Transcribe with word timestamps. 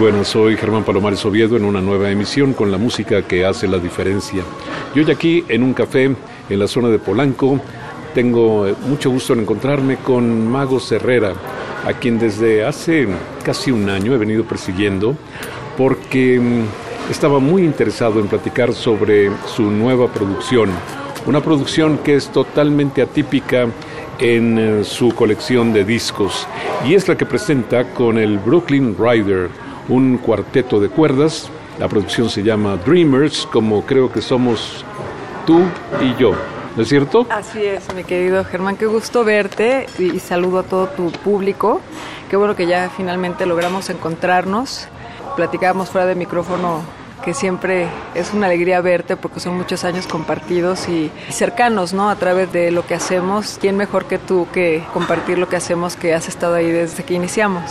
Buenas, 0.00 0.28
soy 0.28 0.56
Germán 0.56 0.82
Palomares 0.82 1.22
Oviedo 1.26 1.58
en 1.58 1.64
una 1.64 1.82
nueva 1.82 2.10
emisión 2.10 2.54
con 2.54 2.72
la 2.72 2.78
música 2.78 3.20
que 3.20 3.44
hace 3.44 3.68
la 3.68 3.76
diferencia. 3.76 4.42
Y 4.94 5.00
hoy 5.00 5.10
aquí 5.10 5.44
en 5.46 5.62
un 5.62 5.74
café 5.74 6.04
en 6.48 6.58
la 6.58 6.66
zona 6.66 6.88
de 6.88 6.98
Polanco 6.98 7.60
tengo 8.14 8.66
eh, 8.66 8.74
mucho 8.86 9.10
gusto 9.10 9.34
en 9.34 9.40
encontrarme 9.40 9.96
con 9.96 10.50
Mago 10.50 10.80
Herrera, 10.90 11.34
a 11.86 11.92
quien 11.92 12.18
desde 12.18 12.64
hace 12.64 13.08
casi 13.44 13.72
un 13.72 13.90
año 13.90 14.14
he 14.14 14.16
venido 14.16 14.44
persiguiendo 14.44 15.14
porque 15.76 16.40
mm, 16.40 17.10
estaba 17.10 17.38
muy 17.38 17.62
interesado 17.62 18.20
en 18.20 18.28
platicar 18.28 18.72
sobre 18.72 19.30
su 19.54 19.70
nueva 19.70 20.10
producción, 20.10 20.70
una 21.26 21.42
producción 21.42 21.98
que 21.98 22.14
es 22.14 22.30
totalmente 22.30 23.02
atípica 23.02 23.66
en 24.18 24.58
eh, 24.58 24.84
su 24.84 25.14
colección 25.14 25.74
de 25.74 25.84
discos 25.84 26.46
y 26.86 26.94
es 26.94 27.06
la 27.06 27.18
que 27.18 27.26
presenta 27.26 27.92
con 27.92 28.16
el 28.16 28.38
Brooklyn 28.38 28.96
Rider 28.98 29.50
un 29.90 30.16
cuarteto 30.18 30.80
de 30.80 30.88
cuerdas. 30.88 31.50
La 31.78 31.88
producción 31.88 32.30
se 32.30 32.42
llama 32.42 32.76
Dreamers, 32.76 33.46
como 33.52 33.84
creo 33.84 34.10
que 34.10 34.22
somos 34.22 34.84
tú 35.44 35.60
y 36.00 36.18
yo. 36.20 36.32
¿No 36.76 36.82
es 36.82 36.88
cierto? 36.88 37.26
Así 37.30 37.64
es, 37.64 37.92
mi 37.94 38.04
querido 38.04 38.44
Germán, 38.44 38.76
qué 38.76 38.86
gusto 38.86 39.24
verte 39.24 39.86
y, 39.98 40.20
saludo 40.20 40.60
a 40.60 40.62
todo 40.62 40.86
tu 40.86 41.10
público. 41.10 41.80
Qué 42.30 42.36
bueno 42.36 42.54
que 42.54 42.66
ya 42.66 42.90
finalmente 42.96 43.44
logramos 43.44 43.90
encontrarnos. 43.90 44.86
Platicábamos 45.34 45.90
fuera 45.90 46.06
de 46.06 46.14
micrófono 46.14 46.82
que 47.24 47.34
siempre 47.34 47.88
es 48.14 48.32
una 48.32 48.46
alegría 48.46 48.80
verte 48.80 49.16
porque 49.16 49.40
son 49.40 49.56
muchos 49.56 49.84
años 49.84 50.06
compartidos 50.06 50.88
y 50.88 51.10
cercanos, 51.28 51.92
¿no? 51.92 52.08
A 52.08 52.16
través 52.16 52.52
de 52.52 52.70
lo 52.70 52.86
que 52.86 52.94
hacemos. 52.94 53.58
¿Quién 53.60 53.76
mejor 53.76 54.06
que 54.06 54.18
tú 54.18 54.46
que 54.52 54.84
compartir 54.94 55.38
lo 55.38 55.48
que 55.48 55.56
hacemos 55.56 55.96
que 55.96 56.14
has 56.14 56.28
estado 56.28 56.54
ahí 56.54 56.70
desde 56.70 57.02
que 57.02 57.14
iniciamos? 57.14 57.64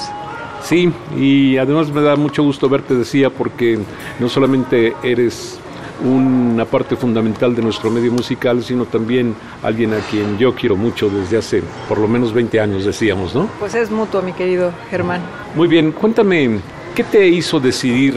Sí, 0.64 0.92
y 1.18 1.58
además 1.58 1.92
me 1.92 2.02
da 2.02 2.16
mucho 2.16 2.44
gusto 2.44 2.70
verte, 2.70 2.94
decía, 2.94 3.30
porque 3.30 3.80
no 4.20 4.30
solamente 4.30 4.94
eres 5.04 5.60
una 6.04 6.66
parte 6.66 6.96
fundamental 6.96 7.56
de 7.56 7.62
nuestro 7.62 7.90
medio 7.90 8.12
musical, 8.12 8.64
sino 8.64 8.86
también 8.86 9.36
alguien 9.64 9.94
a 9.94 10.00
quien 10.00 10.38
yo 10.38 10.56
quiero 10.56 10.76
mucho 10.76 11.10
desde 11.10 11.38
hace 11.38 11.64
por 11.88 11.98
lo 11.98 12.08
menos 12.08 12.34
20 12.34 12.60
años, 12.60 12.86
decíamos, 12.86 13.36
¿no? 13.36 13.50
Pues 13.60 13.76
es 13.76 13.92
mutuo, 13.92 14.22
mi 14.22 14.34
querido 14.34 14.72
Germán. 14.90 15.22
Muy 15.56 15.68
bien, 15.68 15.92
cuéntame, 15.92 16.60
¿qué 16.96 17.04
te 17.04 17.28
hizo 17.28 17.60
decidir 17.60 18.16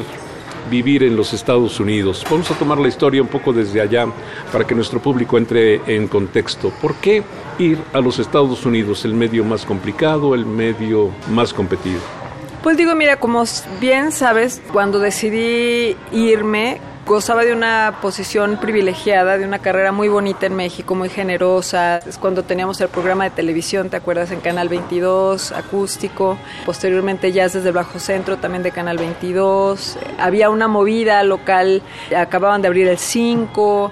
vivir 0.70 1.02
en 1.02 1.16
los 1.16 1.32
Estados 1.32 1.80
Unidos? 1.80 2.24
Vamos 2.30 2.50
a 2.50 2.54
tomar 2.54 2.78
la 2.78 2.88
historia 2.88 3.20
un 3.20 3.28
poco 3.28 3.52
desde 3.52 3.80
allá 3.80 4.06
para 4.52 4.64
que 4.64 4.74
nuestro 4.74 5.00
público 5.00 5.36
entre 5.36 5.80
en 5.86 6.06
contexto. 6.06 6.72
¿Por 6.80 6.94
qué 6.96 7.22
ir 7.58 7.78
a 7.92 8.00
los 8.00 8.18
Estados 8.18 8.64
Unidos, 8.64 9.04
el 9.04 9.14
medio 9.14 9.44
más 9.44 9.64
complicado, 9.64 10.34
el 10.34 10.46
medio 10.46 11.10
más 11.30 11.52
competido? 11.52 12.21
Pues 12.62 12.76
digo, 12.76 12.94
mira, 12.94 13.16
como 13.16 13.42
bien 13.80 14.12
sabes, 14.12 14.62
cuando 14.72 15.00
decidí 15.00 15.96
irme, 16.12 16.78
gozaba 17.04 17.44
de 17.44 17.52
una 17.52 17.98
posición 18.00 18.56
privilegiada, 18.60 19.36
de 19.36 19.44
una 19.44 19.58
carrera 19.58 19.90
muy 19.90 20.06
bonita 20.06 20.46
en 20.46 20.54
México, 20.54 20.94
muy 20.94 21.08
generosa. 21.08 21.98
Es 21.98 22.18
cuando 22.18 22.44
teníamos 22.44 22.80
el 22.80 22.88
programa 22.88 23.24
de 23.24 23.30
televisión, 23.30 23.90
¿te 23.90 23.96
acuerdas? 23.96 24.30
En 24.30 24.38
Canal 24.38 24.68
22, 24.68 25.50
acústico. 25.50 26.38
Posteriormente 26.64 27.32
Jazz 27.32 27.54
desde 27.54 27.70
el 27.70 27.74
Bajo 27.74 27.98
Centro, 27.98 28.36
también 28.36 28.62
de 28.62 28.70
Canal 28.70 28.96
22. 28.96 29.98
Había 30.20 30.48
una 30.48 30.68
movida 30.68 31.20
local, 31.24 31.82
acababan 32.16 32.62
de 32.62 32.68
abrir 32.68 32.86
el 32.86 32.98
5 32.98 33.90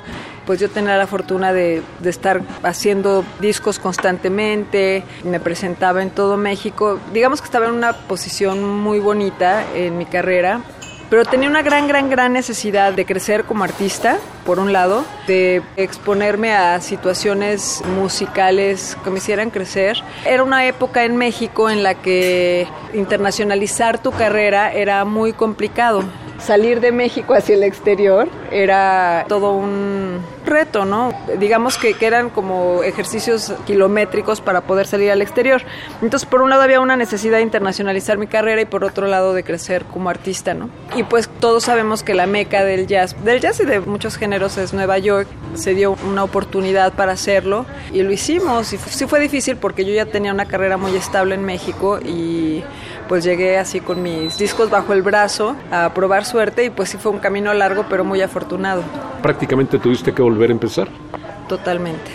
pues 0.51 0.59
yo 0.59 0.69
tenía 0.69 0.97
la 0.97 1.07
fortuna 1.07 1.53
de, 1.53 1.81
estar 2.05 2.43
haciendo 2.65 3.25
discos 3.39 3.79
constantemente, 3.79 5.05
me 5.23 5.39
presentaba 5.39 6.03
en 6.03 6.11
todo 6.11 6.37
México, 6.37 6.99
digamos 7.13 7.41
que 7.41 7.45
estaba 7.45 7.67
en 7.67 7.73
una 7.73 7.93
posición 7.93 8.65
muy 8.65 8.99
bonita 8.99 9.65
en 9.77 9.97
mi 9.97 10.07
carrera, 10.07 10.61
pero 11.09 11.25
tenía 11.25 11.49
una 11.49 11.63
gran, 11.63 11.87
gran, 11.87 12.11
gran 12.11 12.33
necesidad 12.33 12.93
de 12.93 13.07
crecer 13.07 13.45
como 13.45 13.63
artista, 13.63 14.19
por 14.45 14.59
un 14.59 14.73
lado, 14.73 15.05
de 15.29 15.63
exponerme 15.77 16.53
a 16.53 16.81
situaciones 16.81 17.81
musicales 17.97 18.97
que 19.05 19.11
me 19.11 19.19
hicieran 19.19 19.51
crecer. 19.51 20.03
Era 20.25 20.43
una 20.43 20.67
época 20.67 21.05
en 21.05 21.17
México 21.17 21.71
en 21.71 21.85
la 21.85 21.95
que 21.95 22.67
internacionalizar 22.93 24.03
tu 24.03 24.11
carrera 24.11 24.73
era 24.73 25.05
muy 25.05 25.33
complicado 25.33 26.03
salir 26.41 26.81
de 26.81 26.93
México 26.93 27.35
hacia 27.35 27.55
el 27.55 27.63
exterior 27.63 28.29
era 28.51 29.25
todo 29.29 29.53
un 29.53 30.21
reto, 30.47 30.85
¿no? 30.85 31.13
Digamos 31.39 31.79
que, 31.79 31.97
eran 32.01 32.31
como 32.31 32.83
ejercicios 32.83 33.53
kilométricos 33.67 34.41
para 34.41 34.63
poder 34.63 34.87
salir 34.87 35.11
al 35.11 35.23
exterior. 35.23 35.63
Entonces, 36.03 36.29
por 36.29 36.43
un 36.43 36.51
lado 36.51 36.63
había 36.63 36.81
una 36.81 36.97
necesidad 36.97 37.37
de 37.37 37.43
internacionalizar 37.43 38.19
mi 38.19 38.27
carrera 38.27 38.63
y 38.63 38.65
por 38.65 38.85
otro 38.85 39.07
lado 39.07 39.33
de 39.33 39.45
crecer 39.45 39.85
como 39.85 40.11
artista, 40.11 40.55
¿no? 40.55 40.71
Y 40.97 41.05
pues 41.05 41.29
todos 41.29 41.65
sabemos 41.65 42.03
que 42.03 42.15
la 42.15 42.27
meca 42.27 42.65
del 42.65 42.87
jazz, 42.87 43.15
del 43.25 43.41
jazz 43.41 43.61
y 43.61 43.65
de 43.65 43.81
muchos 43.81 44.17
géneros 44.17 44.57
es 44.59 44.73
Nueva 44.73 44.99
York. 44.99 45.29
Se 45.55 45.75
dio 45.75 45.97
una 46.09 46.25
oportunidad 46.25 46.95
para 46.95 47.13
hacerlo 47.13 47.67
y 47.93 48.03
lo 48.03 48.11
hicimos. 48.11 48.73
Y 48.73 48.79
sí 48.79 49.07
fue 49.07 49.21
difícil 49.21 49.57
porque 49.57 49.85
yo 49.85 49.93
ya 49.93 50.07
tenía 50.07 50.33
una 50.33 50.47
carrera 50.47 50.77
muy 50.77 50.97
estable 50.97 51.35
en 51.35 51.45
México 51.45 52.01
y 52.01 52.65
pues 53.11 53.25
llegué 53.25 53.59
así 53.59 53.81
con 53.81 54.05
mis 54.05 54.39
discos 54.39 54.71
bajo 54.71 54.93
el 54.93 55.03
brazo 55.03 55.57
a 55.73 55.93
probar 55.93 56.25
suerte 56.25 56.67
y 56.67 56.71
pues 56.71 56.91
sí 56.91 56.97
fue 56.97 57.11
un 57.11 57.19
camino 57.19 57.53
largo 57.53 57.87
pero 57.91 58.05
muy 58.05 58.23
afortunado. 58.23 58.85
Prácticamente 59.21 59.81
tuviste 59.81 60.15
que 60.15 60.23
volver 60.23 60.51
a 60.51 60.53
empezar. 60.53 60.87
Totalmente. 61.49 62.09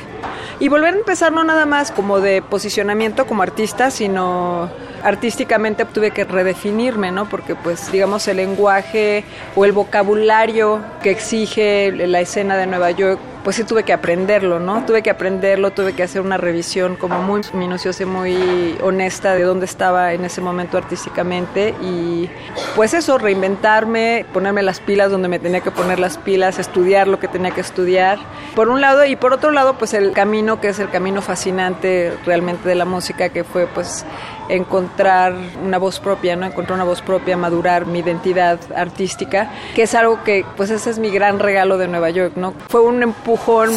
Y 0.61 0.69
volver 0.69 0.93
a 0.93 0.97
empezar 0.97 1.33
no 1.33 1.43
nada 1.43 1.65
más 1.65 1.91
como 1.91 2.21
de 2.21 2.41
posicionamiento 2.41 3.27
como 3.27 3.43
artista, 3.43 3.91
sino 3.91 4.69
artísticamente 5.03 5.83
tuve 5.83 6.11
que 6.11 6.23
redefinirme, 6.23 7.11
¿no? 7.11 7.27
Porque 7.27 7.55
pues 7.55 7.91
digamos 7.91 8.25
el 8.29 8.37
lenguaje 8.37 9.25
o 9.57 9.65
el 9.65 9.73
vocabulario 9.73 10.79
que 11.03 11.11
exige 11.11 11.91
la 11.91 12.21
escena 12.21 12.55
de 12.55 12.67
Nueva 12.67 12.91
York 12.91 13.19
pues 13.45 13.57
sí 13.57 13.63
tuve 13.63 13.83
que 13.83 13.93
aprenderlo, 13.93 14.59
¿no? 14.59 14.83
Tuve 14.85 15.03
que 15.03 15.11
aprenderlo, 15.11 15.69
tuve 15.69 15.93
que 15.93 16.01
hacer 16.01 16.21
una 16.21 16.35
revisión 16.35 16.95
como 16.95 17.21
muy 17.21 17.41
minuciosa 17.53 18.01
y 18.01 18.05
muy 18.07 18.75
honesta 18.81 19.35
de 19.35 19.43
dónde 19.43 19.65
estaba 19.65 20.13
en 20.13 20.25
ese 20.25 20.41
momento 20.41 20.79
artísticamente 20.79 21.75
y 21.79 22.27
pues 22.75 22.95
eso, 22.95 23.19
reinventarme, 23.19 24.25
ponerme 24.33 24.63
las 24.63 24.79
pilas 24.79 25.11
donde 25.11 25.27
me 25.27 25.37
tenía 25.37 25.61
que 25.61 25.69
poner 25.69 25.99
las 25.99 26.17
pilas, 26.17 26.57
estudiar 26.57 27.07
lo 27.07 27.19
que 27.19 27.27
tenía 27.27 27.51
que 27.51 27.61
estudiar, 27.61 28.17
por 28.55 28.69
un 28.69 28.81
lado, 28.81 29.05
y 29.05 29.15
por 29.15 29.31
otro 29.31 29.51
lado, 29.51 29.77
pues 29.77 29.93
el 29.93 30.11
camino 30.11 30.59
que 30.59 30.69
es 30.69 30.79
el 30.79 30.89
camino 30.89 31.21
fascinante 31.21 32.17
realmente 32.25 32.67
de 32.67 32.73
la 32.73 32.85
música, 32.85 33.29
que 33.29 33.43
fue 33.43 33.67
pues 33.67 34.07
encontrar 34.49 35.35
una 35.63 35.77
voz 35.77 35.99
propia, 35.99 36.35
¿no? 36.35 36.45
Encontrar 36.45 36.75
una 36.75 36.83
voz 36.83 37.01
propia, 37.01 37.37
madurar 37.37 37.85
mi 37.85 37.99
identidad 37.99 38.59
artística, 38.75 39.51
que 39.73 39.83
es 39.83 39.95
algo 39.95 40.23
que, 40.23 40.45
pues 40.55 40.69
ese 40.69 40.89
es 40.89 40.99
mi 40.99 41.09
gran 41.09 41.39
regalo 41.39 41.77
de 41.77 41.87
Nueva 41.87 42.09
York, 42.09 42.33
¿no? 42.35 42.53
Fue 42.69 42.81
un 42.81 43.03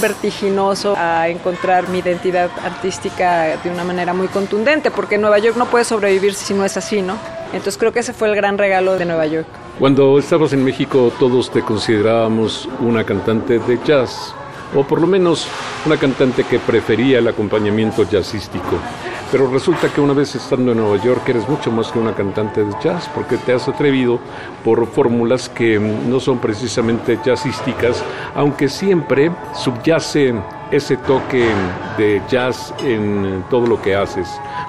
vertiginoso 0.00 0.94
a 0.96 1.28
encontrar 1.28 1.88
mi 1.88 1.98
identidad 1.98 2.50
artística 2.64 3.56
de 3.62 3.70
una 3.70 3.84
manera 3.84 4.12
muy 4.12 4.28
contundente, 4.28 4.90
porque 4.90 5.18
Nueva 5.18 5.38
York 5.38 5.56
no 5.56 5.66
puede 5.66 5.84
sobrevivir 5.84 6.34
si 6.34 6.54
no 6.54 6.64
es 6.64 6.76
así, 6.76 7.02
¿no? 7.02 7.16
Entonces 7.52 7.78
creo 7.78 7.92
que 7.92 8.00
ese 8.00 8.12
fue 8.12 8.28
el 8.28 8.36
gran 8.36 8.58
regalo 8.58 8.96
de 8.96 9.04
Nueva 9.04 9.26
York. 9.26 9.46
Cuando 9.78 10.18
estabas 10.18 10.52
en 10.52 10.64
México 10.64 11.12
todos 11.18 11.50
te 11.50 11.62
considerábamos 11.62 12.68
una 12.80 13.04
cantante 13.04 13.58
de 13.58 13.78
jazz, 13.84 14.34
o 14.74 14.84
por 14.84 15.00
lo 15.00 15.06
menos 15.06 15.48
una 15.86 15.96
cantante 15.96 16.44
que 16.44 16.58
prefería 16.58 17.18
el 17.18 17.28
acompañamiento 17.28 18.04
jazzístico. 18.08 18.78
Pero 19.30 19.50
resulta 19.50 19.92
que 19.92 20.00
una 20.00 20.14
vez 20.14 20.34
estando 20.34 20.72
en 20.72 20.78
Nueva 20.78 21.02
York 21.02 21.28
eres 21.28 21.48
mucho 21.48 21.70
más 21.70 21.92
que 21.92 21.98
una 21.98 22.14
cantante 22.14 22.64
de 22.64 22.72
jazz, 22.82 23.10
porque 23.14 23.36
te 23.36 23.52
has 23.52 23.68
atrevido 23.68 24.18
por 24.64 24.86
fórmulas 24.86 25.48
que 25.48 25.78
no 25.78 26.18
son 26.18 26.38
precisamente 26.38 27.18
jazzísticas, 27.22 28.02
aunque 28.34 28.68
siempre 28.68 29.30
subyace 29.54 30.34
ese 30.70 30.96
toque 30.96 31.48
de 31.96 32.22
jazz 32.28 32.74
en 32.80 33.44
todo 33.50 33.66
lo 33.66 33.80
que 33.80 33.94
haces, 33.94 34.28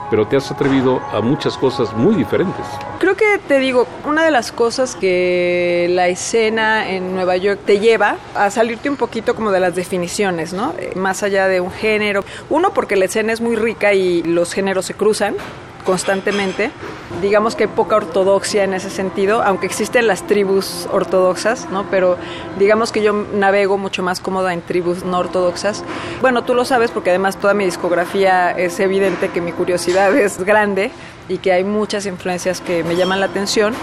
pero 0.10 0.28
te 0.28 0.38
has 0.38 0.50
atrevido 0.52 1.02
a 1.12 1.22
muchas 1.22 1.58
cosas 1.58 1.94
muy 1.94 2.16
diferentes. 2.16 2.66
Creo 3.00 3.16
que 3.16 3.40
te 3.48 3.60
digo, 3.60 3.88
una 4.06 4.24
de 4.24 4.32
las 4.32 4.52
cosas 4.52 4.96
que 4.96 5.88
la 5.92 6.08
escena 6.08 6.90
en 6.90 7.14
Nueva 7.14 7.38
York 7.38 7.60
te 7.66 7.80
lleva 7.80 8.18
a 8.36 8.50
salirte 8.50 8.90
un 8.90 8.98
poquito 8.98 9.36
como 9.36 9.52
de 9.52 9.60
las 9.60 9.76
definiciones, 9.76 10.54
¿no? 10.54 10.74
Eh, 10.78 10.94
más 10.96 11.24
allá 11.24 11.48
de 11.48 11.62
un 11.62 11.72
género. 11.72 12.24
Uno, 12.50 12.74
porque 12.74 12.96
la 12.96 13.06
escena 13.06 13.34
es 13.34 13.42
muy 13.42 13.56
rica 13.56 13.94
y 13.94 14.24
los 14.24 14.54
géneros 14.54 14.86
se 14.86 14.94
cruzan 14.94 15.36
constantemente. 15.90 16.70
Digamos 17.20 17.56
que 17.56 17.64
hay 17.64 17.70
poca 17.70 17.96
ortodoxia 17.96 18.64
en 18.64 18.76
ese 18.76 18.92
sentido, 18.92 19.42
aunque 19.42 19.66
existen 19.66 20.06
las 20.06 20.22
tribus 20.28 20.88
ortodoxas, 20.92 21.68
¿no? 21.72 21.84
Pero 21.90 22.16
digamos 22.60 22.92
que 22.92 23.02
yo 23.02 23.12
navego 23.12 23.80
mucho 23.80 24.04
más 24.04 24.20
cómoda 24.20 24.54
en 24.54 24.62
tribus 24.62 25.04
no 25.04 25.18
ortodoxas. 25.18 25.84
Bueno, 26.22 26.44
tú 26.44 26.54
lo 26.54 26.64
sabes 26.64 26.92
porque 26.92 27.10
además 27.10 27.38
toda 27.38 27.56
mi 27.56 27.66
discografía 27.66 28.52
es 28.52 28.80
evidente 28.80 29.30
que 29.30 29.42
mi 29.42 29.52
curiosidad 29.52 30.16
es 30.26 30.38
grande 30.44 30.92
y 31.28 31.40
que 31.40 31.54
hay 31.54 31.64
muchas 31.64 32.06
influencias 32.06 32.62
que 32.62 32.84
me 32.84 32.96
llaman 32.96 33.20
la 33.20 33.26
atención, 33.26 33.74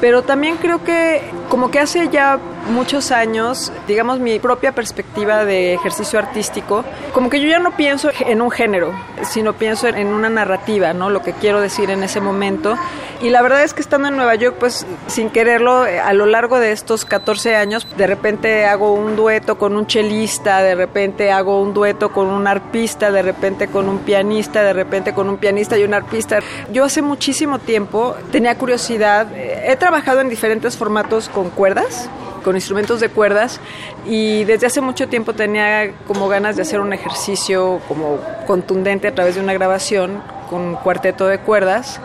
pero 0.00 0.22
también 0.22 0.56
creo 0.56 0.82
que 0.82 1.20
como 1.50 1.70
que 1.70 1.80
hace 1.80 2.08
ya 2.08 2.38
muchos 2.70 3.10
años, 3.10 3.72
digamos 3.88 4.20
mi 4.20 4.38
propia 4.38 4.72
perspectiva 4.72 5.44
de 5.44 5.74
ejercicio 5.74 6.18
artístico, 6.18 6.84
como 7.12 7.28
que 7.28 7.40
yo 7.40 7.48
ya 7.48 7.58
no 7.58 7.72
pienso 7.76 8.10
en 8.20 8.40
un 8.40 8.52
género, 8.52 8.92
sino 9.22 9.52
pienso 9.54 9.88
en 9.88 10.06
una 10.06 10.30
narrativa, 10.30 10.92
¿no? 10.92 11.10
Lo 11.10 11.22
que 11.22 11.32
quiero 11.32 11.60
decir 11.60 11.90
en 11.90 12.04
ese 12.04 12.20
momento. 12.20 12.76
Y 13.20 13.30
la 13.30 13.42
verdad 13.42 13.64
es 13.64 13.74
que 13.74 13.82
estando 13.82 14.08
en 14.08 14.16
Nueva 14.16 14.36
York, 14.36 14.56
pues 14.58 14.86
sin 15.08 15.28
quererlo, 15.28 15.82
a 15.82 16.12
lo 16.12 16.26
largo 16.26 16.58
de 16.60 16.70
estos 16.72 17.04
14 17.04 17.56
años, 17.56 17.86
de 17.96 18.06
repente 18.06 18.64
hago 18.64 18.94
un 18.94 19.16
dueto 19.16 19.58
con 19.58 19.76
un 19.76 19.86
chelista, 19.86 20.62
de 20.62 20.74
repente 20.76 21.32
hago 21.32 21.60
un 21.60 21.74
dueto 21.74 22.12
con 22.12 22.28
un 22.28 22.46
arpista, 22.46 23.10
de 23.10 23.22
repente 23.22 23.66
con 23.66 23.88
un 23.88 23.98
pianista, 23.98 24.62
de 24.62 24.72
repente 24.72 25.12
con 25.12 25.28
un 25.28 25.36
pianista 25.36 25.76
y 25.76 25.82
un 25.82 25.94
arpista. 25.94 26.38
Yo 26.72 26.84
hace 26.84 27.02
muchísimo 27.02 27.58
tiempo 27.58 28.14
tenía 28.30 28.56
curiosidad, 28.56 29.26
he 29.34 29.76
trabajado 29.76 30.20
en 30.20 30.28
diferentes 30.28 30.76
formatos 30.76 31.28
con 31.28 31.39
cuerdas, 31.48 32.10
con 32.44 32.56
instrumentos 32.56 33.00
de 33.00 33.08
cuerdas 33.08 33.60
y 34.06 34.44
desde 34.44 34.66
hace 34.66 34.80
mucho 34.80 35.08
tiempo 35.08 35.32
tenía 35.32 35.92
como 36.06 36.28
ganas 36.28 36.56
de 36.56 36.62
hacer 36.62 36.80
un 36.80 36.92
ejercicio 36.92 37.80
como 37.88 38.18
contundente 38.46 39.08
a 39.08 39.14
través 39.14 39.36
de 39.36 39.40
una 39.40 39.52
grabación 39.54 40.22
con 40.48 40.60
un 40.60 40.74
cuarteto 40.76 41.26
de 41.26 41.38
cuerdas. 41.38 42.00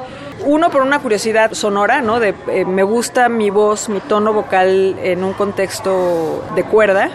Uno 0.45 0.69
por 0.69 0.81
una 0.81 0.99
curiosidad 0.99 1.53
sonora, 1.53 2.01
¿no? 2.01 2.19
De 2.19 2.33
eh, 2.47 2.65
me 2.65 2.83
gusta 2.83 3.29
mi 3.29 3.49
voz, 3.49 3.89
mi 3.89 3.99
tono 4.01 4.33
vocal 4.33 4.95
en 5.01 5.23
un 5.23 5.33
contexto 5.33 6.43
de 6.55 6.63
cuerda 6.63 7.09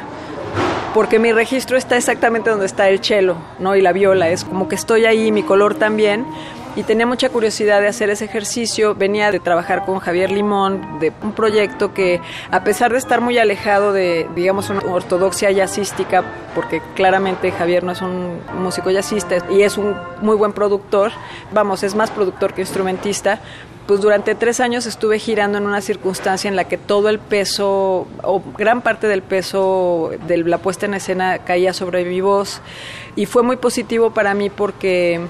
porque 0.94 1.19
mi 1.19 1.32
registro 1.32 1.76
está 1.76 1.96
exactamente 1.96 2.50
donde 2.50 2.67
está 2.67 2.88
el 2.88 3.02
cello, 3.02 3.37
¿no? 3.58 3.76
Y 3.76 3.81
la 3.81 3.93
viola, 3.93 4.28
es 4.28 4.44
como 4.44 4.69
que 4.69 4.75
estoy 4.75 5.05
ahí, 5.05 5.31
mi 5.31 5.43
color 5.43 5.75
también, 5.76 6.26
y 6.81 6.82
tenía 6.82 7.05
mucha 7.05 7.29
curiosidad 7.29 7.82
de 7.82 7.88
hacer 7.88 8.09
ese 8.09 8.25
ejercicio. 8.25 8.94
Venía 8.94 9.31
de 9.31 9.38
trabajar 9.38 9.85
con 9.85 9.99
Javier 9.99 10.31
Limón, 10.31 10.99
de 10.99 11.12
un 11.23 11.32
proyecto 11.32 11.93
que, 11.93 12.23
a 12.50 12.65
pesar 12.65 12.93
de 12.93 12.97
estar 12.97 13.21
muy 13.21 13.37
alejado 13.37 13.93
de, 13.93 14.27
digamos, 14.35 14.71
una 14.71 14.81
ortodoxia 14.81 15.50
jazzística, 15.50 16.25
porque 16.55 16.81
claramente 16.94 17.53
Javier 17.53 17.85
no 17.85 17.93
es 17.93 18.00
un 18.00 18.41
músico 18.59 18.91
jazzista 18.91 19.44
y 19.50 19.62
es 19.62 19.77
un 19.77 19.94
muy 20.23 20.37
buen 20.37 20.55
productor, 20.55 21.12
vamos, 21.53 21.82
es 21.82 21.94
más 21.94 22.11
productor 22.11 22.55
que 22.55 22.62
instrumentista, 22.62 23.41
pues 23.87 24.00
durante 24.00 24.35
tres 24.35 24.59
años 24.61 24.87
estuve 24.87 25.19
girando 25.19 25.59
en 25.59 25.67
una 25.67 25.82
circunstancia 25.82 26.49
en 26.49 26.56
la 26.56 26.65
que 26.65 26.79
todo 26.79 27.11
el 27.11 27.19
peso, 27.19 28.06
o 28.23 28.43
gran 28.56 28.81
parte 28.81 29.06
del 29.06 29.21
peso 29.21 30.12
de 30.27 30.38
la 30.38 30.56
puesta 30.56 30.87
en 30.87 30.94
escena 30.94 31.41
caía 31.41 31.75
sobre 31.75 32.06
mi 32.06 32.23
voz 32.23 32.62
y 33.17 33.27
fue 33.27 33.43
muy 33.43 33.56
positivo 33.56 34.12
para 34.12 34.32
mí 34.32 34.49
porque 34.49 35.21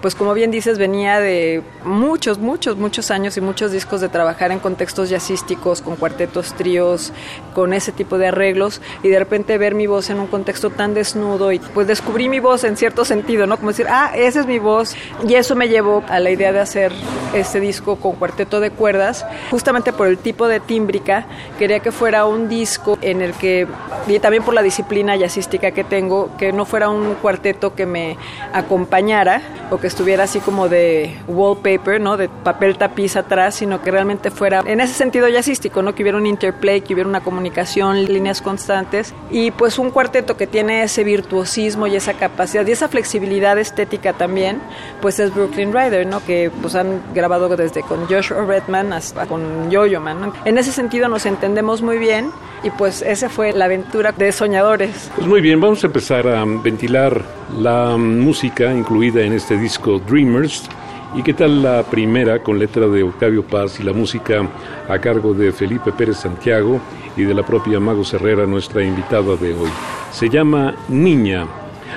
pues 0.00 0.14
como 0.14 0.32
bien 0.34 0.50
dices, 0.50 0.78
venía 0.78 1.18
de 1.18 1.62
muchos, 1.84 2.38
muchos, 2.38 2.76
muchos 2.76 3.10
años 3.10 3.36
y 3.36 3.40
muchos 3.40 3.72
discos 3.72 4.00
de 4.00 4.08
trabajar 4.08 4.52
en 4.52 4.60
contextos 4.60 5.10
jazzísticos, 5.10 5.82
con 5.82 5.96
cuartetos, 5.96 6.54
tríos, 6.54 7.12
con 7.54 7.72
ese 7.72 7.90
tipo 7.90 8.16
de 8.18 8.28
arreglos, 8.28 8.80
y 9.02 9.08
de 9.08 9.18
repente 9.18 9.58
ver 9.58 9.74
mi 9.74 9.86
voz 9.86 10.10
en 10.10 10.20
un 10.20 10.28
contexto 10.28 10.70
tan 10.70 10.94
desnudo, 10.94 11.50
y 11.52 11.58
pues 11.58 11.86
descubrí 11.88 12.28
mi 12.28 12.38
voz 12.38 12.64
en 12.64 12.76
cierto 12.76 13.04
sentido, 13.04 13.46
¿no? 13.46 13.56
Como 13.56 13.70
decir, 13.70 13.86
ah, 13.88 14.12
esa 14.14 14.40
es 14.40 14.46
mi 14.46 14.58
voz, 14.58 14.94
y 15.26 15.34
eso 15.34 15.56
me 15.56 15.68
llevó 15.68 16.04
a 16.08 16.20
la 16.20 16.30
idea 16.30 16.52
de 16.52 16.60
hacer 16.60 16.92
este 17.34 17.58
disco 17.60 17.96
con 17.96 18.12
cuarteto 18.12 18.60
de 18.60 18.70
cuerdas, 18.70 19.26
justamente 19.50 19.92
por 19.92 20.06
el 20.06 20.18
tipo 20.18 20.46
de 20.46 20.60
tímbrica, 20.60 21.26
quería 21.58 21.80
que 21.80 21.90
fuera 21.90 22.24
un 22.24 22.48
disco 22.48 22.98
en 23.02 23.20
el 23.20 23.32
que, 23.32 23.66
y 24.06 24.18
también 24.20 24.44
por 24.44 24.54
la 24.54 24.62
disciplina 24.62 25.16
jazzística 25.16 25.72
que 25.72 25.82
tengo, 25.82 26.30
que 26.38 26.52
no 26.52 26.64
fuera 26.64 26.88
un 26.88 27.14
cuarteto 27.16 27.74
que 27.74 27.84
me 27.84 28.16
acompañara, 28.52 29.42
o 29.70 29.78
que 29.78 29.87
estuviera 29.88 30.24
así 30.24 30.40
como 30.40 30.68
de 30.68 31.16
wallpaper, 31.26 32.00
¿no? 32.00 32.16
De 32.16 32.28
papel 32.28 32.78
tapiz 32.78 33.16
atrás, 33.16 33.56
sino 33.56 33.82
que 33.82 33.90
realmente 33.90 34.30
fuera 34.30 34.62
en 34.64 34.80
ese 34.80 34.94
sentido 34.94 35.28
jazzístico, 35.28 35.82
¿no? 35.82 35.94
Que 35.94 36.02
hubiera 36.02 36.18
un 36.18 36.26
interplay, 36.26 36.80
que 36.80 36.94
hubiera 36.94 37.08
una 37.08 37.20
comunicación, 37.20 38.04
líneas 38.04 38.40
constantes 38.40 39.14
y 39.30 39.50
pues 39.50 39.78
un 39.78 39.90
cuarteto 39.90 40.36
que 40.36 40.46
tiene 40.46 40.82
ese 40.82 41.04
virtuosismo 41.04 41.86
y 41.86 41.96
esa 41.96 42.14
capacidad 42.14 42.66
y 42.66 42.72
esa 42.72 42.88
flexibilidad 42.88 43.58
estética 43.58 44.12
también, 44.12 44.60
pues 45.00 45.18
es 45.18 45.34
Brooklyn 45.34 45.72
Rider, 45.72 46.06
¿no? 46.06 46.24
Que 46.24 46.50
pues 46.62 46.74
han 46.74 47.02
grabado 47.14 47.48
desde 47.56 47.82
con 47.82 48.06
Joshua 48.06 48.44
Redman 48.44 48.92
hasta 48.92 49.26
con 49.26 49.70
Yo-Yo 49.70 50.00
Man. 50.00 50.32
En 50.44 50.58
ese 50.58 50.72
sentido 50.72 51.08
nos 51.08 51.26
entendemos 51.26 51.82
muy 51.82 51.98
bien 51.98 52.30
y 52.62 52.70
pues 52.70 53.02
esa 53.02 53.28
fue 53.28 53.52
la 53.52 53.66
aventura 53.66 54.12
de 54.12 54.32
Soñadores. 54.32 55.10
Pues 55.14 55.26
muy 55.26 55.40
bien, 55.40 55.60
vamos 55.60 55.82
a 55.84 55.86
empezar 55.86 56.26
a 56.26 56.44
ventilar 56.44 57.22
la 57.58 57.96
música 57.96 58.72
incluida 58.72 59.22
en 59.22 59.32
este 59.32 59.56
disco 59.56 59.98
Dreamers. 59.98 60.68
¿Y 61.14 61.22
qué 61.22 61.32
tal 61.32 61.62
la 61.62 61.82
primera 61.84 62.42
con 62.42 62.58
letra 62.58 62.86
de 62.86 63.02
Octavio 63.02 63.42
Paz 63.42 63.80
y 63.80 63.82
la 63.82 63.92
música 63.92 64.46
a 64.88 64.98
cargo 64.98 65.32
de 65.32 65.52
Felipe 65.52 65.90
Pérez 65.92 66.18
Santiago 66.18 66.80
y 67.16 67.22
de 67.22 67.32
la 67.34 67.42
propia 67.44 67.80
Mago 67.80 68.02
Herrera, 68.12 68.46
nuestra 68.46 68.82
invitada 68.82 69.36
de 69.36 69.54
hoy? 69.54 69.70
Se 70.10 70.28
llama 70.28 70.74
Niña. 70.88 71.46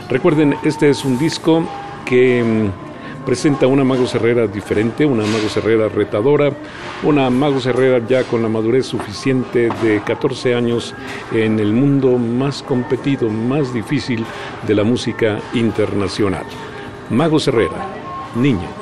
Recuerden, 0.09 0.55
este 0.63 0.89
es 0.89 1.03
un 1.03 1.19
disco 1.19 1.67
que 2.05 2.43
mm, 2.43 2.90
presenta 3.25 3.67
una 3.67 3.83
Mago 3.83 4.05
Herrera 4.11 4.47
diferente, 4.47 5.05
una 5.05 5.23
Mago 5.23 5.47
Herrera 5.55 5.89
retadora, 5.89 6.51
una 7.03 7.29
Mago 7.29 7.59
Herrera 7.63 8.05
ya 8.07 8.23
con 8.23 8.41
la 8.41 8.49
madurez 8.49 8.85
suficiente 8.85 9.69
de 9.81 10.01
14 10.05 10.55
años 10.55 10.93
en 11.31 11.59
el 11.59 11.73
mundo 11.73 12.17
más 12.17 12.63
competido, 12.63 13.29
más 13.29 13.73
difícil 13.73 14.25
de 14.67 14.75
la 14.75 14.83
música 14.83 15.39
internacional. 15.53 16.45
Mago 17.09 17.37
Herrera, 17.37 17.87
niña. 18.35 18.80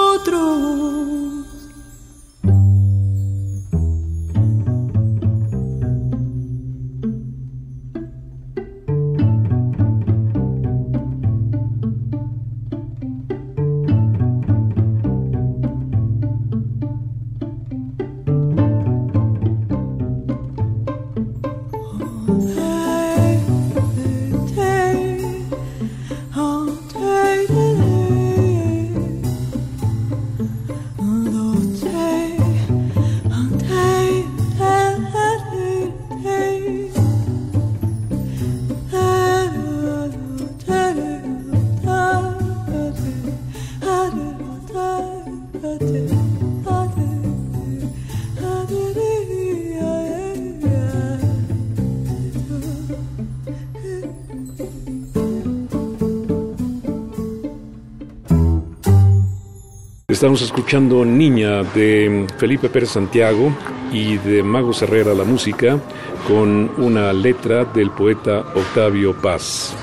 Estamos 60.22 60.42
escuchando 60.42 61.04
Niña 61.04 61.64
de 61.64 62.28
Felipe 62.38 62.68
Pérez 62.68 62.90
Santiago 62.90 63.52
y 63.92 64.18
de 64.18 64.44
Mago 64.44 64.70
Herrera 64.80 65.14
la 65.14 65.24
música 65.24 65.80
con 66.28 66.70
una 66.76 67.12
letra 67.12 67.64
del 67.64 67.90
poeta 67.90 68.44
Octavio 68.54 69.20
Paz. 69.20 69.74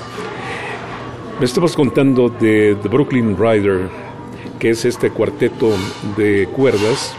Me 1.38 1.44
estabas 1.44 1.76
contando 1.76 2.30
de 2.30 2.74
The 2.82 2.88
Brooklyn 2.88 3.36
Rider, 3.36 3.90
que 4.58 4.70
es 4.70 4.86
este 4.86 5.10
cuarteto 5.10 5.74
de 6.16 6.48
cuerdas 6.56 7.14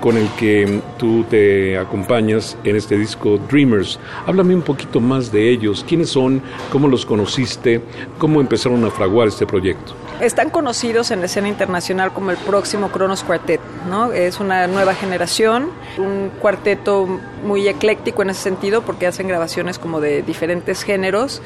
con 0.00 0.16
el 0.16 0.26
que 0.38 0.80
tú 0.96 1.24
te 1.28 1.76
acompañas 1.76 2.56
en 2.64 2.76
este 2.76 2.96
disco 2.96 3.38
Dreamers. 3.50 4.00
Háblame 4.26 4.54
un 4.54 4.62
poquito 4.62 5.00
más 5.00 5.30
de 5.30 5.50
ellos, 5.50 5.84
quiénes 5.86 6.08
son, 6.08 6.40
cómo 6.72 6.88
los 6.88 7.04
conociste, 7.04 7.82
cómo 8.16 8.40
empezaron 8.40 8.86
a 8.86 8.90
fraguar 8.90 9.28
este 9.28 9.44
proyecto. 9.44 9.92
Están 10.20 10.50
conocidos 10.50 11.12
en 11.12 11.20
la 11.20 11.26
escena 11.26 11.46
internacional 11.46 12.12
como 12.12 12.32
el 12.32 12.36
próximo 12.38 12.90
Kronos 12.90 13.22
Quartet, 13.22 13.60
¿no? 13.88 14.10
Es 14.12 14.40
una 14.40 14.66
nueva 14.66 14.94
generación, 14.94 15.70
un 15.96 16.32
cuarteto 16.40 17.06
muy 17.44 17.68
ecléctico 17.68 18.22
en 18.22 18.30
ese 18.30 18.42
sentido 18.42 18.82
porque 18.82 19.06
hacen 19.06 19.28
grabaciones 19.28 19.78
como 19.78 20.00
de 20.00 20.22
diferentes 20.22 20.82
géneros, 20.82 21.40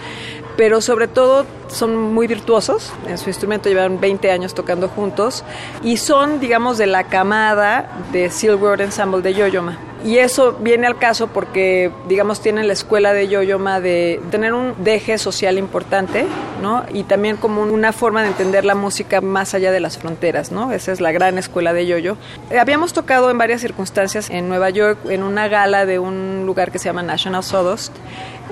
pero 0.56 0.80
sobre 0.80 1.06
todo 1.06 1.44
son 1.68 2.14
muy 2.14 2.26
virtuosos, 2.26 2.94
en 3.06 3.18
su 3.18 3.28
instrumento 3.28 3.68
llevan 3.68 4.00
20 4.00 4.30
años 4.30 4.54
tocando 4.54 4.88
juntos 4.88 5.44
y 5.82 5.98
son, 5.98 6.40
digamos, 6.40 6.78
de 6.78 6.86
la 6.86 7.04
camada 7.04 7.90
de 8.10 8.30
Silver 8.30 8.80
Ensemble 8.80 9.20
de 9.20 9.34
Yoyoma. 9.34 9.91
Y 10.04 10.18
eso 10.18 10.54
viene 10.54 10.88
al 10.88 10.99
caso 10.99 11.28
porque, 11.28 11.92
digamos, 12.09 12.40
tienen 12.40 12.66
la 12.66 12.73
escuela 12.73 13.12
de 13.12 13.28
Yoyoma 13.28 13.80
de 13.80 14.21
tener 14.32 14.52
un 14.52 14.75
deje 14.82 15.16
social 15.16 15.59
importante, 15.59 16.26
¿no? 16.61 16.85
Y 16.92 17.04
también 17.04 17.37
como 17.37 17.62
una 17.62 17.92
forma 17.92 18.23
de 18.23 18.28
entender 18.28 18.64
la 18.64 18.75
música 18.75 19.21
más 19.21 19.54
allá 19.54 19.71
de 19.71 19.78
las 19.78 19.99
fronteras, 19.99 20.50
¿no? 20.50 20.73
Esa 20.73 20.90
es 20.90 21.00
la 21.00 21.12
gran 21.12 21.38
escuela 21.38 21.73
de 21.73 21.87
Yoyo. 21.87 22.16
Eh, 22.50 22.59
habíamos 22.59 22.92
tocado 22.92 23.30
en 23.30 23.38
varias 23.38 23.61
circunstancias 23.61 24.28
en 24.28 24.49
Nueva 24.49 24.71
York, 24.71 24.99
en 25.09 25.23
una 25.23 25.47
gala 25.47 25.87
de 25.87 26.00
un 26.00 26.44
lugar 26.47 26.73
que 26.73 26.80
se 26.80 26.87
llama 26.87 27.04
National 27.04 27.44
Sawdust. 27.44 27.94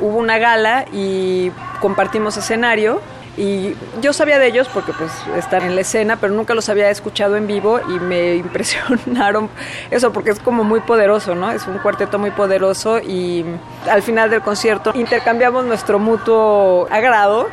Hubo 0.01 0.19
una 0.19 0.39
gala 0.39 0.87
y 0.93 1.51
compartimos 1.81 2.37
escenario 2.37 3.01
y 3.37 3.75
yo 4.01 4.13
sabía 4.13 4.39
de 4.39 4.49
ellos 4.49 4.69
porque 4.73 4.93
pues 4.93 5.11
están 5.37 5.63
en 5.63 5.75
la 5.75 5.83
escena, 5.83 6.17
pero 6.17 6.33
nunca 6.35 6.55
los 6.55 6.69
había 6.69 6.91
escuchado 6.91 7.37
en 7.37 7.47
vivo 7.47 7.81
y 7.89 7.99
me 8.01 8.35
impresionaron 8.37 9.49
eso 9.91 10.13
porque 10.13 10.31
es 10.31 10.41
como 10.41 10.65
muy 10.65 10.81
poderoso, 10.81 11.35
¿no? 11.35 11.51
Es 11.51 11.67
un 11.67 11.79
cuarteto 11.79 12.19
muy 12.19 12.31
poderoso 12.31 12.99
y 12.99 13.45
al 13.89 14.03
final 14.03 14.31
del 14.31 14.43
concierto 14.43 14.93
intercambiamos 14.95 15.65
nuestro 15.65 15.99
mutuo 15.99 16.87
agrado 16.91 17.49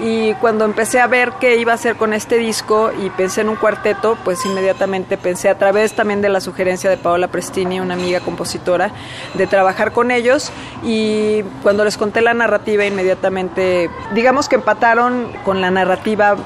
y 0.00 0.34
cuando 0.34 0.64
empecé 0.64 1.00
a 1.00 1.06
ver 1.06 1.32
qué 1.40 1.56
iba 1.56 1.72
a 1.72 1.74
hacer 1.76 1.96
con 1.96 2.12
este 2.12 2.36
disco 2.36 2.90
y 3.00 3.10
pensé 3.10 3.42
en 3.42 3.48
un 3.48 3.56
cuarteto, 3.56 4.16
pues 4.24 4.44
inmediatamente 4.44 5.16
pensé 5.16 5.48
a 5.48 5.58
través 5.58 5.94
también 5.94 6.20
de 6.20 6.28
la 6.28 6.40
sugerencia 6.40 6.90
de 6.90 6.96
Paola 6.96 7.28
Prestini, 7.28 7.80
una 7.80 7.94
amiga 7.94 8.20
compositora, 8.20 8.90
de 9.34 9.46
trabajar 9.46 9.92
con 9.92 10.10
ellos 10.10 10.50
y 10.82 11.42
cuando 11.62 11.84
les 11.84 11.96
conté 11.96 12.20
la 12.22 12.34
narrativa 12.34 12.84
inmediatamente, 12.84 13.90
digamos 14.14 14.48
que 14.48 14.56
empataron 14.56 15.30
con 15.44 15.60
la 15.60 15.70
narrativa 15.70 16.36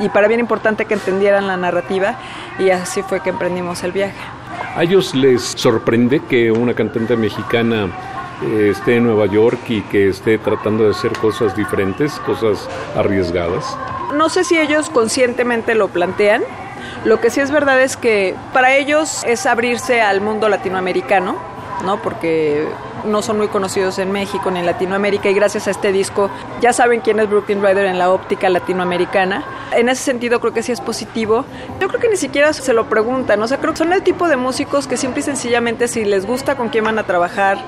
y 0.00 0.08
para 0.10 0.28
bien 0.28 0.40
importante 0.40 0.84
que 0.84 0.94
entendieran 0.94 1.46
la 1.46 1.56
narrativa 1.56 2.18
y 2.58 2.70
así 2.70 3.02
fue 3.02 3.20
que 3.20 3.30
emprendimos 3.30 3.82
el 3.84 3.92
viaje. 3.92 4.18
¿A 4.76 4.82
ellos 4.82 5.14
les 5.14 5.42
sorprende 5.42 6.20
que 6.28 6.52
una 6.52 6.74
cantante 6.74 7.16
mexicana 7.16 7.88
esté 8.42 8.96
en 8.96 9.04
Nueva 9.04 9.26
York 9.26 9.58
y 9.68 9.82
que 9.82 10.08
esté 10.08 10.38
tratando 10.38 10.84
de 10.84 10.90
hacer 10.90 11.12
cosas 11.12 11.56
diferentes, 11.56 12.12
cosas 12.20 12.68
arriesgadas? 12.96 13.76
No 14.14 14.28
sé 14.28 14.44
si 14.44 14.58
ellos 14.58 14.90
conscientemente 14.90 15.74
lo 15.74 15.88
plantean. 15.88 16.42
Lo 17.04 17.20
que 17.20 17.30
sí 17.30 17.40
es 17.40 17.50
verdad 17.50 17.80
es 17.80 17.96
que 17.96 18.34
para 18.52 18.74
ellos 18.76 19.24
es 19.26 19.46
abrirse 19.46 20.00
al 20.00 20.20
mundo 20.20 20.48
latinoamericano, 20.48 21.36
¿no? 21.84 22.00
Porque 22.02 22.66
no 23.04 23.22
son 23.22 23.38
muy 23.38 23.48
conocidos 23.48 23.98
en 23.98 24.12
México 24.12 24.50
ni 24.50 24.60
en 24.60 24.66
Latinoamérica 24.66 25.28
y 25.28 25.34
gracias 25.34 25.68
a 25.68 25.70
este 25.70 25.92
disco 25.92 26.30
ya 26.60 26.72
saben 26.72 27.00
quién 27.00 27.20
es 27.20 27.28
Brooklyn 27.28 27.62
Rider 27.62 27.86
en 27.86 27.98
la 27.98 28.10
óptica 28.10 28.48
latinoamericana. 28.48 29.44
En 29.72 29.88
ese 29.88 30.02
sentido 30.02 30.40
creo 30.40 30.52
que 30.52 30.62
sí 30.62 30.72
es 30.72 30.80
positivo. 30.80 31.44
Yo 31.80 31.88
creo 31.88 32.00
que 32.00 32.08
ni 32.08 32.16
siquiera 32.16 32.52
se 32.52 32.72
lo 32.72 32.88
preguntan, 32.88 33.42
o 33.42 33.48
sea, 33.48 33.58
creo 33.58 33.72
que 33.72 33.78
son 33.78 33.92
el 33.92 34.02
tipo 34.02 34.28
de 34.28 34.36
músicos 34.36 34.86
que 34.86 34.96
simple 34.96 35.20
y 35.20 35.22
sencillamente 35.22 35.88
si 35.88 36.04
les 36.04 36.26
gusta 36.26 36.56
con 36.56 36.68
quién 36.68 36.84
van 36.84 36.98
a 36.98 37.04
trabajar 37.04 37.58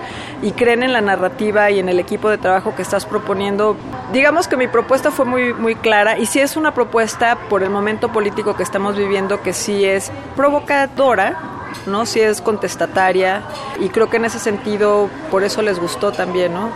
y 0.43 0.53
creen 0.53 0.83
en 0.83 0.93
la 0.93 1.01
narrativa 1.01 1.71
y 1.71 1.79
en 1.79 1.89
el 1.89 1.99
equipo 1.99 2.31
de 2.31 2.39
trabajo 2.39 2.75
que 2.75 2.83
estás 2.83 3.07
proponiendo, 3.07 3.77
digamos 4.13 4.49
que 4.49 4.57
mi 4.57 4.69
propuesta 4.69 5.11
fue 5.11 5.25
muy 5.25 5.53
muy 5.55 5.75
clara 5.75 6.19
y 6.19 6.27
sí 6.27 6.41
es 6.41 6.57
una 6.57 6.73
propuesta 6.75 7.37
por 7.49 7.63
el 7.63 7.71
momento 7.71 8.11
político 8.13 8.57
que 8.57 8.63
estamos 8.63 8.97
viviendo 8.97 9.43
que 9.43 9.53
sí 9.53 9.85
es 9.85 10.11
provocadora 10.37 11.60
¿no? 11.87 12.07
Si 12.07 12.21
es 12.21 12.41
contestataria 12.41 13.43
y 13.81 13.89
creo 13.89 14.11
que 14.11 14.17
en 14.17 14.25
ese 14.25 14.39
sentido 14.39 15.09
por 15.31 15.45
eso 15.45 15.63
les 15.63 15.79
gustó 15.79 16.13
también, 16.13 16.55
¿no? 16.55 16.71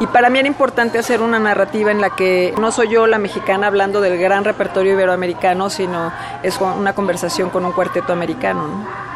Y 0.00 0.06
para 0.06 0.30
mí 0.30 0.38
era 0.38 0.48
importante 0.48 0.98
hacer 0.98 1.20
una 1.20 1.38
narrativa 1.38 1.90
en 1.90 2.00
la 2.00 2.10
que 2.10 2.54
no 2.58 2.70
soy 2.72 2.88
yo 2.88 3.06
la 3.06 3.18
mexicana 3.18 3.66
hablando 3.66 4.00
del 4.00 4.18
gran 4.18 4.44
repertorio 4.44 4.92
iberoamericano, 4.92 5.70
sino 5.70 6.12
es 6.42 6.58
una 6.60 6.94
conversación 6.94 7.50
con 7.50 7.64
un 7.64 7.72
cuarteto 7.72 8.12
americano, 8.12 8.66
¿no? 8.68 9.08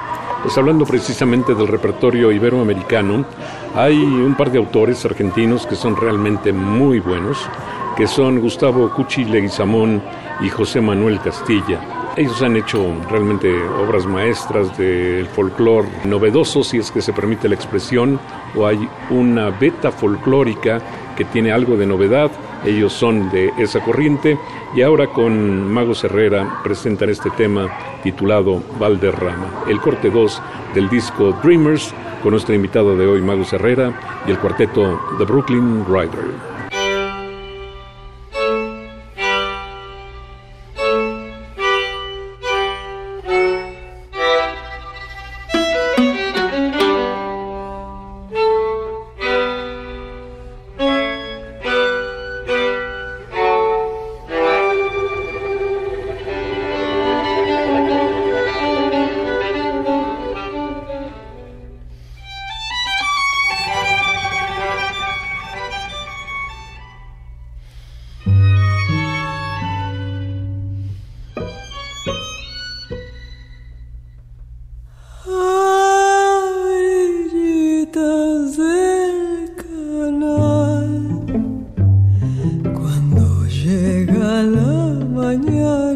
Pues 0.42 0.58
hablando 0.58 0.84
precisamente 0.84 1.54
del 1.54 1.68
repertorio 1.68 2.32
iberoamericano, 2.32 3.24
hay 3.76 3.96
un 3.96 4.34
par 4.34 4.50
de 4.50 4.58
autores 4.58 5.04
argentinos 5.04 5.66
que 5.66 5.76
son 5.76 5.94
realmente 5.94 6.52
muy 6.52 6.98
buenos, 6.98 7.38
que 7.96 8.08
son 8.08 8.40
Gustavo 8.40 8.90
Cuchi 8.90 9.24
Leguizamón 9.24 10.02
y 10.40 10.48
José 10.48 10.80
Manuel 10.80 11.20
Castilla. 11.20 12.01
Ellos 12.14 12.42
han 12.42 12.56
hecho 12.56 12.94
realmente 13.10 13.50
obras 13.64 14.04
maestras 14.04 14.76
del 14.76 15.26
folclore 15.28 15.88
novedoso, 16.04 16.62
si 16.62 16.76
es 16.76 16.90
que 16.90 17.00
se 17.00 17.14
permite 17.14 17.48
la 17.48 17.54
expresión, 17.54 18.20
o 18.54 18.66
hay 18.66 18.86
una 19.08 19.48
beta 19.48 19.90
folclórica 19.90 20.78
que 21.16 21.24
tiene 21.24 21.52
algo 21.52 21.74
de 21.78 21.86
novedad. 21.86 22.30
Ellos 22.66 22.92
son 22.92 23.30
de 23.30 23.50
esa 23.58 23.80
corriente 23.80 24.38
y 24.76 24.82
ahora 24.82 25.06
con 25.06 25.72
Magos 25.72 26.04
Herrera 26.04 26.60
presentan 26.62 27.08
este 27.08 27.30
tema 27.30 27.68
titulado 28.02 28.62
Valderrama, 28.78 29.64
el 29.66 29.80
corte 29.80 30.10
2 30.10 30.42
del 30.74 30.90
disco 30.90 31.32
Dreamers 31.42 31.94
con 32.22 32.32
nuestro 32.32 32.54
invitado 32.54 32.94
de 32.94 33.06
hoy, 33.06 33.22
Magos 33.22 33.54
Herrera, 33.54 34.22
y 34.26 34.30
el 34.30 34.38
cuarteto 34.38 35.00
The 35.18 35.24
Brooklyn 35.24 35.84
Rider. 35.86 36.51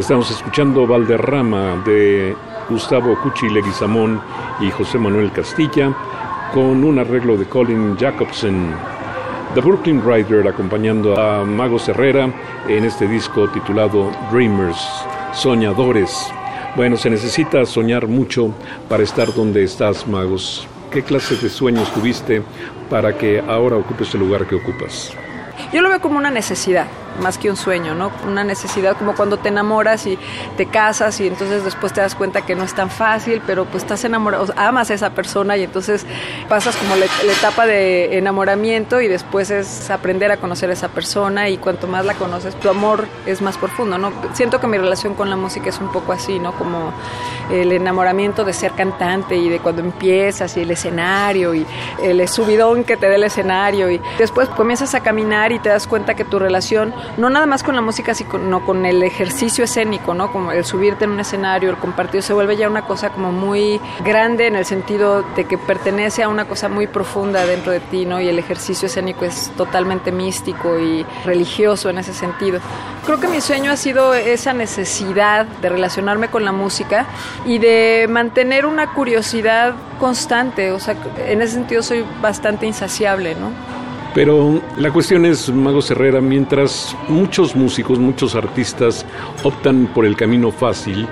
Estamos 0.10 0.32
escuchando 0.32 0.88
Valderrama 0.88 1.84
de 1.86 2.36
Gustavo 2.67 3.15
Cuchi 3.22 3.48
Leguizamón 3.48 4.19
y 4.60 4.72
José 4.72 4.98
Manuel 4.98 5.32
Castilla 5.32 5.95
con 6.52 6.84
un 6.84 6.98
arreglo 6.98 7.38
de 7.38 7.45
Colin 7.45 7.95
Jacobson. 7.95 8.74
The 9.54 9.62
Brooklyn 9.62 10.02
Rider 10.04 10.48
acompañando 10.48 11.15
a 11.15 11.45
Magos 11.45 11.89
Herrera 11.89 12.28
en 12.67 12.86
este 12.86 13.08
disco 13.08 13.50
titulado 13.50 14.12
Dreamers, 14.32 14.84
Soñadores. 15.32 16.32
Bueno, 16.76 16.98
se 16.98 17.12
necesita 17.12 17.63
soñar 17.67 18.08
mucho 18.08 18.52
para 18.89 19.04
estar 19.04 19.32
donde 19.32 19.63
estás, 19.63 20.08
Magos. 20.08 20.67
¿Qué 20.89 21.04
clase 21.04 21.36
de 21.36 21.50
sueños 21.50 21.93
tuviste 21.93 22.41
para 22.89 23.15
que 23.15 23.43
ahora 23.48 23.76
ocupes 23.76 24.12
el 24.15 24.22
lugar 24.22 24.48
que 24.48 24.56
ocupas? 24.56 25.13
Yo 25.72 25.84
lo 25.84 25.89
veo 25.89 26.02
como 26.02 26.17
una 26.17 26.32
necesidad, 26.32 26.88
más 27.19 27.38
que 27.38 27.50
un 27.50 27.58
sueño, 27.58 27.95
¿no? 27.95 28.12
Una 28.26 28.43
necesidad 28.43 28.98
como 28.98 29.15
cuando 29.15 29.38
te 29.38 29.50
enamoras 29.50 30.06
y 30.06 30.17
te 30.58 30.65
casas 30.65 31.19
y 31.19 31.28
entonces 31.28 31.63
después 31.63 31.93
te 31.93 32.02
das 32.02 32.15
cuenta 32.15 32.41
que 32.41 32.56
no 32.56 32.63
es 32.63 32.74
tan 32.74 32.89
fácil, 32.89 33.41
pero 33.45 33.65
pues 33.65 33.84
estás 33.84 34.04
enamorado, 34.04 34.48
amas 34.56 34.89
a 34.91 34.93
esa 34.93 35.12
persona 35.12 35.58
y 35.58 35.63
entonces 35.63 36.06
pasas 36.48 36.76
como 36.76 36.95
la, 36.95 37.06
la 37.26 37.34
etapa 37.34 37.65
de 37.65 38.17
enamoramiento 38.17 39.02
y 39.02 39.08
después 39.08 39.50
es 39.52 39.89
aprender 39.89 40.32
a 40.32 40.38
conocer 40.38 40.69
a 40.69 40.74
esa 40.74 40.89
persona 40.89 41.50
y 41.50 41.58
cuanto 41.58 41.88
más 41.88 42.06
la 42.06 42.13
conoces, 42.13 42.56
tu 42.56 42.69
amor 42.69 43.08
es 43.26 43.41
más 43.41 43.58
profundo, 43.58 43.98
¿no? 43.98 44.12
Siento 44.34 44.60
que 44.60 44.67
mi 44.67 44.78
relación 44.78 45.15
con 45.15 45.30
la 45.30 45.36
música 45.36 45.69
es 45.69 45.80
un 45.80 45.91
poco 45.91 46.13
así, 46.13 46.39
¿no? 46.39 46.54
Como 46.54 46.93
el 47.50 47.72
enamoramiento 47.72 48.44
de 48.44 48.54
ser 48.54 48.72
cantante 48.74 49.36
y 49.36 49.50
de 49.50 49.60
cuando 49.60 49.82
empiezas 49.82 50.56
y 50.58 50.62
el 50.62 50.72
escenario 50.72 51.54
y 51.54 51.66
el 52.02 52.28
subidón 52.28 52.84
que 52.84 52.98
te 52.98 53.08
da 53.08 53.16
el 53.16 53.24
escenario 53.24 53.90
y 53.92 54.02
después 54.18 54.50
comienzas 54.50 54.96
a 54.96 55.02
caminar 55.02 55.52
y 55.52 55.60
te 55.60 55.70
das 55.70 55.88
cuenta 55.88 56.16
que 56.16 56.26
tu 56.26 56.40
relación, 56.40 56.94
no 57.18 57.30
nada 57.30 57.46
más 57.46 57.64
con 57.64 57.76
la 57.76 57.82
música, 57.82 58.14
sino 58.14 58.66
con 58.66 58.86
el 58.86 59.04
ejercicio 59.04 59.64
escénico, 59.64 60.14
¿no? 60.14 60.32
Como 60.32 60.52
el 60.52 60.66
subirte 60.66 61.06
en 61.06 61.12
un 61.12 61.20
escenario, 61.20 61.70
el 61.70 61.78
compartir, 61.78 62.22
se 62.22 62.34
vuelve 62.34 62.58
ya 62.58 62.70
una 62.70 62.86
cosa 62.86 63.10
como 63.10 63.32
muy 63.32 63.80
grande 64.04 64.48
en 64.48 64.56
el 64.56 64.66
sentido 64.66 65.24
de 65.36 65.46
que 65.46 65.58
pertenece 65.58 66.24
a 66.24 66.30
una 66.30 66.46
cosa 66.46 66.70
muy 66.70 66.88
profunda 66.88 67.46
dentro 67.46 67.72
de 67.72 67.80
ti, 67.80 68.06
¿no? 68.06 68.20
Y 68.22 68.30
el 68.30 68.40
ejercicio 68.40 68.88
escénico 68.88 69.26
es 69.26 69.52
totalmente 69.58 70.12
místico 70.12 70.80
y 70.80 71.06
religioso 71.26 71.90
en 71.90 72.00
ese 72.00 72.14
sentido. 72.14 72.60
Creo 73.06 73.20
que 73.20 73.28
mi 73.28 73.42
sueño 73.42 73.72
ha 73.72 73.78
sido 73.78 74.14
esa 74.14 74.54
necesidad 74.54 75.46
de 75.46 75.70
relacionarme 75.70 76.30
con 76.30 76.46
la 76.46 76.52
música 76.52 77.06
y 77.45 77.58
de 77.58 78.08
mantener 78.10 78.65
una 78.65 78.93
curiosidad 78.93 79.75
constante, 79.99 80.71
o 80.71 80.80
sea, 80.80 80.95
en 81.28 81.41
ese 81.41 81.54
sentido 81.54 81.82
soy 81.82 82.04
bastante 82.21 82.65
insaciable, 82.65 83.36
¿no? 83.36 83.52
Pero 84.13 84.60
la 84.78 84.91
cuestión 84.91 85.25
es, 85.25 85.49
Mago 85.49 85.82
Herrera, 85.88 86.19
mientras 86.19 86.95
muchos 87.08 87.56
músicos, 87.56 87.99
muchos 87.99 88.36
artistas 88.36 89.06
optan 89.43 89.88
por 89.93 90.06
el 90.06 90.15
camino 90.15 90.52
fácil, 90.52 91.08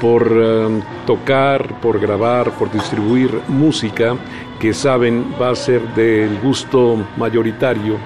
por 0.00 0.30
eh, 0.32 0.80
tocar, 1.06 1.80
por 1.80 2.00
grabar, 2.00 2.52
por 2.52 2.70
distribuir 2.70 3.30
música 3.48 4.16
que 4.58 4.72
saben 4.72 5.34
va 5.40 5.50
a 5.50 5.54
ser 5.54 5.82
del 5.94 6.38
gusto 6.40 6.96
mayoritario, 7.16 7.96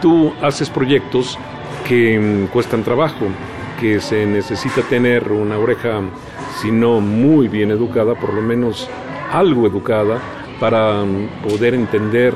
tú 0.00 0.32
haces 0.42 0.68
proyectos 0.68 1.38
que 1.86 2.18
mm, 2.18 2.46
cuestan 2.46 2.82
trabajo, 2.82 3.26
que 3.80 4.00
se 4.00 4.26
necesita 4.26 4.82
tener 4.82 5.30
una 5.30 5.58
oreja, 5.58 6.00
si 6.60 6.70
no 6.70 7.00
muy 7.00 7.48
bien 7.48 7.70
educada, 7.70 8.14
por 8.14 8.34
lo 8.34 8.42
menos 8.42 8.88
algo 9.32 9.66
educada, 9.66 10.18
para 10.60 11.04
mm, 11.04 11.48
poder 11.48 11.74
entender 11.74 12.34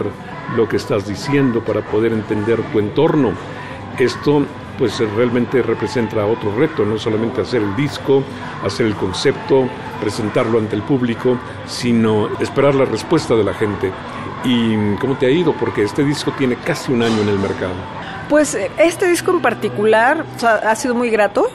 lo 0.56 0.68
que 0.68 0.76
estás 0.76 1.06
diciendo, 1.06 1.62
para 1.62 1.82
poder 1.82 2.12
entender 2.12 2.60
tu 2.72 2.78
entorno. 2.78 3.32
Esto 3.98 4.44
pues 4.78 4.98
realmente 5.16 5.62
representa 5.62 6.26
otro 6.26 6.54
reto, 6.54 6.84
no 6.84 6.98
solamente 6.98 7.40
hacer 7.40 7.62
el 7.62 7.74
disco, 7.76 8.22
hacer 8.64 8.86
el 8.86 8.94
concepto, 8.94 9.68
presentarlo 10.00 10.58
ante 10.58 10.76
el 10.76 10.82
público, 10.82 11.38
sino 11.66 12.28
esperar 12.40 12.74
la 12.74 12.84
respuesta 12.84 13.34
de 13.34 13.44
la 13.44 13.54
gente. 13.54 13.90
¿Y 14.44 14.94
cómo 14.96 15.16
te 15.16 15.26
ha 15.26 15.30
ido? 15.30 15.52
Porque 15.54 15.82
este 15.82 16.04
disco 16.04 16.32
tiene 16.36 16.56
casi 16.56 16.92
un 16.92 17.02
año 17.02 17.22
en 17.22 17.28
el 17.28 17.38
mercado. 17.38 17.74
Pues 18.28 18.56
este 18.78 19.08
disco 19.08 19.30
en 19.30 19.40
particular 19.40 20.24
ha 20.42 20.74
sido 20.74 20.94
muy 20.94 21.10
grato 21.10 21.50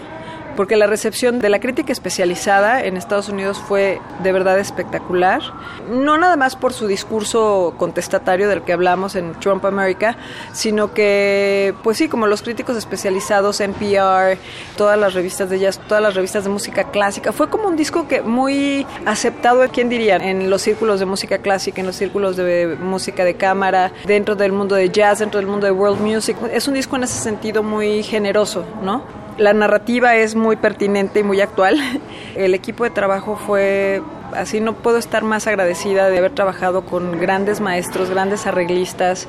porque 0.55 0.75
la 0.75 0.87
recepción 0.87 1.39
de 1.39 1.49
la 1.49 1.59
crítica 1.59 1.91
especializada 1.91 2.83
en 2.83 2.97
Estados 2.97 3.29
Unidos 3.29 3.59
fue 3.59 3.99
de 4.23 4.31
verdad 4.31 4.59
espectacular. 4.59 5.41
No 5.89 6.17
nada 6.17 6.35
más 6.35 6.55
por 6.55 6.73
su 6.73 6.87
discurso 6.87 7.73
contestatario 7.77 8.49
del 8.49 8.61
que 8.63 8.73
hablamos 8.73 9.15
en 9.15 9.33
Trump 9.39 9.65
America, 9.65 10.17
sino 10.53 10.93
que, 10.93 11.73
pues 11.83 11.97
sí, 11.97 12.07
como 12.07 12.27
los 12.27 12.41
críticos 12.41 12.77
especializados, 12.77 13.59
NPR, 13.59 14.37
todas 14.77 14.97
las 14.97 15.13
revistas 15.13 15.49
de 15.49 15.59
jazz, 15.59 15.79
todas 15.87 16.03
las 16.03 16.15
revistas 16.15 16.43
de 16.43 16.49
música 16.49 16.85
clásica, 16.85 17.31
fue 17.31 17.49
como 17.49 17.67
un 17.67 17.75
disco 17.75 18.07
que 18.07 18.21
muy 18.21 18.85
aceptado, 19.05 19.61
¿quién 19.71 19.89
diría? 19.89 20.17
En 20.17 20.49
los 20.49 20.61
círculos 20.61 20.99
de 20.99 21.05
música 21.05 21.39
clásica, 21.39 21.81
en 21.81 21.87
los 21.87 21.95
círculos 21.95 22.35
de 22.35 22.77
música 22.79 23.23
de 23.23 23.35
cámara, 23.35 23.91
dentro 24.05 24.35
del 24.35 24.51
mundo 24.51 24.75
de 24.75 24.89
jazz, 24.89 25.19
dentro 25.19 25.39
del 25.39 25.47
mundo 25.47 25.65
de 25.65 25.71
world 25.71 26.01
music. 26.01 26.37
Es 26.51 26.67
un 26.67 26.73
disco 26.73 26.95
en 26.95 27.03
ese 27.03 27.19
sentido 27.19 27.63
muy 27.63 28.03
generoso, 28.03 28.65
¿no? 28.81 29.20
La 29.37 29.53
narrativa 29.53 30.15
es 30.15 30.35
muy 30.35 30.55
pertinente 30.55 31.19
y 31.19 31.23
muy 31.23 31.41
actual. 31.41 31.79
El 32.35 32.53
equipo 32.53 32.83
de 32.83 32.89
trabajo 32.89 33.35
fue 33.35 34.01
así 34.35 34.61
no 34.61 34.73
puedo 34.73 34.97
estar 34.97 35.23
más 35.23 35.47
agradecida 35.47 36.09
de 36.09 36.17
haber 36.17 36.31
trabajado 36.31 36.85
con 36.85 37.19
grandes 37.19 37.59
maestros, 37.59 38.09
grandes 38.09 38.47
arreglistas, 38.47 39.27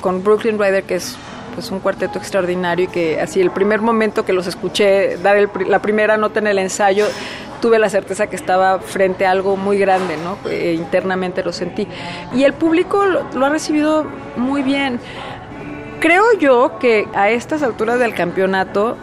con 0.00 0.22
Brooklyn 0.22 0.58
Rider 0.58 0.84
que 0.84 0.96
es 0.96 1.16
pues 1.54 1.70
un 1.70 1.80
cuarteto 1.80 2.18
extraordinario 2.18 2.86
y 2.86 2.88
que 2.88 3.20
así 3.20 3.40
el 3.40 3.50
primer 3.50 3.80
momento 3.80 4.24
que 4.24 4.32
los 4.32 4.46
escuché 4.46 5.18
dar 5.18 5.36
la 5.66 5.80
primera 5.80 6.16
nota 6.16 6.40
en 6.40 6.46
el 6.46 6.58
ensayo 6.58 7.06
tuve 7.60 7.78
la 7.78 7.88
certeza 7.88 8.26
que 8.26 8.36
estaba 8.36 8.80
frente 8.80 9.24
a 9.24 9.30
algo 9.30 9.56
muy 9.56 9.78
grande, 9.78 10.16
¿no? 10.16 10.36
Eh, 10.50 10.74
internamente 10.76 11.44
lo 11.44 11.52
sentí. 11.52 11.86
Y 12.34 12.42
el 12.42 12.54
público 12.54 13.04
lo 13.06 13.46
ha 13.46 13.48
recibido 13.50 14.04
muy 14.36 14.62
bien. 14.62 14.98
Creo 16.00 16.24
yo 16.40 16.78
que 16.80 17.06
a 17.14 17.30
estas 17.30 17.62
alturas 17.62 18.00
del 18.00 18.14
campeonato 18.14 18.96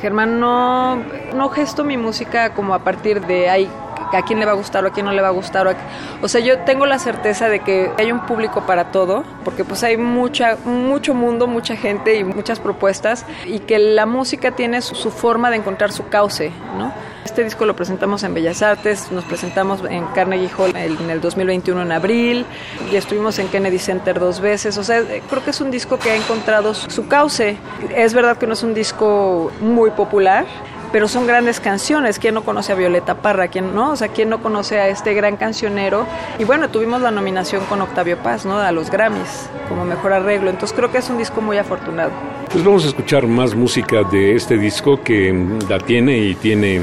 Germán, 0.00 0.40
no, 0.40 0.96
no 1.34 1.48
gesto 1.50 1.84
mi 1.84 1.96
música 1.96 2.54
como 2.54 2.74
a 2.74 2.80
partir 2.80 3.20
de 3.26 3.50
ahí 3.50 3.70
a 4.16 4.22
quién 4.22 4.38
le 4.38 4.46
va 4.46 4.52
a 4.52 4.54
gustar 4.54 4.84
o 4.84 4.88
a 4.88 4.92
quién 4.92 5.06
no 5.06 5.12
le 5.12 5.22
va 5.22 5.28
a 5.28 5.32
gustar. 5.32 5.76
O, 6.22 6.28
sea, 6.28 6.40
yo 6.40 6.58
tengo 6.60 6.86
la 6.86 6.98
certeza 6.98 7.48
de 7.48 7.60
que 7.60 7.90
hay 7.98 8.12
un 8.12 8.26
público 8.26 8.62
para 8.66 8.90
todo, 8.90 9.24
porque 9.44 9.64
pues 9.64 9.82
hay 9.82 9.96
mucha, 9.96 10.56
mucho 10.64 11.14
mundo, 11.14 11.46
mucha 11.46 11.76
gente 11.76 12.16
y 12.16 12.24
muchas 12.24 12.60
propuestas, 12.60 13.24
y 13.46 13.60
que 13.60 13.78
la 13.78 14.06
música 14.06 14.52
tiene 14.52 14.82
su, 14.82 14.94
su 14.94 15.10
forma 15.10 15.50
de 15.50 15.56
encontrar 15.56 15.92
su 15.92 16.08
cauce, 16.08 16.52
¿no? 16.76 16.92
Este 17.24 17.44
disco 17.44 17.66
lo 17.66 17.76
presentamos 17.76 18.22
en 18.22 18.32
Bellas 18.32 18.62
Artes, 18.62 19.12
nos 19.12 19.24
presentamos 19.24 19.82
en 19.88 20.06
Carnegie 20.06 20.50
Hall 20.56 20.74
en 20.74 21.10
el 21.10 21.20
2021 21.20 21.82
en 21.82 21.92
abril, 21.92 22.46
y 22.90 22.96
estuvimos 22.96 23.38
en 23.38 23.48
Kennedy 23.48 23.78
Center 23.78 24.18
dos 24.18 24.40
veces, 24.40 24.78
o 24.78 24.82
sea, 24.82 25.02
creo 25.28 25.44
que 25.44 25.50
es 25.50 25.60
un 25.60 25.70
disco 25.70 25.98
que 25.98 26.10
ha 26.10 26.16
encontrado 26.16 26.74
su 26.74 27.06
cauce. 27.06 27.56
Es 27.94 28.14
verdad 28.14 28.38
que 28.38 28.46
no 28.46 28.54
es 28.54 28.62
un 28.62 28.74
disco 28.74 29.52
muy 29.60 29.90
popular, 29.90 30.46
pero 30.92 31.08
son 31.08 31.26
grandes 31.26 31.60
canciones. 31.60 32.18
¿Quién 32.18 32.34
no 32.34 32.44
conoce 32.44 32.72
a 32.72 32.74
Violeta 32.74 33.16
Parra? 33.16 33.48
¿Quién 33.48 33.74
no? 33.74 33.90
O 33.92 33.96
sea, 33.96 34.08
¿quién 34.08 34.28
no 34.28 34.42
conoce 34.42 34.78
a 34.78 34.88
este 34.88 35.14
gran 35.14 35.36
cancionero? 35.36 36.06
Y 36.38 36.44
bueno, 36.44 36.68
tuvimos 36.70 37.00
la 37.00 37.10
nominación 37.10 37.64
con 37.66 37.80
Octavio 37.80 38.18
Paz, 38.18 38.44
¿no? 38.44 38.58
A 38.58 38.72
los 38.72 38.90
Grammys 38.90 39.48
como 39.68 39.84
mejor 39.84 40.12
arreglo. 40.12 40.50
Entonces 40.50 40.76
creo 40.76 40.90
que 40.90 40.98
es 40.98 41.10
un 41.10 41.18
disco 41.18 41.40
muy 41.40 41.58
afortunado. 41.58 42.10
Pues 42.50 42.64
vamos 42.64 42.84
a 42.84 42.88
escuchar 42.88 43.26
más 43.26 43.54
música 43.54 44.02
de 44.04 44.34
este 44.34 44.56
disco 44.56 45.02
que 45.02 45.32
la 45.68 45.78
tiene 45.78 46.16
y 46.18 46.34
tiene 46.34 46.82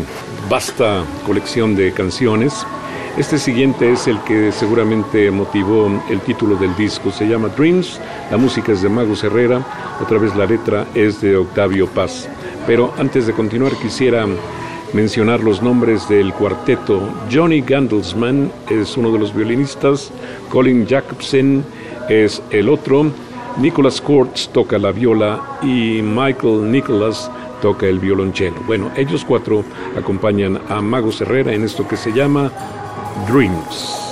vasta 0.50 1.04
colección 1.26 1.76
de 1.76 1.92
canciones. 1.92 2.66
Este 3.18 3.40
siguiente 3.40 3.94
es 3.94 4.08
el 4.08 4.20
que 4.24 4.52
seguramente 4.52 5.32
motivó 5.32 5.90
el 6.10 6.20
título 6.20 6.58
del 6.58 6.76
disco. 6.76 7.12
Se 7.12 7.26
llama 7.26 7.48
Dreams, 7.48 8.00
la 8.30 8.36
música 8.36 8.74
es 8.74 8.82
de 8.82 8.90
Mago 8.90 9.14
Herrera, 9.14 9.62
otra 10.02 10.18
vez 10.18 10.36
la 10.36 10.46
letra 10.46 10.86
es 10.94 11.22
de 11.22 11.38
Octavio 11.38 11.88
Paz. 11.88 12.28
Pero 12.68 12.94
antes 12.98 13.28
de 13.28 13.34
continuar 13.34 13.74
quisiera 13.74 14.26
mencionar 14.94 15.42
los 15.42 15.62
nombres 15.62 16.08
del 16.08 16.34
cuarteto. 16.34 17.02
Johnny 17.32 17.62
Gandelsman 17.62 18.52
es 18.70 18.96
uno 18.98 19.12
de 19.12 19.20
los 19.20 19.36
violinistas, 19.36 20.12
Colin 20.50 20.88
Jacobsen 20.88 21.64
es 22.10 22.42
el 22.52 22.70
otro, 22.70 23.12
Nicholas 23.58 24.02
Kurtz 24.02 24.50
toca 24.50 24.78
la 24.78 24.92
viola 24.92 25.60
y 25.62 26.02
Michael 26.02 26.72
Nicholas 26.72 27.30
toca 27.62 27.88
el 27.88 28.00
violonchelo. 28.00 28.62
Bueno, 28.66 28.92
ellos 28.96 29.26
cuatro 29.26 29.64
acompañan 29.98 30.60
a 30.70 30.82
Mago 30.82 31.12
Herrera 31.20 31.54
en 31.54 31.64
esto 31.64 31.88
que 31.88 31.98
se 31.98 32.12
llama 32.12 32.52
Dreams. 33.28 33.56
Dreams 33.68 34.05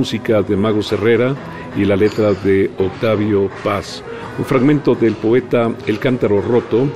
música 0.00 0.40
de 0.40 0.56
Mago 0.56 0.80
Herrera 0.90 1.34
y 1.76 1.84
la 1.84 1.94
letra 1.94 2.32
de 2.32 2.70
Octavio 2.78 3.50
Paz. 3.62 4.02
Un 4.38 4.46
fragmento 4.46 4.94
del 4.94 5.12
poeta 5.12 5.70
El 5.86 5.98
Cántaro 5.98 6.40
Roto 6.40 6.88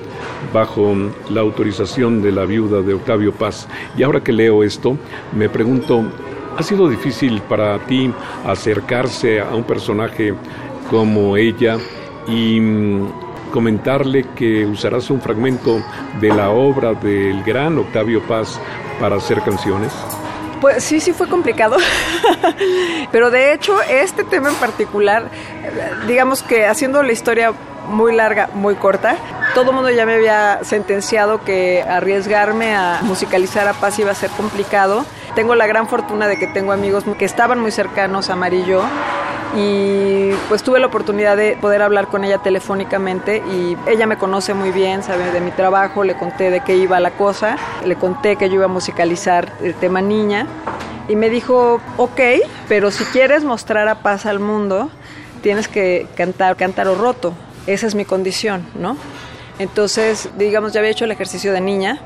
bajo 0.54 0.94
la 1.28 1.42
autorización 1.42 2.22
de 2.22 2.32
la 2.32 2.46
viuda 2.46 2.80
de 2.80 2.94
Octavio 2.94 3.32
Paz. 3.34 3.68
Y 3.94 4.04
ahora 4.04 4.22
que 4.22 4.32
leo 4.32 4.64
esto, 4.64 4.96
me 5.36 5.50
pregunto, 5.50 6.02
¿ha 6.56 6.62
sido 6.62 6.88
difícil 6.88 7.42
para 7.42 7.78
ti 7.80 8.10
acercarse 8.46 9.38
a 9.38 9.54
un 9.54 9.64
personaje 9.64 10.32
como 10.88 11.36
ella 11.36 11.76
y 12.26 12.58
mm, 12.58 13.50
comentarle 13.52 14.24
que 14.34 14.64
usarás 14.64 15.10
un 15.10 15.20
fragmento 15.20 15.84
de 16.22 16.28
la 16.28 16.48
obra 16.48 16.94
del 16.94 17.42
gran 17.42 17.76
Octavio 17.76 18.22
Paz 18.22 18.58
para 18.98 19.16
hacer 19.16 19.42
canciones? 19.42 19.92
Pues 20.64 20.82
sí, 20.82 20.98
sí 20.98 21.12
fue 21.12 21.28
complicado. 21.28 21.76
Pero 23.12 23.30
de 23.30 23.52
hecho, 23.52 23.82
este 23.82 24.24
tema 24.24 24.48
en 24.48 24.54
particular, 24.54 25.28
digamos 26.08 26.42
que 26.42 26.64
haciendo 26.64 27.02
la 27.02 27.12
historia 27.12 27.52
muy 27.86 28.14
larga, 28.14 28.48
muy 28.54 28.74
corta, 28.74 29.16
todo 29.54 29.72
el 29.72 29.76
mundo 29.76 29.90
ya 29.90 30.06
me 30.06 30.14
había 30.14 30.64
sentenciado 30.64 31.44
que 31.44 31.82
arriesgarme 31.82 32.74
a 32.74 33.00
musicalizar 33.02 33.68
a 33.68 33.74
Paz 33.74 33.98
iba 33.98 34.12
a 34.12 34.14
ser 34.14 34.30
complicado. 34.30 35.04
Tengo 35.34 35.54
la 35.54 35.66
gran 35.66 35.86
fortuna 35.86 36.28
de 36.28 36.38
que 36.38 36.46
tengo 36.46 36.72
amigos 36.72 37.04
que 37.18 37.26
estaban 37.26 37.60
muy 37.60 37.70
cercanos 37.70 38.30
a 38.30 38.34
Mari 38.34 38.64
y 39.56 40.32
pues 40.48 40.62
tuve 40.62 40.80
la 40.80 40.86
oportunidad 40.86 41.36
de 41.36 41.56
poder 41.60 41.82
hablar 41.82 42.08
con 42.08 42.24
ella 42.24 42.38
telefónicamente 42.38 43.42
y 43.50 43.76
ella 43.88 44.06
me 44.06 44.16
conoce 44.16 44.54
muy 44.54 44.70
bien, 44.70 45.02
sabe 45.02 45.30
de 45.30 45.40
mi 45.40 45.50
trabajo, 45.50 46.04
le 46.04 46.14
conté 46.14 46.50
de 46.50 46.60
qué 46.60 46.76
iba 46.76 46.98
la 47.00 47.12
cosa, 47.12 47.56
le 47.84 47.96
conté 47.96 48.36
que 48.36 48.48
yo 48.48 48.56
iba 48.56 48.64
a 48.64 48.68
musicalizar 48.68 49.52
el 49.62 49.74
tema 49.74 50.00
niña 50.00 50.46
y 51.08 51.16
me 51.16 51.30
dijo, 51.30 51.80
ok, 51.96 52.20
pero 52.68 52.90
si 52.90 53.04
quieres 53.04 53.44
mostrar 53.44 53.88
a 53.88 53.96
paz 53.96 54.26
al 54.26 54.40
mundo, 54.40 54.90
tienes 55.42 55.68
que 55.68 56.06
cantar 56.16 56.56
cántaro 56.56 56.94
roto, 56.94 57.34
esa 57.66 57.86
es 57.86 57.94
mi 57.94 58.04
condición, 58.04 58.66
¿no? 58.74 58.96
Entonces, 59.58 60.30
digamos, 60.36 60.72
ya 60.72 60.80
había 60.80 60.90
hecho 60.90 61.04
el 61.04 61.12
ejercicio 61.12 61.52
de 61.52 61.60
niña, 61.60 62.00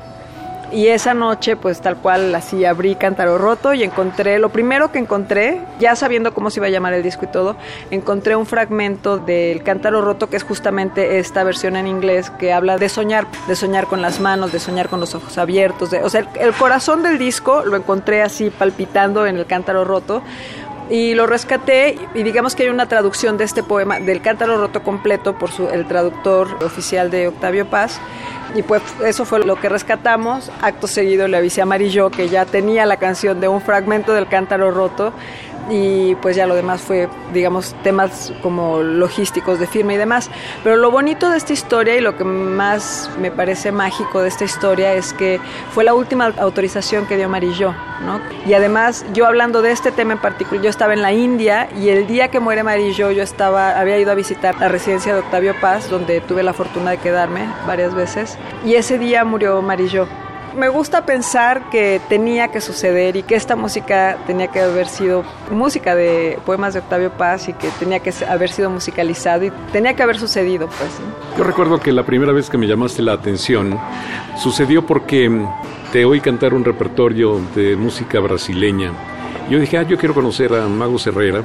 y 0.71 0.87
esa 0.87 1.13
noche, 1.13 1.55
pues 1.55 1.81
tal 1.81 1.97
cual, 1.97 2.33
así 2.35 2.65
abrí 2.65 2.95
Cántaro 2.95 3.37
Roto 3.37 3.73
y 3.73 3.83
encontré, 3.83 4.39
lo 4.39 4.49
primero 4.49 4.91
que 4.91 4.99
encontré, 4.99 5.61
ya 5.79 5.95
sabiendo 5.95 6.33
cómo 6.33 6.49
se 6.49 6.59
iba 6.59 6.67
a 6.67 6.69
llamar 6.69 6.93
el 6.93 7.03
disco 7.03 7.25
y 7.25 7.27
todo, 7.27 7.55
encontré 7.91 8.35
un 8.35 8.45
fragmento 8.45 9.17
del 9.17 9.63
Cántaro 9.63 10.01
Roto 10.01 10.29
que 10.29 10.37
es 10.37 10.43
justamente 10.43 11.19
esta 11.19 11.43
versión 11.43 11.75
en 11.75 11.87
inglés 11.87 12.29
que 12.31 12.53
habla 12.53 12.77
de 12.77 12.89
soñar, 12.89 13.27
de 13.47 13.55
soñar 13.55 13.87
con 13.87 14.01
las 14.01 14.19
manos, 14.19 14.51
de 14.51 14.59
soñar 14.59 14.89
con 14.89 14.99
los 14.99 15.15
ojos 15.15 15.37
abiertos, 15.37 15.91
de, 15.91 16.03
o 16.03 16.09
sea, 16.09 16.27
el, 16.39 16.53
corazón 16.53 17.03
del 17.03 17.17
disco 17.17 17.63
lo 17.65 17.77
encontré 17.77 18.21
así 18.21 18.49
palpitando 18.49 19.25
en 19.25 19.37
el 19.37 19.45
Cántaro 19.45 19.85
Roto 19.85 20.21
y 20.89 21.13
lo 21.13 21.27
rescaté 21.27 21.97
y 22.15 22.23
digamos 22.23 22.55
que 22.55 22.63
hay 22.63 22.69
una 22.69 22.87
traducción 22.87 23.37
de 23.37 23.43
este 23.43 23.63
poema 23.63 23.99
del 23.99 24.21
Cántaro 24.21 24.57
Roto 24.57 24.81
completo 24.83 25.37
por 25.37 25.51
su, 25.51 25.69
el 25.69 25.87
traductor 25.87 26.63
oficial 26.63 27.11
de 27.11 27.27
Octavio 27.27 27.69
Paz 27.69 27.99
y 28.55 28.63
pues 28.63 28.81
eso 29.05 29.25
fue 29.25 29.45
lo 29.45 29.55
que 29.57 29.69
rescatamos. 29.69 30.51
Acto 30.61 30.87
seguido 30.87 31.27
le 31.27 31.37
avisé 31.37 31.61
a 31.61 31.63
Amarillo 31.63 32.09
que 32.09 32.29
ya 32.29 32.45
tenía 32.45 32.85
la 32.85 32.97
canción 32.97 33.39
de 33.39 33.47
un 33.47 33.61
fragmento 33.61 34.13
del 34.13 34.27
cántaro 34.27 34.71
roto 34.71 35.13
y 35.69 36.15
pues 36.15 36.35
ya 36.35 36.47
lo 36.47 36.55
demás 36.55 36.81
fue, 36.81 37.07
digamos, 37.33 37.75
temas 37.83 38.33
como 38.41 38.79
logísticos 38.79 39.59
de 39.59 39.67
firma 39.67 39.93
y 39.93 39.97
demás. 39.97 40.29
Pero 40.63 40.75
lo 40.75 40.91
bonito 40.91 41.29
de 41.29 41.37
esta 41.37 41.53
historia 41.53 41.95
y 41.95 42.01
lo 42.01 42.17
que 42.17 42.23
más 42.23 43.09
me 43.19 43.31
parece 43.31 43.71
mágico 43.71 44.21
de 44.21 44.29
esta 44.29 44.45
historia 44.45 44.93
es 44.93 45.13
que 45.13 45.39
fue 45.71 45.83
la 45.83 45.93
última 45.93 46.33
autorización 46.37 47.05
que 47.05 47.15
dio 47.15 47.25
Amarillo, 47.25 47.73
¿no? 48.05 48.19
Y 48.45 48.53
además, 48.53 49.05
yo 49.13 49.25
hablando 49.25 49.61
de 49.61 49.71
este 49.71 49.91
tema 49.91 50.13
en 50.13 50.19
particular, 50.19 50.63
yo 50.63 50.69
estaba 50.69 50.93
en 50.93 51.01
la 51.01 51.11
India 51.11 51.69
y 51.79 51.89
el 51.89 52.07
día 52.07 52.29
que 52.29 52.39
muere 52.39 52.61
Amarillo 52.61 53.11
yo 53.11 53.23
estaba, 53.23 53.79
había 53.79 53.97
ido 53.97 54.11
a 54.11 54.15
visitar 54.15 54.59
la 54.59 54.67
residencia 54.67 55.13
de 55.13 55.19
Octavio 55.19 55.55
Paz, 55.59 55.89
donde 55.89 56.21
tuve 56.21 56.43
la 56.43 56.53
fortuna 56.53 56.91
de 56.91 56.97
quedarme 56.97 57.47
varias 57.67 57.93
veces, 57.93 58.37
y 58.65 58.75
ese 58.75 58.97
día 58.97 59.23
murió 59.23 59.57
Amarillo 59.57 60.07
me 60.55 60.69
gusta 60.69 61.05
pensar 61.05 61.69
que 61.69 62.01
tenía 62.09 62.49
que 62.49 62.61
suceder 62.61 63.15
y 63.15 63.23
que 63.23 63.35
esta 63.35 63.55
música 63.55 64.17
tenía 64.27 64.47
que 64.47 64.59
haber 64.59 64.87
sido 64.87 65.23
música 65.51 65.95
de 65.95 66.39
poemas 66.45 66.73
de 66.73 66.79
Octavio 66.79 67.11
Paz 67.11 67.49
y 67.49 67.53
que 67.53 67.69
tenía 67.79 67.99
que 67.99 68.13
haber 68.27 68.49
sido 68.49 68.69
musicalizado 68.69 69.45
y 69.45 69.51
tenía 69.71 69.95
que 69.95 70.03
haber 70.03 70.17
sucedido, 70.17 70.67
pues. 70.67 70.89
Yo 71.37 71.43
recuerdo 71.43 71.79
que 71.79 71.91
la 71.91 72.03
primera 72.03 72.31
vez 72.31 72.49
que 72.49 72.57
me 72.57 72.67
llamaste 72.67 73.01
la 73.01 73.13
atención 73.13 73.79
sucedió 74.37 74.85
porque 74.85 75.31
te 75.91 76.05
oí 76.05 76.21
cantar 76.21 76.53
un 76.53 76.63
repertorio 76.63 77.39
de 77.55 77.75
música 77.75 78.19
brasileña 78.19 78.91
yo 79.49 79.59
dije, 79.59 79.77
ah, 79.77 79.83
yo 79.83 79.97
quiero 79.97 80.13
conocer 80.13 80.53
a 80.53 80.67
Mago 80.67 80.97
Herrera 81.03 81.43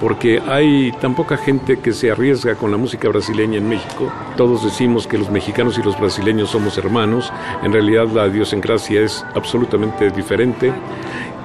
porque 0.00 0.40
hay 0.46 0.90
tan 1.00 1.14
poca 1.14 1.36
gente 1.36 1.78
que 1.78 1.92
se 1.92 2.10
arriesga 2.10 2.54
con 2.54 2.70
la 2.70 2.76
música 2.76 3.08
brasileña 3.08 3.58
en 3.58 3.68
México. 3.68 4.10
Todos 4.36 4.64
decimos 4.64 5.06
que 5.06 5.18
los 5.18 5.30
mexicanos 5.30 5.78
y 5.78 5.82
los 5.82 5.98
brasileños 5.98 6.50
somos 6.50 6.78
hermanos. 6.78 7.32
En 7.62 7.72
realidad 7.72 8.08
la 8.08 8.26
idiosincrasia 8.26 9.02
es 9.02 9.24
absolutamente 9.34 10.10
diferente 10.10 10.72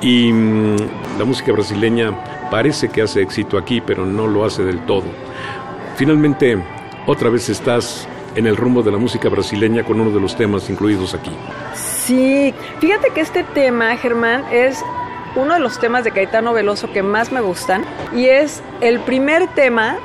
y 0.01 0.31
mm, 0.31 0.75
la 1.19 1.25
música 1.25 1.51
brasileña 1.51 2.49
parece 2.49 2.89
que 2.89 3.01
hace 3.01 3.21
éxito 3.21 3.57
aquí, 3.57 3.81
pero 3.81 4.05
no 4.05 4.27
lo 4.27 4.45
hace 4.45 4.63
del 4.63 4.79
todo. 4.85 5.05
Finalmente, 5.97 6.57
otra 7.05 7.29
vez 7.29 7.49
estás 7.49 8.07
en 8.35 8.47
el 8.47 8.55
rumbo 8.55 8.83
de 8.83 8.91
la 8.91 8.97
música 8.97 9.29
brasileña 9.29 9.83
con 9.83 9.99
uno 9.99 10.11
de 10.11 10.21
los 10.21 10.35
temas 10.37 10.69
incluidos 10.69 11.13
aquí. 11.13 11.31
Sí, 11.75 12.53
fíjate 12.79 13.09
que 13.09 13.21
este 13.21 13.43
tema, 13.43 13.97
Germán, 13.97 14.45
es 14.51 14.83
uno 15.37 15.53
de 15.53 15.59
los 15.59 15.79
temas 15.79 16.03
de 16.03 16.11
Caetano 16.11 16.51
Veloso 16.51 16.91
que 16.91 17.03
más 17.03 17.31
me 17.31 17.41
gustan 17.41 17.85
y 18.13 18.25
es 18.25 18.61
el 18.81 18.99
primer 18.99 19.47
tema 19.47 19.97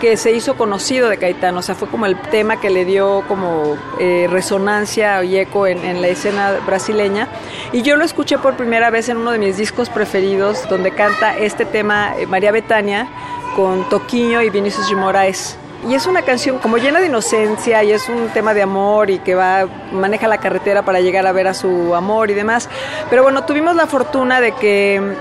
que 0.00 0.16
se 0.16 0.32
hizo 0.32 0.56
conocido 0.56 1.08
de 1.08 1.16
Caetano, 1.16 1.60
o 1.60 1.62
sea, 1.62 1.74
fue 1.74 1.88
como 1.88 2.06
el 2.06 2.16
tema 2.20 2.60
que 2.60 2.70
le 2.70 2.84
dio 2.84 3.24
como 3.26 3.76
eh, 3.98 4.26
resonancia 4.30 5.22
y 5.24 5.36
eco 5.38 5.66
en, 5.66 6.02
la 6.02 6.08
escena 6.08 6.52
brasileña. 6.66 7.28
Y 7.72 7.82
yo 7.82 7.96
lo 7.96 8.04
escuché 8.04 8.38
por 8.38 8.56
primera 8.56 8.90
vez 8.90 9.08
en 9.08 9.16
uno 9.16 9.30
de 9.30 9.38
mis 9.38 9.56
discos 9.56 9.88
preferidos, 9.88 10.68
donde 10.68 10.90
canta 10.90 11.38
este 11.38 11.64
tema 11.64 12.14
eh, 12.18 12.26
María 12.26 12.52
Betania 12.52 13.08
con 13.56 13.88
Toquinho 13.88 14.42
y 14.42 14.50
Vinicius 14.50 14.88
de 14.88 14.96
Moraes. 14.96 15.56
Y 15.86 15.94
es 15.94 16.06
una 16.06 16.22
canción 16.22 16.58
como 16.58 16.78
llena 16.78 17.00
de 17.00 17.06
inocencia 17.06 17.84
y 17.84 17.92
es 17.92 18.08
un 18.08 18.28
tema 18.28 18.54
de 18.54 18.62
amor 18.62 19.10
y 19.10 19.18
que 19.18 19.34
va, 19.34 19.66
maneja 19.92 20.26
la 20.28 20.38
carretera 20.38 20.82
para 20.82 21.00
llegar 21.00 21.26
a 21.26 21.32
ver 21.32 21.46
a 21.46 21.52
su 21.52 21.94
amor 21.94 22.30
y 22.30 22.34
demás. 22.34 22.70
Pero 23.10 23.22
bueno, 23.22 23.44
tuvimos 23.44 23.76
la 23.76 23.86
fortuna 23.86 24.40
de 24.40 24.52
que 24.52 25.14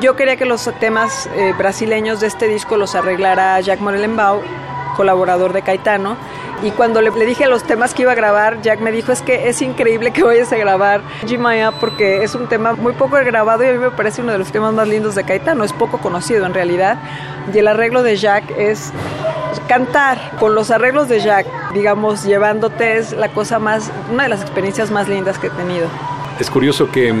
yo 0.00 0.14
quería 0.14 0.36
que 0.36 0.44
los 0.44 0.70
temas 0.78 1.28
eh, 1.34 1.52
brasileños 1.58 2.20
de 2.20 2.28
este 2.28 2.46
disco 2.46 2.76
los 2.76 2.94
arreglara 2.94 3.60
Jack 3.60 3.80
Morelenbaum, 3.80 4.42
colaborador 4.96 5.52
de 5.52 5.62
Caetano. 5.62 6.16
Y 6.62 6.70
cuando 6.70 7.02
le, 7.02 7.10
le, 7.10 7.26
dije 7.26 7.46
los 7.48 7.64
temas 7.64 7.92
que 7.92 8.02
iba 8.02 8.12
a 8.12 8.14
grabar, 8.14 8.62
Jack 8.62 8.80
me 8.80 8.92
dijo, 8.92 9.10
es 9.10 9.20
que 9.20 9.48
es 9.48 9.60
increíble 9.62 10.12
que 10.12 10.22
vayas 10.22 10.52
a 10.52 10.56
grabar 10.56 11.02
Jimaya 11.26 11.72
porque 11.72 12.22
es 12.22 12.36
un 12.36 12.48
tema 12.48 12.74
muy 12.74 12.92
poco 12.92 13.16
grabado 13.16 13.64
y 13.64 13.66
a 13.66 13.72
mí 13.72 13.78
me 13.78 13.90
parece 13.90 14.22
uno 14.22 14.30
de 14.30 14.38
los 14.38 14.52
temas 14.52 14.72
más 14.72 14.86
lindos 14.86 15.16
de 15.16 15.24
Caetano, 15.24 15.64
es 15.64 15.72
poco 15.72 15.98
conocido 15.98 16.46
en 16.46 16.54
realidad. 16.54 16.98
Y 17.52 17.58
el 17.58 17.66
arreglo 17.66 18.02
de 18.02 18.16
Jack 18.16 18.44
es 18.56 18.92
cantar 19.60 20.36
con 20.38 20.54
los 20.54 20.70
arreglos 20.70 21.08
de 21.08 21.20
Jack, 21.20 21.46
digamos, 21.72 22.24
llevándote 22.24 22.98
es 22.98 23.12
la 23.12 23.28
cosa 23.28 23.58
más, 23.58 23.90
una 24.12 24.24
de 24.24 24.28
las 24.28 24.42
experiencias 24.42 24.90
más 24.90 25.08
lindas 25.08 25.38
que 25.38 25.48
he 25.48 25.50
tenido. 25.50 25.86
Es 26.38 26.50
curioso 26.50 26.90
que 26.90 27.14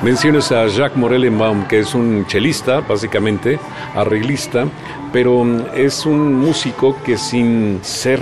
menciones 0.00 0.52
a 0.52 0.66
Jacques 0.68 0.96
Morellenbaum, 0.96 1.66
que 1.66 1.80
es 1.80 1.92
un 1.94 2.24
chelista, 2.26 2.80
básicamente, 2.80 3.58
arreglista, 3.96 4.66
pero 5.12 5.44
es 5.74 6.06
un 6.06 6.34
músico 6.34 6.96
que 7.04 7.18
sin 7.18 7.80
ser 7.82 8.20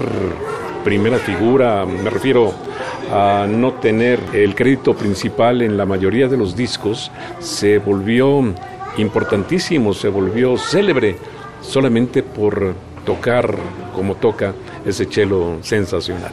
primera 0.85 1.19
figura, 1.19 1.85
me 1.85 2.09
refiero 2.09 2.55
a 3.13 3.47
no 3.47 3.75
tener 3.75 4.21
el 4.33 4.55
crédito 4.55 4.95
principal 4.95 5.61
en 5.61 5.77
la 5.77 5.85
mayoría 5.85 6.29
de 6.29 6.39
los 6.39 6.57
discos, 6.57 7.11
se 7.41 7.79
volvió 7.79 8.43
importantísimo, 8.97 9.93
se 9.93 10.09
volvió 10.09 10.57
célebre 10.57 11.17
solamente 11.61 12.23
por 12.23 12.75
tocar 13.09 13.55
como 13.95 14.17
toca 14.17 14.53
ese 14.85 15.09
chelo 15.09 15.61
sensacional. 15.63 16.33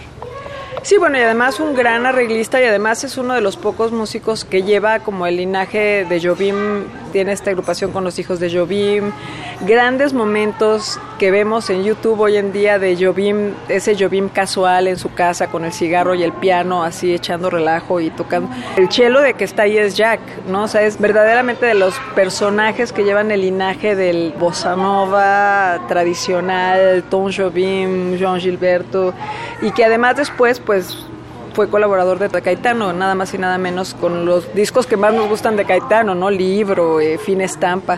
Sí, 0.82 0.98
bueno, 0.98 1.18
y 1.18 1.22
además 1.22 1.62
un 1.62 1.74
gran 1.74 2.06
arreglista 2.06 2.62
y 2.62 2.66
además 2.66 3.06
es 3.06 3.18
uno 3.18 3.34
de 3.34 3.40
los 3.40 3.56
pocos 3.56 3.94
músicos 3.94 4.44
que 4.44 4.64
lleva 4.64 5.00
como 5.00 5.26
el 5.26 5.38
linaje 5.38 6.04
de 6.04 6.22
Jobim, 6.22 6.84
tiene 7.16 7.32
esta 7.32 7.50
agrupación 7.50 7.94
con 7.94 8.04
los 8.04 8.20
hijos 8.20 8.42
de 8.42 8.54
Jobim, 8.54 9.14
grandes 9.62 10.12
momentos 10.12 11.00
que 11.18 11.32
vemos 11.32 11.70
en 11.70 11.86
YouTube 11.86 12.20
hoy 12.20 12.36
en 12.36 12.52
día 12.52 12.78
de 12.78 12.98
Jobim, 13.02 13.54
ese 13.70 13.96
Jobim 13.98 14.28
casual 14.28 14.90
en 14.90 14.98
su 14.98 15.14
casa 15.14 15.48
con 15.48 15.64
el 15.64 15.72
cigarro 15.72 16.14
y 16.14 16.24
el 16.24 16.34
piano 16.34 16.84
así 16.84 17.14
echando 17.14 17.50
relajo 17.50 18.02
y 18.02 18.10
tocando. 18.10 18.50
El 18.76 18.90
chelo 18.90 19.22
de 19.22 19.34
que 19.36 19.46
está 19.46 19.62
ahí 19.62 19.78
es 19.78 19.96
Jack, 19.96 20.20
¿no? 20.50 20.64
O 20.64 20.68
sea, 20.68 20.82
es 20.82 21.00
verdaderamente 21.00 21.66
de 21.66 21.76
los 21.76 21.98
personajes 22.16 22.92
que 22.92 23.06
llevan 23.06 23.32
el 23.32 23.44
linaje 23.44 23.96
del 23.96 24.34
bossa 24.38 24.76
nova 24.76 25.86
tradicional, 25.88 27.06
Tom 27.10 27.32
Jobim, 27.32 28.18
Jean 28.18 28.42
Gilberto 28.42 29.14
y 29.62 29.72
que 29.72 29.86
además 29.86 30.18
después 30.18 30.60
pues 30.60 31.08
fue 31.56 31.70
colaborador 31.70 32.20
de 32.20 32.42
Caetano, 32.42 32.92
nada 32.92 33.16
más 33.16 33.34
y 33.34 33.38
nada 33.38 33.58
menos 33.58 33.94
con 33.94 34.26
los 34.26 34.54
discos 34.54 34.86
que 34.86 34.98
más 34.98 35.14
nos 35.14 35.30
gustan 35.30 35.56
de 35.56 35.64
Caetano, 35.64 36.14
¿no? 36.14 36.30
Libro, 36.30 37.00
eh, 37.00 37.18
Fin 37.18 37.40
Estampa. 37.40 37.98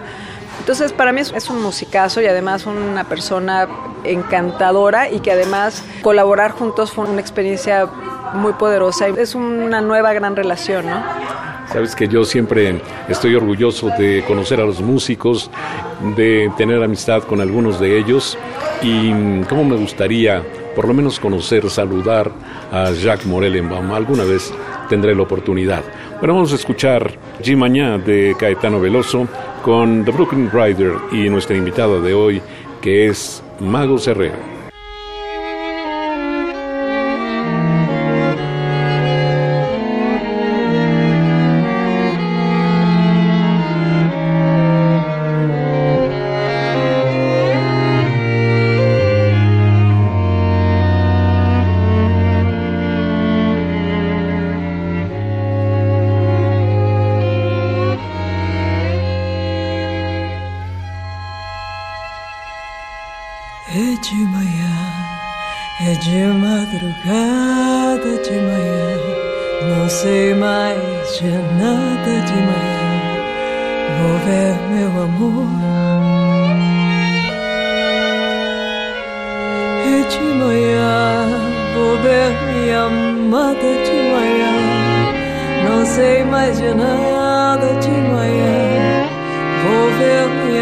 Entonces, 0.60 0.94
para 0.94 1.12
mí 1.12 1.22
es 1.22 1.50
un 1.50 1.62
musicazo 1.64 2.22
y 2.22 2.28
además 2.28 2.68
una 2.68 3.04
persona 3.06 3.68
encantadora 4.04 5.10
y 5.10 5.22
que 5.22 5.32
además 5.32 5.84
colaborar 6.04 6.52
juntos 6.52 6.92
fue 6.92 7.06
una 7.06 7.20
experiencia 7.20 7.88
muy 8.34 8.54
poderosa. 8.54 9.08
Es 9.08 9.34
una 9.34 9.82
nueva 9.82 10.14
gran 10.14 10.36
relación, 10.36 10.86
¿no? 10.86 11.04
Sabes 11.74 11.96
que 11.96 12.08
yo 12.08 12.26
siempre 12.26 12.80
estoy 13.10 13.36
orgulloso 13.36 13.90
de 13.98 14.24
conocer 14.28 14.62
a 14.62 14.66
los 14.66 14.82
músicos, 14.82 15.50
de 16.16 16.52
tener 16.58 16.82
amistad 16.84 17.24
con 17.24 17.42
algunos 17.42 17.80
de 17.80 17.98
ellos 17.98 18.38
y 18.84 19.42
cómo 19.50 19.64
me 19.64 19.76
gustaría 19.76 20.44
por 20.78 20.88
lo 20.88 20.94
menos 20.94 21.20
conocer, 21.20 21.68
saludar 21.72 22.32
a 22.72 22.92
Jacques 22.92 23.26
Morellenbaum. 23.26 23.94
Alguna 23.94 24.26
vez 24.26 24.54
tendré 24.88 25.16
la 25.16 25.24
oportunidad. 25.24 25.84
Bueno, 26.20 26.36
vamos 26.36 26.52
a 26.52 26.56
escuchar 26.56 27.18
G 27.42 27.58
Mañá 27.58 27.98
de 27.98 28.36
Caetano 28.38 28.80
Veloso 28.80 29.28
con 29.64 30.06
The 30.06 30.12
Brooklyn 30.12 30.52
Rider 30.52 30.94
y 31.12 31.32
nuestra 31.32 31.58
invitada 31.58 32.00
de 32.00 32.14
hoy 32.14 32.44
que 32.80 33.08
es 33.08 33.42
Mago 33.60 33.98
Herrera. 34.06 34.57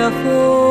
careful 0.05 0.64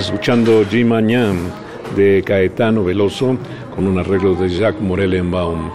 Escuchando 0.00 0.64
Jimañam 0.64 1.36
de 1.94 2.22
Caetano 2.24 2.82
Veloso 2.82 3.36
con 3.76 3.86
un 3.86 3.98
arreglo 3.98 4.34
de 4.34 4.48
Jacques 4.48 4.80
Morellenbaum. 4.80 5.70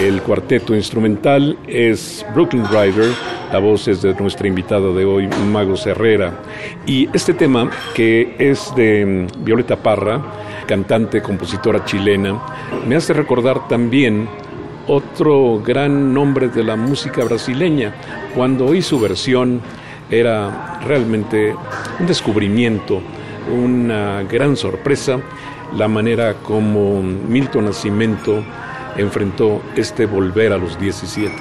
El 0.00 0.20
cuarteto 0.22 0.74
instrumental 0.74 1.56
es 1.68 2.26
Brooklyn 2.34 2.64
Rider, 2.68 3.08
la 3.52 3.60
voz 3.60 3.86
es 3.86 4.02
de 4.02 4.12
nuestra 4.14 4.48
invitada 4.48 4.92
de 4.92 5.04
hoy, 5.04 5.28
Mago 5.52 5.76
Herrera. 5.86 6.40
Y 6.84 7.08
este 7.12 7.32
tema, 7.32 7.70
que 7.94 8.34
es 8.40 8.74
de 8.74 9.28
mm, 9.40 9.44
Violeta 9.44 9.76
Parra, 9.76 10.20
cantante, 10.66 11.22
compositora 11.22 11.84
chilena, 11.84 12.42
me 12.88 12.96
hace 12.96 13.12
recordar 13.12 13.68
también 13.68 14.28
otro 14.88 15.62
gran 15.64 16.12
nombre 16.12 16.48
de 16.48 16.64
la 16.64 16.74
música 16.74 17.22
brasileña. 17.22 17.94
Cuando 18.34 18.66
oí 18.66 18.82
su 18.82 18.98
versión 18.98 19.60
era 20.10 20.80
realmente 20.84 21.54
un 22.00 22.06
descubrimiento, 22.08 23.00
una 23.50 24.22
gran 24.22 24.56
sorpresa 24.56 25.20
la 25.76 25.88
manera 25.88 26.34
como 26.34 27.00
Milton 27.02 27.66
Nascimento 27.66 28.42
enfrentó 28.96 29.62
este 29.76 30.06
volver 30.06 30.52
a 30.52 30.58
los 30.58 30.78
17. 30.78 31.34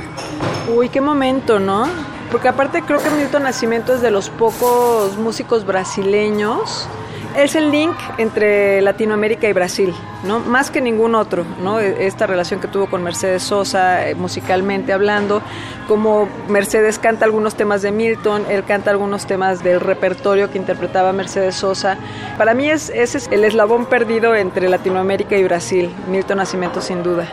Uy, 0.76 0.90
qué 0.90 1.02
momento, 1.02 1.60
¿no? 1.60 1.88
Porque 2.32 2.48
aparte 2.48 2.84
creo 2.84 3.02
que 3.02 3.10
Milton 3.10 3.44
Nascimento 3.44 3.94
es 3.94 4.02
de 4.02 4.12
los 4.12 4.30
pocos 4.30 5.18
músicos 5.18 5.66
brasileños 5.66 6.88
es 7.36 7.56
el 7.56 7.72
link 7.72 7.96
entre 8.18 8.82
Latinoamérica 8.82 9.48
y 9.48 9.54
Brasil, 9.54 9.94
¿no? 10.24 10.40
Más 10.40 10.72
que 10.72 10.82
ningún 10.82 11.16
otro, 11.16 11.46
¿no? 11.64 11.80
E, 11.80 12.08
esta 12.08 12.28
relación 12.28 12.60
que 12.60 12.68
tuvo 12.68 12.88
con 12.88 13.04
Mercedes 13.04 13.44
Sosa, 13.44 14.08
eh, 14.10 14.16
musicalmente 14.16 14.94
hablando, 14.94 15.42
como 15.88 16.28
Mercedes 16.48 17.00
canta 17.00 17.26
algunos 17.26 17.56
temas 17.56 17.82
de 17.82 17.92
Milton, 17.92 18.46
él 18.50 18.64
canta 18.64 18.92
algunos 18.92 19.26
temas 19.26 19.64
del 19.64 19.80
repertorio 19.80 20.50
que 20.52 20.58
interpretaba 20.58 21.14
Mercedes 21.14 21.56
Sosa. 21.56 21.98
Para 22.38 22.54
mí 22.54 22.70
es, 22.70 22.90
ese 22.90 23.20
es 23.20 23.28
el 23.32 23.44
eslabón 23.44 23.86
perdido 23.86 24.36
entre 24.36 24.68
Latinoamérica 24.70 25.38
y 25.38 25.44
Brasil, 25.44 25.90
Milton 26.10 26.38
Nacimiento 26.38 26.82
sin 26.82 27.04
duda. 27.04 27.28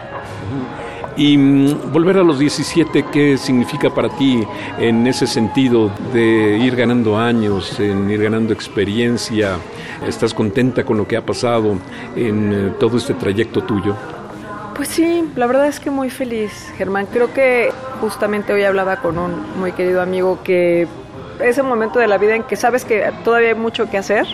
Y 1.16 1.38
mm, 1.38 1.92
volver 1.92 2.18
a 2.18 2.22
los 2.22 2.38
17, 2.38 3.06
¿qué 3.10 3.38
significa 3.38 3.88
para 3.90 4.10
ti 4.10 4.44
en 4.78 5.06
ese 5.06 5.26
sentido 5.26 5.90
de 6.12 6.58
ir 6.58 6.76
ganando 6.76 7.18
años, 7.18 7.80
en 7.80 8.10
ir 8.10 8.22
ganando 8.22 8.52
experiencia? 8.52 9.56
¿Estás 10.04 10.34
contenta 10.34 10.84
con 10.84 10.96
lo 10.98 11.06
que 11.06 11.16
ha 11.16 11.24
pasado 11.24 11.76
en 12.14 12.52
eh, 12.52 12.72
todo 12.78 12.96
este 12.96 13.14
trayecto 13.14 13.62
tuyo? 13.62 13.94
Pues 14.74 14.88
sí, 14.88 15.24
la 15.36 15.46
verdad 15.46 15.68
es 15.68 15.80
que 15.80 15.90
muy 15.90 16.10
feliz, 16.10 16.70
Germán. 16.76 17.06
Creo 17.06 17.32
que 17.32 17.72
justamente 18.00 18.52
hoy 18.52 18.64
hablaba 18.64 18.96
con 18.96 19.18
un 19.18 19.58
muy 19.58 19.72
querido 19.72 20.02
amigo 20.02 20.40
que 20.44 20.86
ese 21.40 21.62
momento 21.62 21.98
de 21.98 22.06
la 22.06 22.18
vida 22.18 22.34
en 22.34 22.42
que 22.42 22.56
sabes 22.56 22.84
que 22.84 23.10
todavía 23.24 23.50
hay 23.50 23.54
mucho 23.54 23.90
que 23.90 23.98
hacer, 23.98 24.26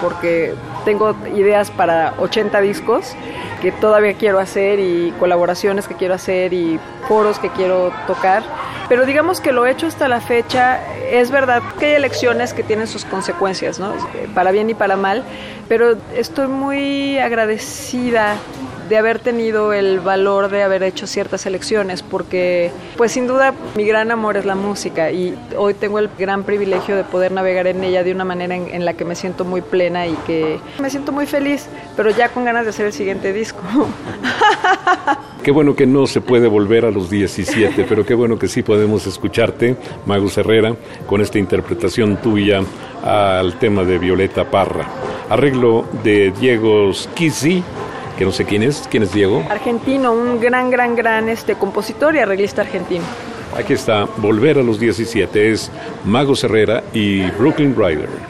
porque 0.00 0.54
tengo 0.84 1.14
ideas 1.34 1.70
para 1.70 2.14
80 2.18 2.60
discos 2.60 3.14
que 3.60 3.72
todavía 3.72 4.14
quiero 4.14 4.38
hacer 4.38 4.80
y 4.80 5.12
colaboraciones 5.18 5.86
que 5.86 5.94
quiero 5.94 6.14
hacer 6.14 6.52
y 6.52 6.78
foros 7.06 7.38
que 7.38 7.50
quiero 7.50 7.92
tocar. 8.06 8.42
Pero 8.90 9.06
digamos 9.06 9.40
que 9.40 9.52
lo 9.52 9.66
he 9.66 9.70
hecho 9.70 9.86
hasta 9.86 10.08
la 10.08 10.20
fecha. 10.20 10.80
Es 11.12 11.30
verdad 11.30 11.62
que 11.78 11.86
hay 11.86 11.94
elecciones 11.94 12.52
que 12.52 12.64
tienen 12.64 12.88
sus 12.88 13.04
consecuencias, 13.04 13.78
¿no? 13.78 13.94
Para 14.34 14.50
bien 14.50 14.68
y 14.68 14.74
para 14.74 14.96
mal. 14.96 15.22
Pero 15.68 15.96
estoy 16.16 16.48
muy 16.48 17.16
agradecida 17.18 18.36
de 18.88 18.98
haber 18.98 19.20
tenido 19.20 19.72
el 19.72 20.00
valor 20.00 20.50
de 20.50 20.64
haber 20.64 20.82
hecho 20.82 21.06
ciertas 21.06 21.46
elecciones, 21.46 22.02
porque 22.02 22.72
pues 22.96 23.12
sin 23.12 23.28
duda 23.28 23.54
mi 23.76 23.84
gran 23.84 24.10
amor 24.10 24.36
es 24.36 24.44
la 24.44 24.56
música 24.56 25.12
y 25.12 25.38
hoy 25.56 25.74
tengo 25.74 26.00
el 26.00 26.10
gran 26.18 26.42
privilegio 26.42 26.96
de 26.96 27.04
poder 27.04 27.30
navegar 27.30 27.68
en 27.68 27.84
ella 27.84 28.02
de 28.02 28.10
una 28.10 28.24
manera 28.24 28.56
en, 28.56 28.84
la 28.84 28.94
que 28.94 29.04
me 29.04 29.14
siento 29.14 29.44
muy 29.44 29.60
plena 29.60 30.08
y 30.08 30.14
que 30.26 30.58
me 30.80 30.90
siento 30.90 31.12
muy 31.12 31.26
feliz, 31.26 31.68
pero 31.96 32.10
ya 32.10 32.30
con 32.30 32.44
ganas 32.44 32.64
de 32.64 32.70
hacer 32.70 32.86
el 32.86 32.92
siguiente 32.92 33.32
disco. 33.32 33.60
Qué 35.42 35.50
bueno 35.52 35.74
que 35.74 35.86
no 35.86 36.06
se 36.06 36.20
puede 36.20 36.48
volver 36.48 36.84
a 36.84 36.90
los 36.90 37.08
17, 37.08 37.86
pero 37.88 38.04
qué 38.04 38.12
bueno 38.12 38.38
que 38.38 38.46
sí 38.46 38.62
podemos 38.62 39.06
escucharte, 39.06 39.74
Magus 40.04 40.36
Herrera, 40.36 40.76
con 41.06 41.22
esta 41.22 41.38
interpretación 41.38 42.18
tuya 42.18 42.60
al 43.02 43.58
tema 43.58 43.84
de 43.84 43.98
Violeta 43.98 44.50
Parra. 44.50 44.86
Arreglo 45.30 45.86
de 46.04 46.30
Diego 46.38 46.92
Schizzi 46.92 47.62
que 48.20 48.26
no 48.26 48.32
sé 48.32 48.44
quién 48.44 48.62
es. 48.62 48.86
¿Quién 48.90 49.02
es 49.02 49.14
Diego? 49.14 49.42
Argentino, 49.48 50.12
un 50.12 50.38
gran, 50.38 50.70
gran, 50.70 50.94
gran 50.94 51.30
este, 51.30 51.54
compositor 51.54 52.14
y 52.14 52.18
arreglista 52.18 52.60
argentino. 52.60 53.02
Aquí 53.56 53.72
está, 53.72 54.04
Volver 54.18 54.58
a 54.58 54.62
los 54.62 54.78
17, 54.78 55.50
es 55.50 55.70
Mago 56.04 56.34
Herrera 56.42 56.84
y 56.92 57.22
Brooklyn 57.30 57.74
Rider. 57.74 58.29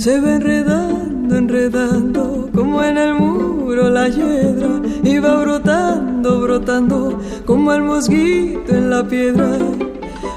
Se 0.00 0.18
va 0.18 0.36
enredando, 0.36 1.36
enredando 1.36 2.48
como 2.54 2.82
en 2.82 2.96
el 2.96 3.12
muro 3.16 3.90
la 3.90 4.08
hiedra, 4.08 4.80
iba 5.04 5.42
brotando, 5.42 6.40
brotando, 6.40 7.20
como 7.44 7.70
el 7.74 7.82
mosquito 7.82 8.72
en 8.72 8.88
la 8.88 9.06
piedra, 9.06 9.58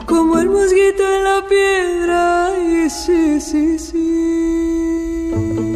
como 0.05 0.37
el 0.39 0.49
mosquito 0.49 1.03
en 1.15 1.23
la 1.23 1.45
piedra, 1.47 2.49
y 2.59 2.89
sí, 2.89 3.39
sí, 3.39 3.79
sí. 3.79 5.72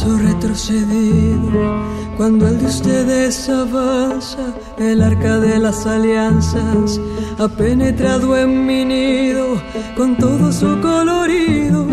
Paso 0.00 0.16
retrocedido, 0.16 1.84
cuando 2.16 2.48
el 2.48 2.58
de 2.58 2.66
ustedes 2.66 3.48
avanza, 3.50 4.54
el 4.78 5.02
arca 5.02 5.38
de 5.38 5.58
las 5.58 5.86
alianzas 5.86 6.98
ha 7.38 7.48
penetrado 7.48 8.36
en 8.36 8.66
mi 8.66 8.84
nido 8.84 9.60
con 9.96 10.16
todo 10.16 10.52
su 10.52 10.80
colorido. 10.80 11.86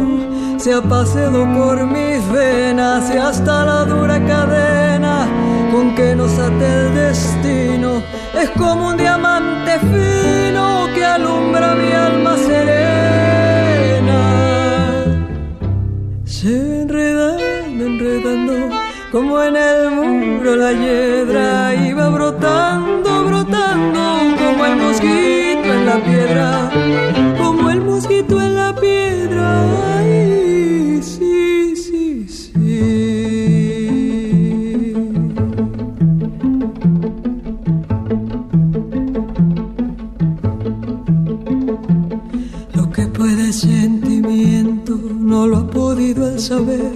Se 0.57 0.73
ha 0.73 0.81
paseado 0.81 1.45
por 1.53 1.85
mis 1.85 2.25
venas 2.31 3.13
y 3.13 3.17
hasta 3.17 3.65
la 3.65 3.85
dura 3.85 4.25
cadena 4.25 5.27
con 5.71 5.93
que 5.95 6.15
nos 6.15 6.31
ate 6.39 6.65
el 6.65 6.95
destino. 6.95 8.01
Es 8.41 8.49
como 8.51 8.89
un 8.89 8.97
diamante 8.97 9.79
fino 9.79 10.87
que 10.95 11.03
alumbra 11.03 11.75
mi 11.75 11.91
alma 11.91 12.37
serena. 12.37 12.77
Se 16.23 16.77
enredando, 17.85 18.69
como 19.11 19.41
en 19.43 19.55
el 19.55 19.91
muro 19.91 20.55
la 20.55 20.71
hiedra 20.73 21.75
iba 21.75 22.09
brotando, 22.09 23.25
brotando 23.25 23.99
como 24.37 24.65
el 24.65 24.75
mosquito 24.77 25.37
la 25.87 26.03
piedra, 26.03 26.69
como 27.37 27.69
el 27.69 27.81
mosquito 27.81 28.41
en 28.41 28.55
la 28.55 28.75
piedra. 28.75 29.97
Ay, 29.97 30.99
sí, 31.01 31.73
sí, 31.77 32.27
sí. 32.27 32.53
Lo 42.73 42.91
que 42.91 43.07
puede 43.07 43.53
sentimiento 43.53 44.99
no 45.31 45.47
lo 45.47 45.57
ha 45.59 45.67
podido 45.69 46.27
el 46.27 46.39
saber, 46.39 46.91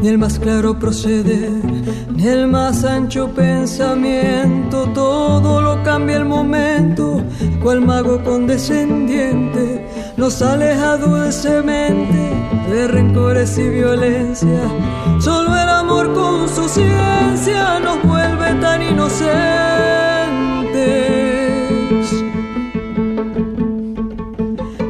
ni 0.00 0.08
el 0.08 0.18
más 0.18 0.38
claro 0.38 0.78
proceder, 0.78 1.50
ni 2.14 2.26
el 2.26 2.46
más 2.46 2.84
ancho 2.84 3.28
pensamiento, 3.28 4.88
todo 4.94 5.60
lo 5.60 5.82
cambia 5.82 6.16
el 6.16 6.24
momento 6.24 7.22
cual 7.62 7.82
mago 7.82 8.22
condescendiente 8.24 9.86
nos 10.16 10.40
aleja 10.42 10.96
dulcemente 10.96 12.30
de 12.70 12.88
rencores 12.88 13.58
y 13.58 13.68
violencia. 13.68 14.60
Solo 15.18 15.54
el 15.54 15.68
amor 15.68 16.12
con 16.14 16.48
su 16.48 16.68
ciencia 16.68 17.80
nos 17.80 18.02
vuelve 18.02 18.54
tan 18.60 18.82
inocentes. 18.82 19.20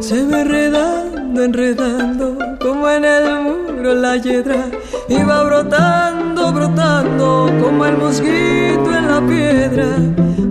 Se 0.01 0.25
ve 0.25 0.41
enredando, 0.41 1.45
enredando, 1.45 2.39
como 2.61 2.89
en 2.89 3.05
el 3.05 3.40
pueblo 3.81 3.93
en 3.93 4.03
la 4.03 4.17
hiedra 4.17 4.67
iba 5.09 5.43
brotando, 5.43 6.53
brotando 6.53 7.51
como 7.63 7.87
el 7.87 7.97
mosquito 7.97 8.95
en 8.95 9.09
la 9.09 9.21
piedra, 9.27 9.97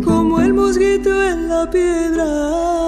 como 0.03 0.41
el 0.41 0.53
mosquito 0.53 1.09
en 1.23 1.47
la 1.47 1.69
piedra. 1.69 2.78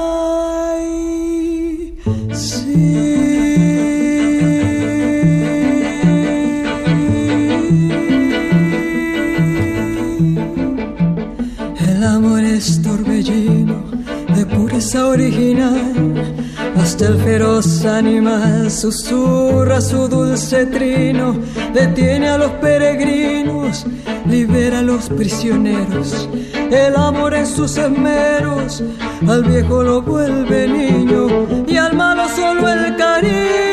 El 17.01 17.17
feroz 17.17 17.83
animal 17.83 18.69
susurra 18.69 19.81
su 19.81 20.07
dulce 20.07 20.67
trino, 20.67 21.35
detiene 21.73 22.29
a 22.29 22.37
los 22.37 22.51
peregrinos, 22.61 23.87
libera 24.27 24.79
a 24.79 24.81
los 24.83 25.09
prisioneros. 25.09 26.29
El 26.69 26.95
amor 26.95 27.33
en 27.33 27.47
sus 27.47 27.75
esmeros, 27.75 28.83
al 29.27 29.43
viejo 29.43 29.81
lo 29.81 30.03
vuelve 30.03 30.67
niño 30.67 31.65
y 31.67 31.75
al 31.75 31.95
malo 31.95 32.29
solo 32.29 32.69
el 32.69 32.95
cariño 32.95 33.70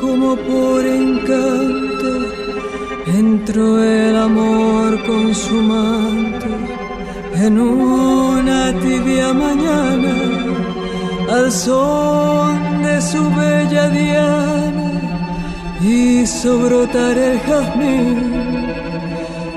por 0.00 0.86
encanto 0.86 2.10
entró 3.06 3.82
el 3.82 4.16
amor 4.16 5.02
con 5.04 5.34
su 5.34 5.54
manto. 5.54 6.46
En 7.34 7.60
una 7.60 8.72
tibia 8.80 9.32
mañana 9.32 10.14
al 11.30 11.52
son 11.52 12.82
de 12.82 13.00
su 13.00 13.22
bella 13.30 13.88
diana 13.88 14.90
hizo 15.80 16.58
brotar 16.58 17.16
el 17.16 17.38
jazmín 17.40 18.30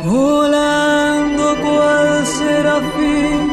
volando 0.05 1.43
cual 1.63 2.25
serafín 2.25 3.51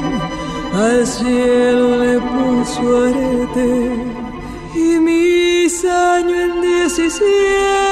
al 0.75 1.07
cielo 1.07 2.05
le 2.05 2.21
puso 2.21 2.83
arete 3.07 4.10
año 5.91 6.41
en 6.41 6.61
17. 6.61 7.90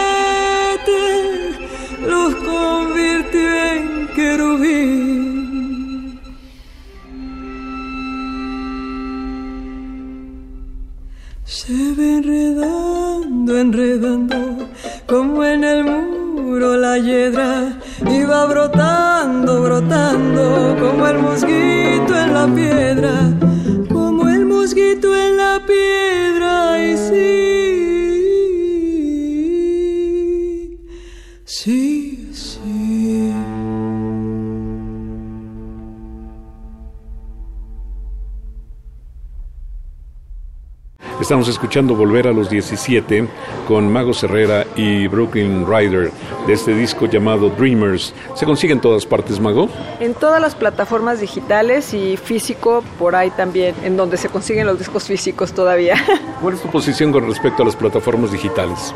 Estamos 41.28 41.48
escuchando 41.48 41.94
Volver 41.94 42.26
a 42.26 42.32
los 42.32 42.48
17 42.48 43.28
con 43.66 43.92
Mago 43.92 44.12
Herrera 44.22 44.64
y 44.76 45.08
Brooklyn 45.08 45.66
Rider 45.66 46.10
de 46.46 46.52
este 46.54 46.72
disco 46.72 47.04
llamado 47.04 47.50
Dreamers. 47.50 48.14
¿Se 48.34 48.46
consigue 48.46 48.72
en 48.72 48.80
todas 48.80 49.04
partes, 49.04 49.38
Mago? 49.38 49.68
En 50.00 50.14
todas 50.14 50.40
las 50.40 50.54
plataformas 50.54 51.20
digitales 51.20 51.92
y 51.92 52.16
físico, 52.16 52.82
por 52.98 53.14
ahí 53.14 53.28
también, 53.30 53.74
en 53.84 53.98
donde 53.98 54.16
se 54.16 54.30
consiguen 54.30 54.66
los 54.66 54.78
discos 54.78 55.04
físicos 55.04 55.52
todavía. 55.52 55.96
¿Cuál 56.40 56.54
es 56.54 56.62
tu 56.62 56.70
posición 56.70 57.12
con 57.12 57.26
respecto 57.26 57.62
a 57.62 57.66
las 57.66 57.76
plataformas 57.76 58.32
digitales? 58.32 58.94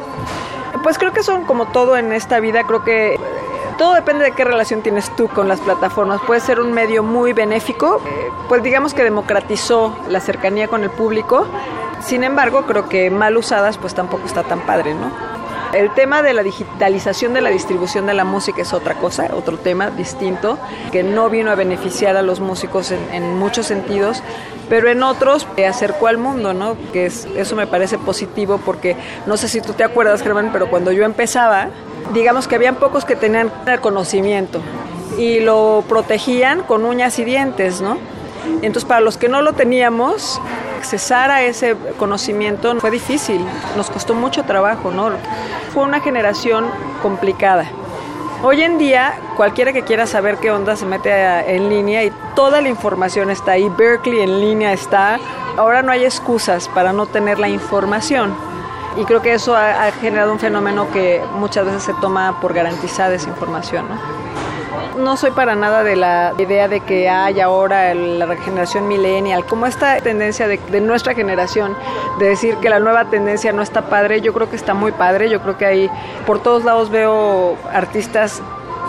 Pues 0.82 0.96
creo 0.96 1.12
que 1.12 1.22
son 1.22 1.44
como 1.44 1.66
todo 1.66 1.98
en 1.98 2.14
esta 2.14 2.40
vida, 2.40 2.62
creo 2.62 2.82
que 2.82 3.20
todo 3.76 3.92
depende 3.92 4.24
de 4.24 4.32
qué 4.32 4.44
relación 4.44 4.80
tienes 4.80 5.14
tú 5.16 5.28
con 5.28 5.48
las 5.48 5.60
plataformas. 5.60 6.18
Puede 6.26 6.40
ser 6.40 6.60
un 6.60 6.72
medio 6.72 7.02
muy 7.02 7.34
benéfico, 7.34 8.00
eh, 8.06 8.30
pues 8.48 8.62
digamos 8.62 8.94
que 8.94 9.04
democratizó 9.04 9.94
la 10.08 10.20
cercanía 10.20 10.66
con 10.66 10.82
el 10.82 10.90
público. 10.90 11.46
Sin 12.04 12.24
embargo, 12.24 12.66
creo 12.66 12.88
que 12.88 13.10
mal 13.10 13.36
usadas 13.36 13.78
pues 13.78 13.94
tampoco 13.94 14.26
está 14.26 14.42
tan 14.42 14.60
padre, 14.60 14.94
¿no? 14.94 15.10
El 15.72 15.90
tema 15.94 16.22
de 16.22 16.34
la 16.34 16.42
digitalización 16.42 17.32
de 17.32 17.40
la 17.40 17.48
distribución 17.48 18.04
de 18.04 18.12
la 18.12 18.24
música 18.24 18.60
es 18.60 18.74
otra 18.74 18.94
cosa, 18.94 19.30
otro 19.34 19.56
tema 19.56 19.88
distinto, 19.88 20.58
que 20.90 21.02
no 21.02 21.30
vino 21.30 21.50
a 21.50 21.54
beneficiar 21.54 22.14
a 22.18 22.22
los 22.22 22.40
músicos 22.40 22.90
en, 22.90 23.38
muchos 23.38 23.66
sentidos, 23.66 24.22
pero 24.68 24.90
en 24.90 25.02
otros 25.02 25.46
eh, 25.56 25.66
acercó 25.66 26.08
al 26.08 26.18
mundo, 26.18 26.52
¿no? 26.52 26.76
Que 26.92 27.06
es, 27.06 27.26
eso 27.36 27.56
me 27.56 27.66
parece 27.66 27.96
positivo 27.96 28.60
porque 28.62 28.96
no 29.26 29.38
sé 29.38 29.48
si 29.48 29.62
tú 29.62 29.72
te 29.72 29.82
acuerdas, 29.82 30.22
Germán, 30.22 30.50
pero 30.52 30.68
cuando 30.68 30.92
yo 30.92 31.04
empezaba, 31.04 31.68
digamos 32.12 32.48
que 32.48 32.56
habían 32.56 32.74
pocos 32.74 33.06
que 33.06 33.16
tenían 33.16 33.50
el 33.66 33.80
conocimiento 33.80 34.60
y 35.16 35.40
lo 35.40 35.84
protegían 35.88 36.64
con 36.64 36.84
uñas 36.84 37.18
y 37.18 37.24
dientes, 37.24 37.80
¿no? 37.80 37.96
Entonces, 38.62 38.84
para 38.84 39.00
los 39.00 39.16
que 39.16 39.28
no 39.28 39.42
lo 39.42 39.52
teníamos, 39.52 40.40
accesar 40.78 41.30
a 41.30 41.42
ese 41.42 41.76
conocimiento 41.98 42.74
fue 42.80 42.90
difícil, 42.90 43.40
nos 43.76 43.90
costó 43.90 44.14
mucho 44.14 44.42
trabajo, 44.44 44.90
¿no? 44.90 45.10
Fue 45.72 45.84
una 45.84 46.00
generación 46.00 46.66
complicada. 47.02 47.66
Hoy 48.44 48.62
en 48.62 48.76
día, 48.76 49.14
cualquiera 49.36 49.72
que 49.72 49.82
quiera 49.82 50.06
saber 50.06 50.38
qué 50.38 50.50
onda 50.50 50.74
se 50.74 50.84
mete 50.84 51.10
en 51.54 51.68
línea 51.68 52.02
y 52.02 52.12
toda 52.34 52.60
la 52.60 52.68
información 52.68 53.30
está 53.30 53.52
ahí. 53.52 53.68
Berkeley 53.68 54.20
en 54.20 54.40
línea 54.40 54.72
está. 54.72 55.20
Ahora 55.56 55.82
no 55.82 55.92
hay 55.92 56.04
excusas 56.04 56.66
para 56.68 56.92
no 56.92 57.06
tener 57.06 57.38
la 57.38 57.48
información. 57.48 58.34
Y 58.96 59.04
creo 59.04 59.22
que 59.22 59.34
eso 59.34 59.54
ha, 59.54 59.84
ha 59.84 59.92
generado 59.92 60.32
un 60.32 60.40
fenómeno 60.40 60.90
que 60.90 61.22
muchas 61.36 61.64
veces 61.64 61.84
se 61.84 61.94
toma 61.94 62.40
por 62.40 62.52
garantizada 62.52 63.14
esa 63.14 63.28
información, 63.28 63.86
¿no? 63.88 64.21
No 64.96 65.16
soy 65.16 65.30
para 65.30 65.54
nada 65.54 65.82
de 65.82 65.96
la 65.96 66.32
idea 66.38 66.68
de 66.68 66.80
que 66.80 67.08
hay 67.08 67.40
ahora 67.40 67.94
la 67.94 68.36
generación 68.36 68.88
millennial, 68.88 69.46
como 69.46 69.66
esta 69.66 69.96
tendencia 69.98 70.46
de, 70.46 70.58
de, 70.70 70.80
nuestra 70.80 71.14
generación 71.14 71.76
de 72.18 72.28
decir 72.28 72.56
que 72.56 72.68
la 72.68 72.78
nueva 72.78 73.06
tendencia 73.06 73.52
no 73.52 73.62
está 73.62 73.82
padre, 73.82 74.20
yo 74.20 74.32
creo 74.34 74.50
que 74.50 74.56
está 74.56 74.74
muy 74.74 74.92
padre, 74.92 75.30
yo 75.30 75.40
creo 75.40 75.56
que 75.56 75.64
ahí 75.66 75.90
por 76.26 76.42
todos 76.42 76.64
lados 76.64 76.90
veo 76.90 77.56
artistas 77.72 78.42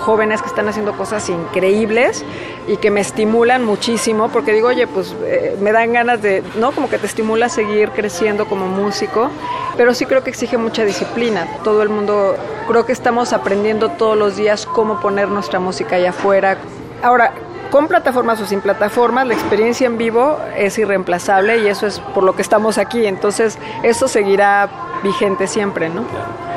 jóvenes 0.03 0.41
que 0.41 0.49
están 0.49 0.67
haciendo 0.67 0.93
cosas 0.93 1.29
increíbles 1.29 2.23
y 2.67 2.77
que 2.77 2.91
me 2.91 3.01
estimulan 3.01 3.63
muchísimo 3.63 4.29
porque 4.29 4.51
digo, 4.51 4.67
oye, 4.67 4.85
pues 4.85 5.15
eh, 5.23 5.57
me 5.61 5.71
dan 5.71 5.93
ganas 5.93 6.21
de, 6.21 6.43
¿no? 6.59 6.71
Como 6.71 6.89
que 6.89 6.97
te 6.97 7.07
estimula 7.07 7.47
a 7.47 7.49
seguir 7.49 7.89
creciendo 7.91 8.45
como 8.45 8.67
músico, 8.67 9.29
pero 9.77 9.93
sí 9.93 10.05
creo 10.05 10.23
que 10.23 10.29
exige 10.29 10.57
mucha 10.57 10.83
disciplina. 10.83 11.47
Todo 11.63 11.81
el 11.81 11.89
mundo, 11.89 12.35
creo 12.67 12.85
que 12.85 12.91
estamos 12.91 13.33
aprendiendo 13.33 13.89
todos 13.89 14.17
los 14.17 14.35
días 14.35 14.65
cómo 14.65 14.99
poner 14.99 15.29
nuestra 15.29 15.59
música 15.59 15.95
allá 15.95 16.09
afuera. 16.09 16.57
Ahora, 17.01 17.33
con 17.71 17.87
plataformas 17.87 18.39
o 18.39 18.45
sin 18.45 18.61
plataformas, 18.61 19.25
la 19.25 19.33
experiencia 19.33 19.87
en 19.87 19.97
vivo 19.97 20.37
es 20.55 20.77
irreemplazable 20.77 21.63
y 21.63 21.67
eso 21.67 21.87
es 21.87 21.99
por 21.99 22.23
lo 22.23 22.35
que 22.35 22.41
estamos 22.41 22.77
aquí. 22.77 23.05
Entonces, 23.05 23.57
eso 23.81 24.07
seguirá 24.07 24.69
vigente 25.01 25.47
siempre, 25.47 25.89
¿no? 25.89 26.03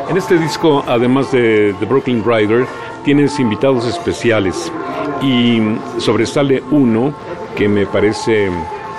En 0.09 0.17
este 0.17 0.37
disco, 0.37 0.85
además 0.87 1.33
de 1.33 1.75
The 1.81 1.87
Brooklyn 1.87 2.23
Rider, 2.25 2.67
tienes 3.07 3.39
invitados 3.39 3.87
especiales 3.87 4.73
y 5.23 5.61
sobresale 5.99 6.61
uno 6.73 7.15
que 7.55 7.69
me 7.69 7.87
parece 7.87 8.51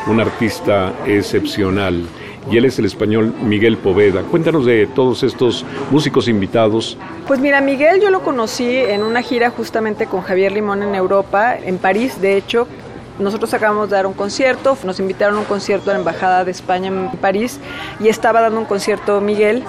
un 0.07 0.21
artista 0.21 0.93
excepcional 1.05 2.05
y 2.49 2.55
él 2.55 2.63
es 2.63 2.79
el 2.79 2.85
español 2.85 3.33
Miguel 3.43 3.75
Poveda. 3.75 4.21
Cuéntanos 4.21 4.65
de 4.65 4.87
todos 4.87 5.23
estos 5.23 5.65
músicos 5.91 6.29
invitados. 6.29 6.97
Pues 7.27 7.41
mira, 7.41 7.59
Miguel 7.59 7.99
yo 8.01 8.09
lo 8.09 8.21
conocí 8.21 8.77
en 8.77 9.03
una 9.03 9.21
gira 9.21 9.49
justamente 9.49 10.05
con 10.05 10.21
Javier 10.21 10.53
Limón 10.53 10.83
en 10.83 10.95
Europa, 10.95 11.57
en 11.57 11.77
París 11.77 12.21
de 12.21 12.37
hecho, 12.37 12.65
Nosotros 13.19 13.53
acabamos 13.53 13.89
de 13.89 13.95
dar 13.95 14.05
un 14.05 14.13
concierto, 14.13 14.77
nos 14.83 14.99
invitaron 14.99 15.37
a 15.37 15.39
un 15.39 15.45
concierto 15.45 15.89
a 15.89 15.93
la 15.93 15.99
Embajada 15.99 16.45
de 16.45 16.51
España 16.51 16.87
en 16.87 17.09
París 17.17 17.59
y 17.99 18.09
estaba 18.09 18.41
dando 18.41 18.59
un 18.59 18.65
concierto 18.65 19.21
Miguel. 19.21 19.63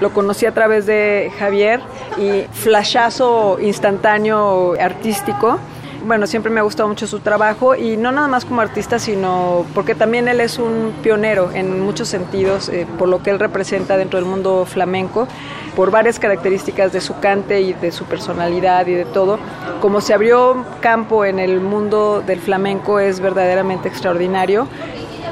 Lo 0.00 0.12
conocí 0.12 0.46
a 0.46 0.52
través 0.52 0.86
de 0.86 1.30
Javier 1.38 1.80
y 2.16 2.46
flashazo 2.52 3.58
instantáneo 3.60 4.74
artístico 4.80 5.58
bueno, 6.04 6.26
siempre 6.26 6.50
me 6.50 6.60
ha 6.60 6.62
gustado 6.62 6.88
mucho 6.88 7.06
su 7.06 7.20
trabajo 7.20 7.74
y 7.74 7.96
no 7.96 8.12
nada 8.12 8.28
más 8.28 8.44
como 8.44 8.60
artista, 8.60 8.98
sino 8.98 9.64
porque 9.74 9.94
también 9.94 10.28
él 10.28 10.40
es 10.40 10.58
un 10.58 10.92
pionero 11.02 11.50
en 11.52 11.80
muchos 11.80 12.08
sentidos 12.08 12.68
eh, 12.68 12.86
por 12.98 13.08
lo 13.08 13.22
que 13.22 13.30
él 13.30 13.38
representa 13.38 13.96
dentro 13.96 14.18
del 14.18 14.28
mundo 14.28 14.66
flamenco, 14.66 15.26
por 15.74 15.90
varias 15.90 16.18
características 16.18 16.92
de 16.92 17.00
su 17.00 17.18
cante 17.20 17.60
y 17.62 17.72
de 17.72 17.90
su 17.90 18.04
personalidad 18.04 18.86
y 18.86 18.94
de 18.94 19.04
todo. 19.04 19.38
Como 19.80 20.00
se 20.00 20.14
abrió 20.14 20.64
campo 20.80 21.24
en 21.24 21.38
el 21.38 21.60
mundo 21.60 22.22
del 22.24 22.40
flamenco 22.40 23.00
es 23.00 23.20
verdaderamente 23.20 23.88
extraordinario 23.88 24.68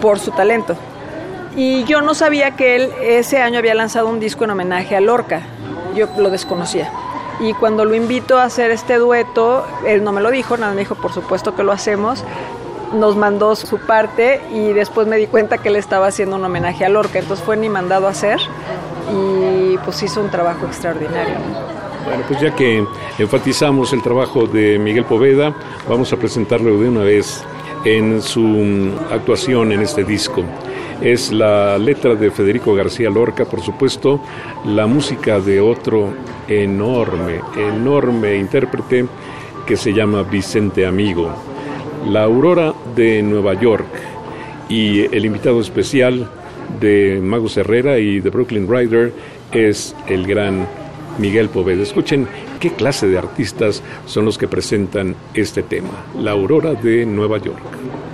por 0.01 0.19
su 0.19 0.31
talento. 0.31 0.77
Y 1.55 1.85
yo 1.85 2.01
no 2.01 2.15
sabía 2.15 2.53
que 2.53 2.77
él 2.77 2.91
ese 3.03 3.43
año 3.43 3.59
había 3.59 3.75
lanzado 3.75 4.09
un 4.09 4.21
disco 4.21 4.45
en 4.45 4.51
homenaje 4.51 4.97
a 4.97 5.01
Lorca, 5.01 5.43
yo 5.95 6.09
lo 6.17 6.31
desconocía. 6.31 6.91
Y 7.43 7.55
cuando 7.55 7.85
lo 7.85 7.97
invito 7.97 8.39
a 8.39 8.45
hacer 8.45 8.71
este 8.71 8.99
dueto, 8.99 9.67
él 9.85 10.05
no 10.05 10.13
me 10.13 10.21
lo 10.21 10.31
dijo, 10.31 10.57
nada 10.57 10.75
me 10.75 10.81
dijo, 10.81 10.95
por 10.95 11.13
supuesto 11.13 11.57
que 11.57 11.65
lo 11.65 11.73
hacemos. 11.73 12.23
Nos 12.95 13.17
mandó 13.17 13.57
su 13.57 13.79
parte 13.79 14.41
y 14.53 14.73
después 14.73 15.09
me 15.09 15.17
di 15.17 15.27
cuenta 15.27 15.59
que 15.59 15.69
él 15.69 15.77
estaba 15.77 16.07
haciendo 16.07 16.37
un 16.37 16.45
homenaje 16.45 16.85
a 16.85 16.89
Lorca, 16.89 17.19
entonces 17.19 17.45
fue 17.45 17.57
ni 17.57 17.69
mandado 17.69 18.07
a 18.07 18.11
hacer 18.11 18.39
y 19.11 19.77
pues 19.79 20.01
hizo 20.05 20.21
un 20.21 20.31
trabajo 20.31 20.67
extraordinario. 20.67 21.35
Bueno, 22.05 22.23
pues 22.29 22.41
ya 22.41 22.55
que 22.55 22.87
enfatizamos 23.19 23.93
el 23.93 24.03
trabajo 24.03 24.47
de 24.47 24.79
Miguel 24.79 25.05
Poveda, 25.05 25.53
vamos 25.89 26.13
a 26.13 26.17
presentarlo 26.17 26.79
de 26.79 26.89
una 26.89 27.01
vez 27.01 27.43
en 27.85 28.23
su 28.23 28.93
actuación 29.11 29.73
en 29.73 29.81
este 29.81 30.05
disco 30.05 30.45
es 31.03 31.33
la 31.33 31.79
letra 31.79 32.15
de 32.15 32.31
Federico 32.31 32.75
García 32.75 33.11
Lorca, 33.11 33.45
por 33.45 33.61
supuesto, 33.61 34.21
la 34.65 34.87
música 34.87 35.41
de 35.41 35.61
otro 35.61 36.13
enorme, 36.49 37.41
enorme 37.57 38.37
intérprete 38.37 39.07
que 39.67 39.77
se 39.77 39.93
llama 39.93 40.23
Vicente 40.23 40.87
Amigo, 40.87 41.31
la 42.09 42.23
aurora 42.23 42.73
de 42.95 43.23
Nueva 43.23 43.55
York 43.55 43.87
y 44.69 45.01
el 45.15 45.25
invitado 45.25 45.61
especial 45.61 46.29
de 46.81 47.21
Magus 47.23 47.57
Herrera 47.57 47.99
y 47.99 48.21
de 48.21 48.31
Brooklyn 48.31 48.69
Rider 48.69 49.13
es 49.51 49.95
el 50.07 50.27
gran 50.27 50.67
Miguel 51.19 51.49
Poveda. 51.49 51.83
Escuchen 51.83 52.27
qué 52.61 52.71
clase 52.71 53.09
de 53.09 53.19
artistas 53.19 53.83
son 54.07 54.25
los 54.25 54.39
que 54.39 54.49
presentan 54.49 55.17
este 55.35 55.63
tema, 55.63 55.91
la 56.19 56.31
aurora 56.31 56.75
de 56.75 57.05
Nueva 57.07 57.39
York. 57.39 58.12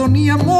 Ni 0.00 0.30
amores 0.30 0.51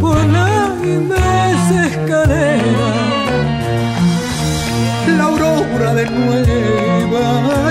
Por 0.00 0.26
la 0.26 0.74
inmensa 0.82 1.86
escalera. 1.86 2.90
La 5.16 5.24
aurora 5.24 5.94
de 5.94 6.10
Nueva 6.10 7.70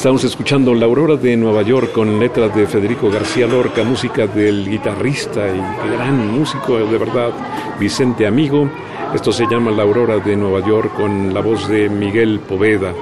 Estamos 0.00 0.24
escuchando 0.24 0.72
La 0.72 0.86
Aurora 0.86 1.16
de 1.16 1.36
Nueva 1.36 1.60
York 1.60 1.92
con 1.92 2.18
letras 2.18 2.56
de 2.56 2.66
Federico 2.66 3.10
García 3.10 3.46
Lorca, 3.46 3.84
música 3.84 4.26
del 4.26 4.66
guitarrista 4.66 5.46
y 5.46 5.90
gran 5.90 6.26
músico 6.38 6.78
de 6.78 6.96
verdad, 6.96 7.32
Vicente 7.78 8.26
Amigo. 8.26 8.66
Esto 9.14 9.30
se 9.30 9.44
llama 9.44 9.70
La 9.70 9.82
Aurora 9.82 10.16
de 10.16 10.36
Nueva 10.36 10.66
York 10.66 10.94
con 10.94 11.34
la 11.34 11.42
voz 11.42 11.68
de 11.68 11.90
Miguel 11.90 12.40
Poveda. 12.40 12.94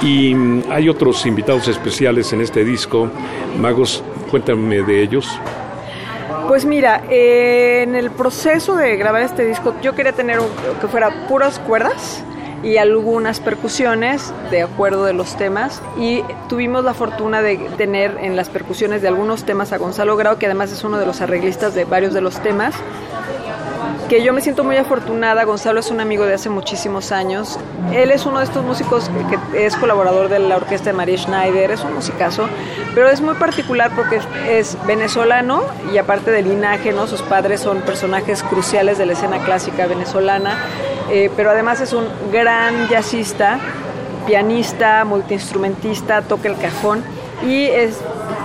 Y 0.00 0.36
mm, 0.36 0.70
hay 0.70 0.88
otros 0.88 1.26
invitados 1.26 1.66
especiales 1.66 2.32
en 2.32 2.40
este 2.40 2.64
disco. 2.64 3.10
Magos, 3.58 4.04
cuéntame 4.30 4.82
de 4.82 5.02
ellos. 5.02 5.28
Pues 6.46 6.64
mira, 6.64 7.02
eh, 7.10 7.82
en 7.82 7.96
el 7.96 8.12
proceso 8.12 8.76
de 8.76 8.96
grabar 8.96 9.22
este 9.22 9.44
disco 9.44 9.74
yo 9.82 9.96
quería 9.96 10.12
tener 10.12 10.38
que 10.80 10.86
fuera 10.86 11.26
puras 11.26 11.58
cuerdas 11.58 12.22
y 12.66 12.78
algunas 12.78 13.38
percusiones 13.38 14.34
de 14.50 14.62
acuerdo 14.62 15.04
de 15.04 15.12
los 15.12 15.36
temas 15.36 15.80
y 15.96 16.22
tuvimos 16.48 16.82
la 16.84 16.94
fortuna 16.94 17.40
de 17.40 17.58
tener 17.78 18.18
en 18.20 18.34
las 18.34 18.48
percusiones 18.48 19.02
de 19.02 19.08
algunos 19.08 19.44
temas 19.44 19.72
a 19.72 19.78
Gonzalo 19.78 20.16
Grau 20.16 20.36
que 20.36 20.46
además 20.46 20.72
es 20.72 20.82
uno 20.82 20.98
de 20.98 21.06
los 21.06 21.20
arreglistas 21.20 21.76
de 21.76 21.84
varios 21.84 22.12
de 22.12 22.20
los 22.20 22.40
temas 22.42 22.74
que 24.08 24.22
yo 24.22 24.32
me 24.32 24.40
siento 24.40 24.62
muy 24.62 24.76
afortunada. 24.76 25.44
Gonzalo 25.44 25.80
es 25.80 25.90
un 25.90 26.00
amigo 26.00 26.26
de 26.26 26.34
hace 26.34 26.48
muchísimos 26.48 27.10
años. 27.10 27.58
Él 27.92 28.12
es 28.12 28.24
uno 28.24 28.38
de 28.38 28.44
estos 28.44 28.64
músicos 28.64 29.10
que, 29.52 29.66
es 29.66 29.76
colaborador 29.76 30.28
de 30.28 30.38
la 30.38 30.56
orquesta 30.56 30.90
de 30.90 30.96
María 30.96 31.18
Schneider, 31.18 31.72
es 31.72 31.82
un 31.82 31.94
musicazo, 31.94 32.48
pero 32.94 33.08
es 33.08 33.20
muy 33.20 33.34
particular 33.34 33.90
porque 33.96 34.20
es, 34.48 34.76
venezolano 34.86 35.64
y 35.92 35.98
aparte 35.98 36.30
del 36.30 36.48
linaje, 36.48 36.92
¿no? 36.92 37.06
sus 37.06 37.22
padres 37.22 37.60
son 37.60 37.80
personajes 37.80 38.42
cruciales 38.44 38.98
de 38.98 39.06
la 39.06 39.14
escena 39.14 39.44
clásica 39.44 39.86
venezolana, 39.86 40.56
eh, 41.10 41.30
pero 41.36 41.50
además 41.50 41.80
es 41.80 41.92
un 41.92 42.06
gran 42.32 42.88
jazzista, 42.88 43.58
pianista, 44.26 45.04
multiinstrumentista, 45.04 46.22
toca 46.22 46.48
el 46.48 46.56
cajón 46.56 47.04
y 47.46 47.64
es, 47.64 47.98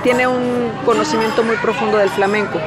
tiene 0.04 0.28
un 0.28 0.72
conocimiento 0.86 1.44
muy 1.44 1.56
profundo 1.58 1.98
del 1.98 2.10
flamenco. 2.10 2.60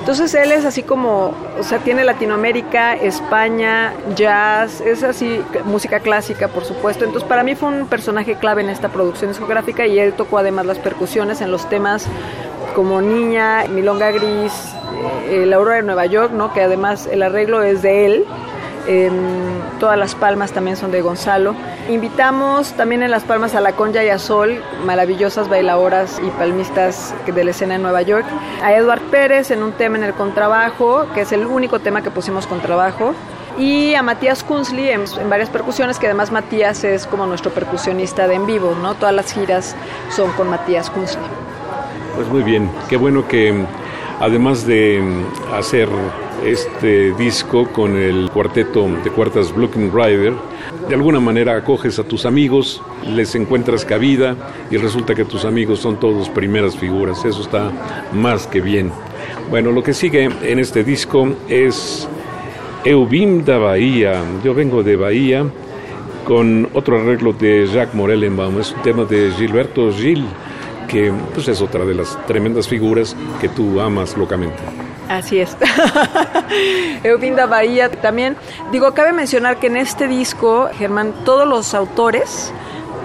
Entonces 0.00 0.34
él 0.34 0.50
es 0.50 0.64
así 0.64 0.82
como, 0.82 1.32
o 1.58 1.62
sea, 1.62 1.78
tiene 1.78 2.02
Latinoamérica, 2.02 2.94
España, 2.94 3.92
jazz, 4.16 4.80
es 4.80 5.04
así, 5.04 5.40
música 5.64 6.00
clásica, 6.00 6.48
por 6.48 6.64
supuesto. 6.64 7.04
Entonces 7.04 7.28
para 7.28 7.44
mí 7.44 7.54
fue 7.54 7.68
un 7.68 7.86
personaje 7.86 8.34
clave 8.34 8.62
en 8.62 8.68
esta 8.68 8.88
producción 8.88 9.30
discográfica 9.30 9.86
y 9.86 10.00
él 10.00 10.12
tocó 10.14 10.38
además 10.38 10.66
las 10.66 10.78
percusiones 10.78 11.40
en 11.40 11.52
los 11.52 11.68
temas 11.68 12.06
como 12.74 13.00
Niña, 13.00 13.66
Milonga 13.68 14.10
Gris, 14.10 14.52
eh, 15.28 15.46
La 15.46 15.56
Aurora 15.56 15.76
de 15.76 15.82
Nueva 15.82 16.06
York, 16.06 16.32
¿no? 16.32 16.52
Que 16.52 16.62
además 16.62 17.06
el 17.06 17.22
arreglo 17.22 17.62
es 17.62 17.82
de 17.82 18.06
él 18.06 18.26
todas 19.78 19.98
las 19.98 20.14
palmas 20.14 20.52
también 20.52 20.76
son 20.76 20.90
de 20.90 21.00
Gonzalo. 21.00 21.54
Invitamos 21.88 22.72
también 22.72 23.02
en 23.02 23.10
Las 23.10 23.24
Palmas 23.24 23.54
a 23.54 23.60
La 23.60 23.72
Conja 23.72 24.04
y 24.04 24.08
a 24.08 24.18
Sol, 24.18 24.62
maravillosas 24.84 25.48
bailadoras 25.48 26.20
y 26.24 26.30
palmistas 26.30 27.14
de 27.26 27.44
la 27.44 27.50
escena 27.50 27.76
en 27.76 27.82
Nueva 27.82 28.02
York. 28.02 28.24
A 28.62 28.72
Eduard 28.72 29.02
Pérez 29.02 29.50
en 29.50 29.62
un 29.62 29.72
tema 29.72 29.98
en 29.98 30.04
el 30.04 30.14
contrabajo, 30.14 31.06
que 31.14 31.22
es 31.22 31.32
el 31.32 31.46
único 31.46 31.80
tema 31.80 32.02
que 32.02 32.10
pusimos 32.10 32.46
con 32.46 32.60
trabajo. 32.60 33.14
Y 33.58 33.94
a 33.94 34.02
Matías 34.02 34.42
Kunzli 34.42 34.88
en, 34.88 35.04
varias 35.28 35.50
percusiones, 35.50 35.98
que 35.98 36.06
además 36.06 36.32
Matías 36.32 36.84
es 36.84 37.06
como 37.06 37.26
nuestro 37.26 37.50
percusionista 37.50 38.26
de 38.26 38.34
en 38.34 38.46
vivo, 38.46 38.74
¿no? 38.80 38.94
Todas 38.94 39.14
las 39.14 39.32
giras 39.32 39.76
son 40.10 40.32
con 40.32 40.48
Matías 40.48 40.90
Kunzli. 40.90 41.20
Pues 42.14 42.28
muy 42.28 42.42
bien, 42.42 42.70
qué 42.88 42.96
bueno 42.96 43.26
que 43.28 43.64
además 44.20 44.66
de 44.66 45.02
hacer 45.54 45.88
este 46.44 47.12
disco 47.14 47.68
con 47.72 47.96
el 47.96 48.30
cuarteto 48.30 48.88
de 49.02 49.10
cuartas 49.10 49.54
Blocking 49.54 49.92
Rider. 49.92 50.34
De 50.88 50.94
alguna 50.94 51.20
manera 51.20 51.56
acoges 51.56 51.98
a 51.98 52.04
tus 52.04 52.26
amigos, 52.26 52.82
les 53.06 53.34
encuentras 53.34 53.84
cabida 53.84 54.36
y 54.70 54.76
resulta 54.76 55.14
que 55.14 55.24
tus 55.24 55.44
amigos 55.44 55.80
son 55.80 55.98
todos 55.98 56.28
primeras 56.28 56.76
figuras. 56.76 57.24
Eso 57.24 57.42
está 57.42 57.70
más 58.12 58.46
que 58.46 58.60
bien. 58.60 58.90
Bueno, 59.50 59.72
lo 59.72 59.82
que 59.82 59.94
sigue 59.94 60.28
en 60.42 60.58
este 60.58 60.82
disco 60.84 61.28
es 61.48 62.08
Eubim 62.84 63.44
da 63.44 63.58
Bahía. 63.58 64.22
Yo 64.42 64.54
vengo 64.54 64.82
de 64.82 64.96
Bahía 64.96 65.44
con 66.24 66.68
otro 66.74 67.00
arreglo 67.00 67.32
de 67.32 67.66
Jacques 67.66 67.94
Morellenbaum. 67.94 68.60
Es 68.60 68.72
un 68.72 68.82
tema 68.82 69.04
de 69.04 69.30
Gilberto 69.32 69.92
Gil, 69.92 70.24
que 70.88 71.12
pues, 71.34 71.48
es 71.48 71.60
otra 71.60 71.84
de 71.84 71.94
las 71.94 72.18
tremendas 72.26 72.68
figuras 72.68 73.16
que 73.40 73.48
tú 73.48 73.80
amas 73.80 74.16
locamente. 74.16 74.62
Así 75.12 75.40
es. 75.40 75.54
Eupinda 77.04 77.44
Bahía 77.44 77.90
también. 77.90 78.34
Digo, 78.70 78.94
cabe 78.94 79.12
mencionar 79.12 79.58
que 79.58 79.66
en 79.66 79.76
este 79.76 80.08
disco, 80.08 80.70
Germán, 80.78 81.12
todos 81.26 81.46
los 81.46 81.74
autores, 81.74 82.50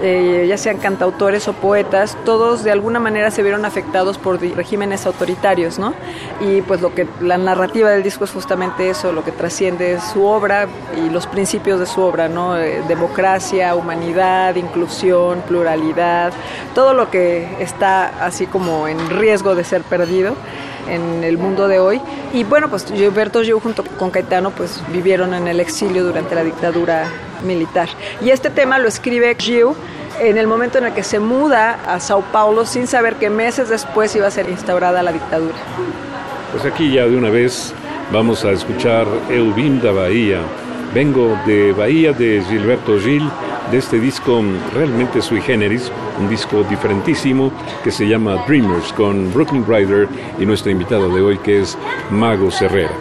eh, 0.00 0.46
ya 0.48 0.56
sean 0.56 0.78
cantautores 0.78 1.48
o 1.48 1.52
poetas, 1.52 2.16
todos 2.24 2.64
de 2.64 2.70
alguna 2.70 2.98
manera 2.98 3.30
se 3.30 3.42
vieron 3.42 3.66
afectados 3.66 4.16
por 4.16 4.40
regímenes 4.40 5.04
autoritarios, 5.04 5.78
¿no? 5.78 5.92
Y 6.40 6.62
pues 6.62 6.80
lo 6.80 6.94
que 6.94 7.06
la 7.20 7.36
narrativa 7.36 7.90
del 7.90 8.02
disco 8.02 8.24
es 8.24 8.30
justamente 8.30 8.88
eso, 8.88 9.12
lo 9.12 9.22
que 9.22 9.32
trasciende 9.32 10.00
su 10.00 10.24
obra 10.24 10.66
y 10.96 11.10
los 11.10 11.26
principios 11.26 11.78
de 11.78 11.84
su 11.84 12.00
obra, 12.00 12.28
¿no? 12.28 12.56
Eh, 12.56 12.82
democracia, 12.88 13.74
humanidad, 13.74 14.54
inclusión, 14.54 15.42
pluralidad, 15.42 16.32
todo 16.74 16.94
lo 16.94 17.10
que 17.10 17.46
está 17.60 18.24
así 18.24 18.46
como 18.46 18.88
en 18.88 19.10
riesgo 19.10 19.54
de 19.54 19.64
ser 19.64 19.82
perdido 19.82 20.36
en 20.88 21.24
el 21.24 21.38
mundo 21.38 21.68
de 21.68 21.78
hoy. 21.78 22.00
Y 22.32 22.44
bueno, 22.44 22.68
pues 22.68 22.86
Gilberto 22.86 23.42
Gil 23.42 23.54
junto 23.54 23.84
con 23.84 24.10
Caetano 24.10 24.50
pues 24.50 24.82
vivieron 24.92 25.34
en 25.34 25.48
el 25.48 25.60
exilio 25.60 26.04
durante 26.04 26.34
la 26.34 26.44
dictadura 26.44 27.10
militar. 27.44 27.88
Y 28.20 28.30
este 28.30 28.50
tema 28.50 28.78
lo 28.78 28.88
escribe 28.88 29.34
Gil 29.38 29.68
en 30.20 30.36
el 30.38 30.46
momento 30.46 30.78
en 30.78 30.86
el 30.86 30.94
que 30.94 31.04
se 31.04 31.18
muda 31.18 31.78
a 31.86 32.00
Sao 32.00 32.22
Paulo 32.32 32.66
sin 32.66 32.86
saber 32.86 33.16
que 33.16 33.30
meses 33.30 33.68
después 33.68 34.14
iba 34.16 34.26
a 34.26 34.30
ser 34.30 34.48
instaurada 34.48 35.02
la 35.02 35.12
dictadura. 35.12 35.56
Pues 36.52 36.64
aquí 36.64 36.92
ya 36.92 37.06
de 37.06 37.16
una 37.16 37.30
vez 37.30 37.74
vamos 38.12 38.44
a 38.44 38.50
escuchar 38.50 39.06
El 39.28 39.80
da 39.80 39.92
Bahía. 39.92 40.40
Vengo 40.94 41.38
de 41.46 41.72
Bahía 41.72 42.12
de 42.12 42.42
Gilberto 42.48 42.98
Gil, 42.98 43.28
de 43.70 43.78
este 43.78 44.00
disco 44.00 44.42
realmente 44.74 45.20
sui 45.20 45.40
generis, 45.40 45.92
un 46.18 46.28
disco 46.28 46.64
diferentísimo 46.64 47.52
que 47.84 47.90
se 47.90 48.08
llama 48.08 48.44
Dreamers 48.46 48.92
con 48.94 49.32
Brooklyn 49.32 49.64
Rider 49.66 50.08
y 50.38 50.46
nuestra 50.46 50.72
invitada 50.72 51.06
de 51.08 51.20
hoy 51.20 51.38
que 51.38 51.60
es 51.60 51.76
Mago 52.10 52.48
Herrera. 52.60 52.94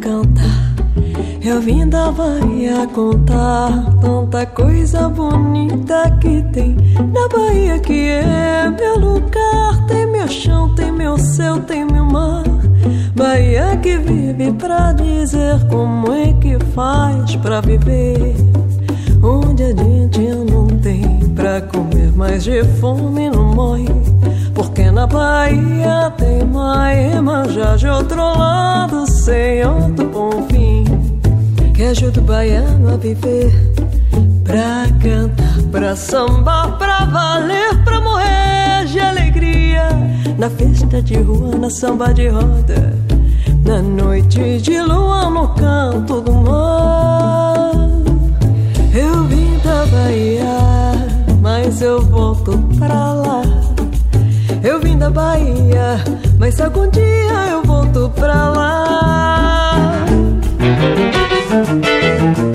Cantar. 0.00 0.63
Eu 1.46 1.60
vim 1.60 1.86
da 1.86 2.10
Bahia 2.10 2.86
contar 2.94 3.68
tanta 4.00 4.46
coisa 4.46 5.10
bonita 5.10 6.10
que 6.18 6.42
tem 6.54 6.74
na 7.12 7.28
Bahia 7.28 7.78
que 7.78 8.08
é 8.08 8.70
meu 8.70 8.98
lugar. 8.98 9.86
Tem 9.86 10.06
meu 10.06 10.26
chão, 10.26 10.74
tem 10.74 10.90
meu 10.90 11.18
céu, 11.18 11.60
tem 11.60 11.84
meu 11.84 12.06
mar. 12.06 12.44
Bahia 13.14 13.76
que 13.82 13.98
vive 13.98 14.52
pra 14.52 14.92
dizer 14.94 15.62
como 15.68 16.14
é 16.14 16.32
que 16.32 16.58
faz 16.74 17.36
pra 17.36 17.60
viver. 17.60 18.34
Onde 19.22 19.64
a 19.64 19.68
gente 19.68 20.20
não 20.50 20.66
tem 20.66 21.18
pra 21.34 21.60
comer, 21.60 22.10
mas 22.16 22.44
de 22.44 22.64
fome 22.80 23.28
não 23.28 23.54
morre. 23.54 23.84
Porque 24.54 24.90
na 24.90 25.06
Bahia 25.06 26.10
tem 26.16 26.42
Maema 26.42 27.46
já 27.50 27.76
de 27.76 27.86
outro 27.86 28.16
lado, 28.16 29.06
sem 29.10 29.62
outro 29.66 30.08
bom 30.08 30.42
fim. 30.50 31.03
Que 31.74 31.82
ajuda 31.82 32.20
o 32.20 32.22
baiano 32.22 32.94
a 32.94 32.96
viver, 32.96 33.52
pra 34.44 34.86
cantar, 35.02 35.62
pra 35.72 35.96
sambar, 35.96 36.78
pra 36.78 37.04
valer, 37.06 37.82
pra 37.82 38.00
morrer 38.00 38.86
de 38.86 39.00
alegria. 39.00 39.88
Na 40.38 40.48
festa 40.48 41.02
de 41.02 41.16
rua, 41.16 41.56
na 41.56 41.68
samba 41.68 42.14
de 42.14 42.28
roda, 42.28 42.96
na 43.66 43.82
noite 43.82 44.58
de 44.60 44.80
lua, 44.80 45.28
no 45.28 45.48
canto 45.48 46.20
do 46.20 46.32
mar. 46.32 47.72
Eu 48.94 49.24
vim 49.24 49.58
da 49.64 49.84
Bahia, 49.86 50.92
mas 51.42 51.82
eu 51.82 52.00
volto 52.02 52.56
pra 52.78 53.12
lá. 53.14 53.42
Eu 54.62 54.80
vim 54.80 54.96
da 54.96 55.10
Bahia, 55.10 55.98
mas 56.38 56.60
algum 56.60 56.88
dia 56.88 57.48
eu 57.50 57.64
volto 57.64 58.08
pra 58.14 58.50
lá. 58.50 58.94
Eu 61.54 62.53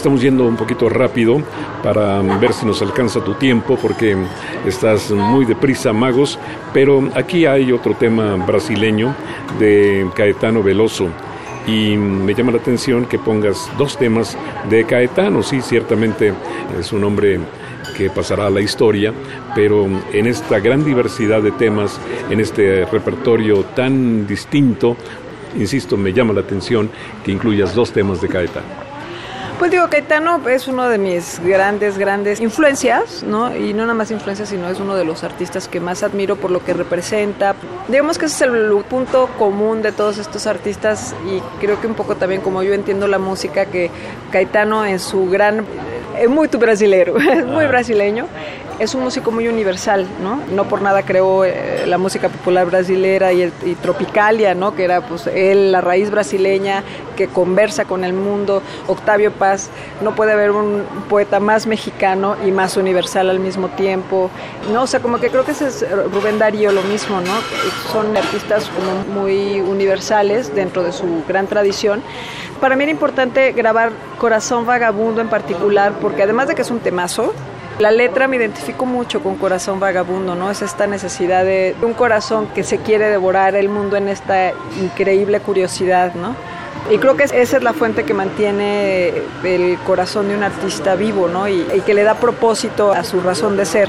Estamos 0.00 0.22
yendo 0.22 0.44
un 0.44 0.56
poquito 0.56 0.88
rápido 0.88 1.42
para 1.82 2.22
ver 2.38 2.54
si 2.54 2.64
nos 2.64 2.80
alcanza 2.80 3.22
tu 3.22 3.34
tiempo 3.34 3.76
porque 3.76 4.16
estás 4.64 5.10
muy 5.10 5.44
deprisa, 5.44 5.92
Magos, 5.92 6.38
pero 6.72 7.10
aquí 7.14 7.44
hay 7.44 7.70
otro 7.70 7.92
tema 7.92 8.34
brasileño 8.36 9.14
de 9.58 10.08
Caetano 10.16 10.62
Veloso. 10.62 11.08
Y 11.66 11.98
me 11.98 12.32
llama 12.34 12.52
la 12.52 12.56
atención 12.56 13.04
que 13.04 13.18
pongas 13.18 13.70
dos 13.76 13.98
temas 13.98 14.38
de 14.70 14.86
Caetano, 14.86 15.42
sí, 15.42 15.60
ciertamente 15.60 16.32
es 16.78 16.94
un 16.94 17.04
hombre 17.04 17.38
que 17.94 18.08
pasará 18.08 18.46
a 18.46 18.50
la 18.50 18.62
historia, 18.62 19.12
pero 19.54 19.86
en 20.14 20.26
esta 20.26 20.60
gran 20.60 20.82
diversidad 20.82 21.42
de 21.42 21.50
temas, 21.50 22.00
en 22.30 22.40
este 22.40 22.86
repertorio 22.86 23.64
tan 23.76 24.26
distinto, 24.26 24.96
insisto, 25.58 25.98
me 25.98 26.14
llama 26.14 26.32
la 26.32 26.40
atención 26.40 26.88
que 27.22 27.32
incluyas 27.32 27.74
dos 27.74 27.92
temas 27.92 28.22
de 28.22 28.28
Caetano. 28.28 28.89
Pues 29.60 29.70
digo, 29.72 29.90
Caetano 29.90 30.40
es 30.48 30.68
uno 30.68 30.88
de 30.88 30.96
mis 30.96 31.38
grandes, 31.44 31.98
grandes 31.98 32.40
influencias, 32.40 33.22
¿no? 33.22 33.54
Y 33.54 33.74
no 33.74 33.82
nada 33.82 33.92
más 33.92 34.10
influencias, 34.10 34.48
sino 34.48 34.70
es 34.70 34.80
uno 34.80 34.96
de 34.96 35.04
los 35.04 35.22
artistas 35.22 35.68
que 35.68 35.80
más 35.80 36.02
admiro 36.02 36.36
por 36.36 36.50
lo 36.50 36.64
que 36.64 36.72
representa. 36.72 37.54
Digamos 37.86 38.16
que 38.16 38.24
ese 38.24 38.46
es 38.46 38.50
el 38.50 38.70
punto 38.88 39.28
común 39.38 39.82
de 39.82 39.92
todos 39.92 40.16
estos 40.16 40.46
artistas 40.46 41.14
y 41.26 41.42
creo 41.60 41.78
que 41.78 41.86
un 41.86 41.92
poco 41.92 42.16
también 42.16 42.40
como 42.40 42.62
yo 42.62 42.72
entiendo 42.72 43.06
la 43.06 43.18
música, 43.18 43.66
que 43.66 43.90
Caetano 44.32 44.86
en 44.86 44.98
su 44.98 45.28
gran 45.28 45.66
es 46.18 46.30
muy 46.30 46.48
tu 46.48 46.56
brasilero, 46.56 47.18
es 47.18 47.44
muy 47.46 47.66
brasileño 47.66 48.28
es 48.80 48.94
un 48.94 49.02
músico 49.02 49.30
muy 49.30 49.46
universal, 49.46 50.06
¿no? 50.22 50.40
No 50.54 50.64
por 50.64 50.80
nada 50.80 51.02
creó 51.02 51.44
eh, 51.44 51.84
la 51.86 51.98
música 51.98 52.30
popular 52.30 52.64
brasilera 52.64 53.30
y, 53.30 53.52
tropicalia, 53.82 54.54
¿no? 54.54 54.74
Que 54.74 54.84
era 54.84 55.02
pues 55.02 55.26
él, 55.26 55.70
la 55.70 55.82
raíz 55.82 56.10
brasileña 56.10 56.82
que 57.14 57.28
conversa 57.28 57.84
con 57.84 58.04
el 58.04 58.14
mundo. 58.14 58.62
Octavio 58.86 59.32
Paz, 59.32 59.68
no 60.00 60.14
puede 60.14 60.32
haber 60.32 60.52
un 60.52 60.82
poeta 61.10 61.40
más 61.40 61.66
mexicano 61.66 62.36
y 62.46 62.50
más 62.52 62.78
universal 62.78 63.28
al 63.28 63.38
mismo 63.38 63.68
tiempo, 63.68 64.30
¿no? 64.72 64.84
O 64.84 64.86
sea, 64.86 65.00
como 65.00 65.20
que 65.20 65.28
creo 65.28 65.44
que 65.44 65.52
es 65.52 65.84
Rubén 66.14 66.38
Darío 66.38 66.72
lo 66.72 66.82
mismo, 66.82 67.20
¿no? 67.20 67.34
Son 67.92 68.16
artistas 68.16 68.70
como 68.70 69.20
muy 69.20 69.60
universales 69.60 70.54
dentro 70.54 70.82
de 70.82 70.92
su 70.92 71.22
gran 71.28 71.46
tradición. 71.46 72.02
Para 72.62 72.76
mí 72.76 72.84
era 72.84 72.92
importante 72.92 73.52
grabar 73.52 73.92
Corazón 74.18 74.64
Vagabundo 74.64 75.20
en 75.20 75.28
particular 75.28 75.92
porque 76.00 76.22
además 76.22 76.48
de 76.48 76.54
que 76.54 76.62
es 76.62 76.70
un 76.70 76.80
temazo, 76.80 77.34
la 77.80 77.90
letra 77.90 78.28
me 78.28 78.36
identifico 78.36 78.84
mucho 78.84 79.22
con 79.22 79.36
Corazón 79.36 79.80
Vagabundo, 79.80 80.34
¿no? 80.34 80.50
Es 80.50 80.60
esta 80.60 80.86
necesidad 80.86 81.44
de 81.44 81.74
un 81.82 81.94
corazón 81.94 82.46
que 82.48 82.62
se 82.62 82.78
quiere 82.78 83.08
devorar 83.08 83.54
el 83.56 83.68
mundo 83.68 83.96
en 83.96 84.08
esta 84.08 84.52
increíble 84.80 85.40
curiosidad, 85.40 86.14
¿no? 86.14 86.36
Y 86.90 86.98
creo 86.98 87.16
que 87.16 87.24
esa 87.24 87.36
es 87.38 87.62
la 87.62 87.72
fuente 87.72 88.04
que 88.04 88.14
mantiene 88.14 89.12
el 89.44 89.78
corazón 89.86 90.28
de 90.28 90.36
un 90.36 90.42
artista 90.42 90.94
vivo, 90.94 91.28
¿no? 91.28 91.48
Y, 91.48 91.64
que 91.86 91.94
le 91.94 92.02
da 92.02 92.14
propósito 92.14 92.92
a 92.92 93.02
su 93.04 93.20
razón 93.20 93.56
de 93.56 93.64
ser. 93.64 93.88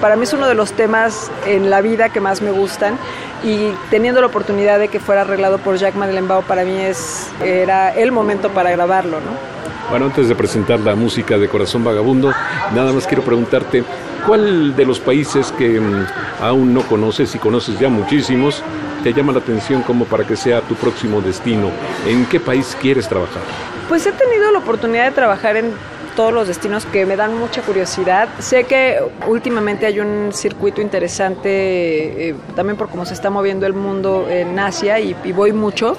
Para 0.00 0.16
mí 0.16 0.24
es 0.24 0.32
uno 0.32 0.46
de 0.46 0.54
los 0.54 0.72
temas 0.72 1.30
en 1.46 1.70
la 1.70 1.80
vida 1.80 2.10
que 2.10 2.20
más 2.20 2.42
me 2.42 2.50
gustan 2.50 2.98
y 3.42 3.72
teniendo 3.90 4.20
la 4.20 4.26
oportunidad 4.26 4.78
de 4.78 4.88
que 4.88 5.00
fuera 5.00 5.22
arreglado 5.22 5.58
por 5.58 5.76
Jacques 5.76 5.96
Madelenbao, 5.96 6.42
para 6.42 6.64
mí 6.64 6.76
es, 6.78 7.28
era 7.42 7.94
el 7.94 8.12
momento 8.12 8.50
para 8.50 8.70
grabarlo, 8.70 9.20
¿no? 9.20 9.63
Bueno, 9.90 10.06
antes 10.06 10.28
de 10.28 10.34
presentar 10.34 10.80
la 10.80 10.94
música 10.94 11.36
de 11.36 11.48
Corazón 11.48 11.84
Vagabundo, 11.84 12.32
nada 12.74 12.92
más 12.92 13.06
quiero 13.06 13.22
preguntarte, 13.22 13.84
¿cuál 14.26 14.74
de 14.74 14.84
los 14.86 14.98
países 14.98 15.52
que 15.52 15.78
mm, 15.78 16.06
aún 16.40 16.72
no 16.72 16.82
conoces 16.82 17.34
y 17.34 17.38
conoces 17.38 17.78
ya 17.78 17.88
muchísimos 17.88 18.62
te 19.02 19.12
llama 19.12 19.32
la 19.32 19.40
atención 19.40 19.82
como 19.82 20.06
para 20.06 20.24
que 20.26 20.36
sea 20.36 20.62
tu 20.62 20.74
próximo 20.74 21.20
destino? 21.20 21.68
¿En 22.06 22.24
qué 22.26 22.40
país 22.40 22.76
quieres 22.80 23.08
trabajar? 23.08 23.42
Pues 23.88 24.06
he 24.06 24.12
tenido 24.12 24.50
la 24.50 24.60
oportunidad 24.60 25.04
de 25.04 25.10
trabajar 25.10 25.56
en 25.56 25.72
todos 26.16 26.32
los 26.32 26.48
destinos 26.48 26.86
que 26.86 27.04
me 27.04 27.16
dan 27.16 27.38
mucha 27.38 27.60
curiosidad. 27.60 28.28
Sé 28.38 28.64
que 28.64 28.98
últimamente 29.26 29.84
hay 29.84 30.00
un 30.00 30.30
circuito 30.32 30.80
interesante, 30.80 32.30
eh, 32.30 32.34
también 32.56 32.78
por 32.78 32.88
cómo 32.88 33.04
se 33.04 33.12
está 33.12 33.28
moviendo 33.28 33.66
el 33.66 33.74
mundo 33.74 34.26
en 34.30 34.58
Asia 34.58 34.98
y, 34.98 35.14
y 35.24 35.32
voy 35.32 35.52
mucho, 35.52 35.96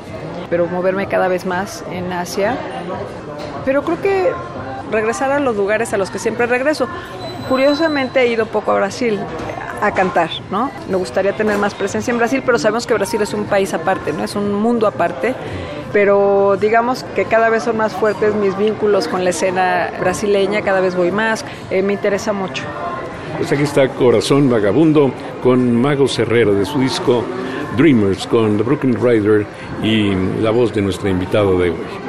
pero 0.49 0.65
moverme 0.65 1.07
cada 1.07 1.27
vez 1.27 1.45
más 1.45 1.83
en 1.91 2.11
Asia 2.11 2.57
pero 3.65 3.83
creo 3.83 4.01
que 4.01 4.31
regresar 4.91 5.31
a 5.31 5.39
los 5.39 5.55
lugares 5.55 5.93
a 5.93 5.97
los 5.97 6.09
que 6.09 6.19
siempre 6.19 6.45
regreso. 6.45 6.87
Curiosamente 7.49 8.21
he 8.21 8.27
ido 8.27 8.45
poco 8.45 8.71
a 8.71 8.75
Brasil 8.75 9.19
a 9.81 9.91
cantar, 9.91 10.29
¿no? 10.51 10.71
Me 10.89 10.95
gustaría 10.95 11.33
tener 11.33 11.57
más 11.57 11.73
presencia 11.73 12.11
en 12.11 12.17
Brasil, 12.17 12.41
pero 12.45 12.57
sabemos 12.57 12.87
que 12.87 12.93
Brasil 12.93 13.21
es 13.21 13.33
un 13.33 13.45
país 13.45 13.73
aparte, 13.73 14.13
¿no? 14.13 14.23
Es 14.23 14.35
un 14.35 14.53
mundo 14.53 14.87
aparte, 14.87 15.35
pero 15.91 16.57
digamos 16.59 17.03
que 17.15 17.25
cada 17.25 17.49
vez 17.49 17.63
son 17.63 17.77
más 17.77 17.93
fuertes 17.93 18.33
mis 18.35 18.57
vínculos 18.57 19.07
con 19.07 19.23
la 19.23 19.31
escena 19.31 19.91
brasileña, 19.99 20.61
cada 20.61 20.79
vez 20.79 20.95
voy 20.95 21.11
más, 21.11 21.45
eh, 21.69 21.81
me 21.81 21.93
interesa 21.93 22.33
mucho. 22.33 22.63
Pues 23.37 23.51
aquí 23.51 23.63
está 23.63 23.87
Corazón 23.89 24.49
Vagabundo 24.49 25.11
con 25.43 25.75
Mago 25.75 26.05
Herrero 26.17 26.53
de 26.53 26.65
su 26.65 26.79
disco 26.79 27.23
Dreamers 27.75 28.25
con 28.27 28.57
The 28.57 28.63
Brooklyn 28.63 28.95
Rider 28.95 29.45
y 29.83 30.13
la 30.41 30.51
voz 30.51 30.73
de 30.73 30.81
nuestro 30.81 31.09
invitado 31.09 31.59
de 31.59 31.71
hoy. 31.71 32.04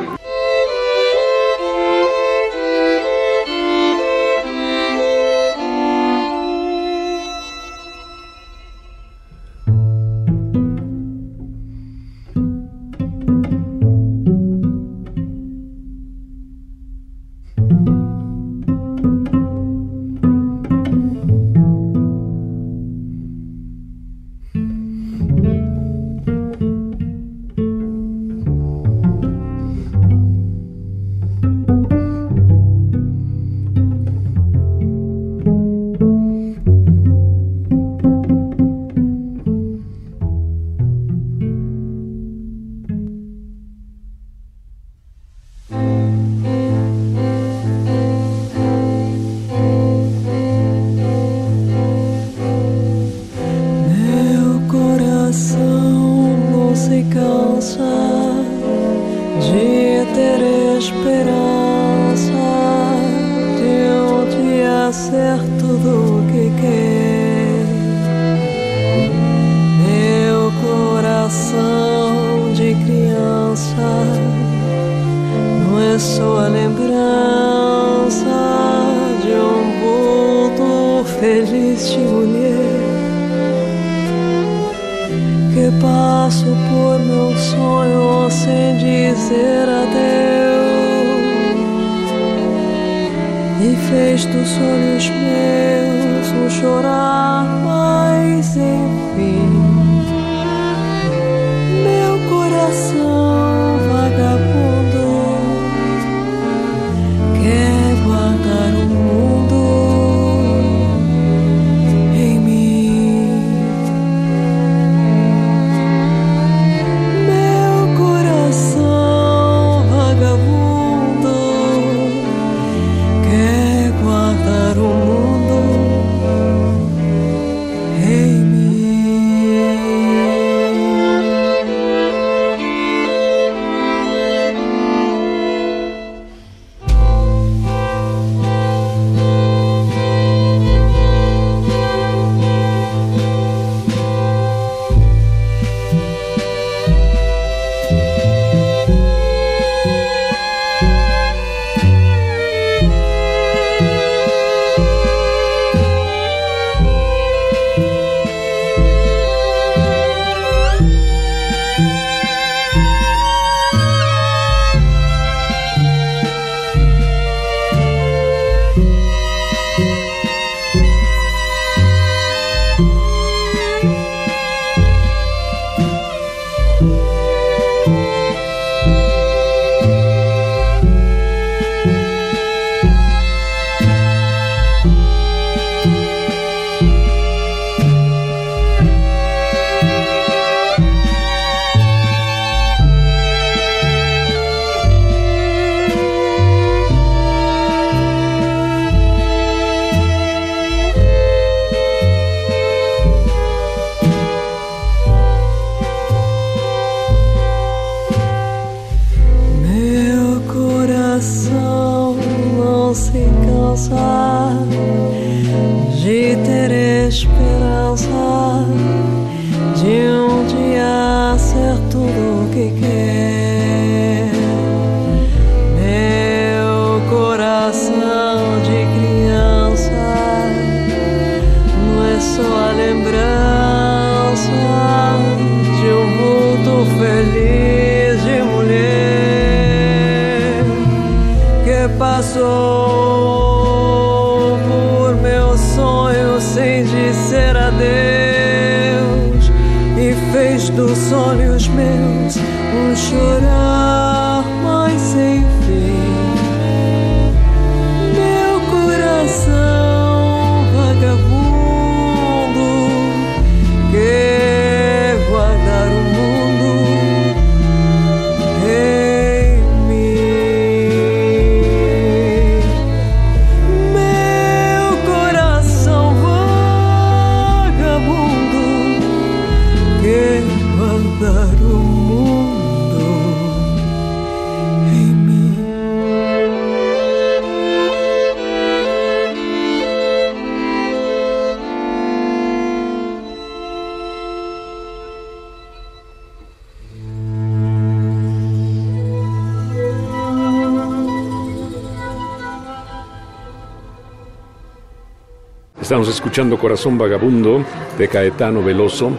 Estamos 305.87 306.09
escuchando 306.09 306.59
Corazón 306.59 306.99
Vagabundo 306.99 307.65
de 307.97 308.09
Caetano 308.09 308.61
Veloso 308.61 309.13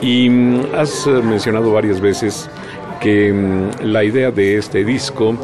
y 0.00 0.30
mm, 0.30 0.66
has 0.72 1.04
eh, 1.08 1.10
mencionado 1.10 1.72
varias 1.72 2.00
veces 2.00 2.48
que 3.00 3.32
mm, 3.32 3.86
la 3.86 4.04
idea 4.04 4.30
de 4.30 4.56
este 4.56 4.84
disco 4.84 5.34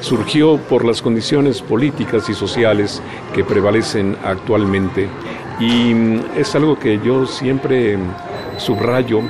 surgió 0.00 0.56
por 0.56 0.86
las 0.86 1.02
condiciones 1.02 1.60
políticas 1.60 2.30
y 2.30 2.32
sociales 2.32 3.02
que 3.34 3.44
prevalecen 3.44 4.16
actualmente. 4.24 5.06
Y 5.60 5.92
mm, 5.92 6.20
es 6.38 6.54
algo 6.54 6.78
que 6.78 6.98
yo 7.04 7.26
siempre 7.26 7.98
subrayo 8.56 9.20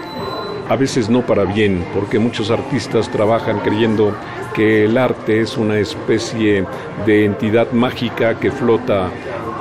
a 0.68 0.76
veces 0.76 1.10
no 1.10 1.26
para 1.26 1.44
bien, 1.44 1.84
porque 1.92 2.20
muchos 2.20 2.48
artistas 2.52 3.10
trabajan 3.10 3.58
creyendo 3.58 4.14
que 4.54 4.84
el 4.84 4.96
arte 4.96 5.40
es 5.40 5.56
una 5.56 5.80
especie 5.80 6.64
de 7.04 7.24
entidad 7.24 7.72
mágica 7.72 8.38
que 8.38 8.52
flota 8.52 9.10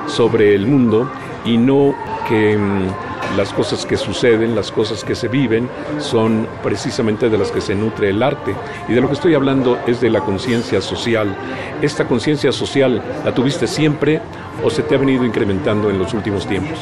sobre 0.05 0.53
el 0.53 0.67
mundo 0.67 1.09
y 1.45 1.57
no 1.57 1.95
que 2.27 2.57
mm, 2.57 3.37
las 3.37 3.53
cosas 3.53 3.85
que 3.85 3.97
suceden, 3.97 4.55
las 4.55 4.71
cosas 4.71 5.03
que 5.03 5.15
se 5.15 5.27
viven, 5.27 5.69
son 5.99 6.47
precisamente 6.63 7.29
de 7.29 7.37
las 7.37 7.51
que 7.51 7.61
se 7.61 7.75
nutre 7.75 8.09
el 8.09 8.21
arte. 8.21 8.55
Y 8.87 8.93
de 8.93 9.01
lo 9.01 9.07
que 9.07 9.13
estoy 9.13 9.33
hablando 9.33 9.79
es 9.87 10.01
de 10.01 10.09
la 10.09 10.21
conciencia 10.21 10.81
social. 10.81 11.35
¿Esta 11.81 12.07
conciencia 12.07 12.51
social 12.51 13.01
la 13.23 13.33
tuviste 13.33 13.67
siempre 13.67 14.21
o 14.63 14.69
se 14.69 14.83
te 14.83 14.95
ha 14.95 14.97
venido 14.97 15.25
incrementando 15.25 15.89
en 15.89 15.99
los 15.99 16.13
últimos 16.13 16.45
tiempos? 16.45 16.79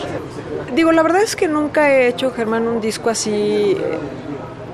Digo, 0.74 0.92
la 0.92 1.04
verdad 1.04 1.22
es 1.24 1.36
que 1.36 1.48
nunca 1.48 1.92
he 1.92 2.08
hecho, 2.08 2.32
Germán, 2.32 2.68
un 2.68 2.80
disco 2.80 3.10
así 3.10 3.76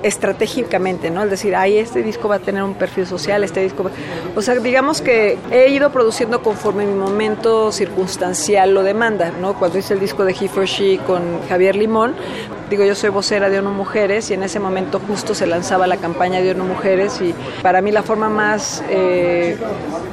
estratégicamente, 0.06 1.10
¿no? 1.10 1.24
Es 1.24 1.30
decir, 1.30 1.56
ay, 1.56 1.78
este 1.78 2.02
disco 2.02 2.28
va 2.28 2.36
a 2.36 2.38
tener 2.38 2.62
un 2.62 2.74
perfil 2.74 3.06
social, 3.06 3.42
este 3.42 3.62
disco 3.62 3.84
va... 3.84 3.90
O 4.34 4.42
sea, 4.42 4.54
digamos 4.54 5.00
que 5.00 5.36
he 5.50 5.70
ido 5.70 5.90
produciendo 5.90 6.42
conforme 6.42 6.86
mi 6.86 6.94
momento 6.94 7.72
circunstancial 7.72 8.72
lo 8.72 8.82
demanda, 8.82 9.32
¿no? 9.40 9.54
Cuando 9.54 9.78
hice 9.78 9.94
el 9.94 10.00
disco 10.00 10.24
de 10.24 10.32
He 10.32 10.48
for 10.48 10.66
She 10.66 10.98
con 10.98 11.42
Javier 11.48 11.74
Limón, 11.74 12.14
digo, 12.70 12.84
yo 12.84 12.94
soy 12.94 13.10
vocera 13.10 13.48
de 13.48 13.58
ONU 13.58 13.70
Mujeres 13.70 14.30
y 14.30 14.34
en 14.34 14.42
ese 14.42 14.58
momento 14.58 15.00
justo 15.06 15.34
se 15.34 15.46
lanzaba 15.46 15.86
la 15.86 15.96
campaña 15.96 16.40
de 16.40 16.50
ONU 16.52 16.64
Mujeres 16.64 17.20
y 17.20 17.34
para 17.62 17.80
mí 17.80 17.92
la 17.92 18.02
forma 18.02 18.28
más 18.28 18.82
eh, 18.88 19.56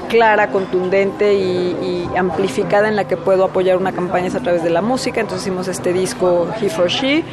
clara, 0.10 0.50
contundente 0.50 1.34
y, 1.34 2.10
amplificada 2.16 2.88
en 2.88 2.96
la 2.96 3.08
que 3.08 3.18
puedo 3.18 3.44
apoyar 3.44 3.76
una 3.78 3.92
campaña 3.92 4.28
es 4.28 4.36
a 4.36 4.40
través 4.40 4.64
de 4.64 4.70
la 4.70 4.84
música, 4.84 5.20
entonces 5.20 5.48
hicimos 5.48 5.68
este 5.68 5.94
disco 5.94 6.48
He 6.62 6.70
for 6.70 6.88
She, 6.88 7.24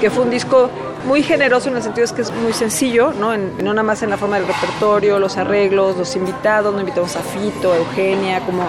que 0.00 0.10
fue 0.10 0.24
un 0.24 0.30
disco 0.30 0.70
muy 1.06 1.22
generoso 1.22 1.68
en 1.68 1.76
el 1.76 1.82
sentido 1.82 2.04
es 2.04 2.12
que 2.12 2.22
es 2.22 2.32
muy 2.32 2.52
sencillo, 2.52 3.12
¿no? 3.12 3.36
No 3.36 3.72
nada 3.72 3.84
más 3.84 4.02
en 4.02 4.10
la 4.10 4.16
forma 4.16 4.38
del 4.38 4.48
repertorio, 4.48 5.20
los 5.20 5.36
arreglos, 5.36 5.96
los 5.96 6.16
invitados, 6.16 6.74
no 6.74 6.80
invitamos 6.80 7.14
a 7.14 7.20
Fito, 7.20 7.72
a 7.72 7.76
Eugenia, 7.76 8.40
como 8.40 8.64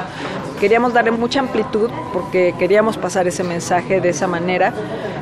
queríamos 0.59 0.93
darle 0.93 1.11
mucha 1.11 1.39
amplitud 1.39 1.89
porque 2.13 2.53
queríamos 2.57 2.97
pasar 2.97 3.27
ese 3.27 3.43
mensaje 3.43 4.01
de 4.01 4.09
esa 4.09 4.27
manera. 4.27 4.73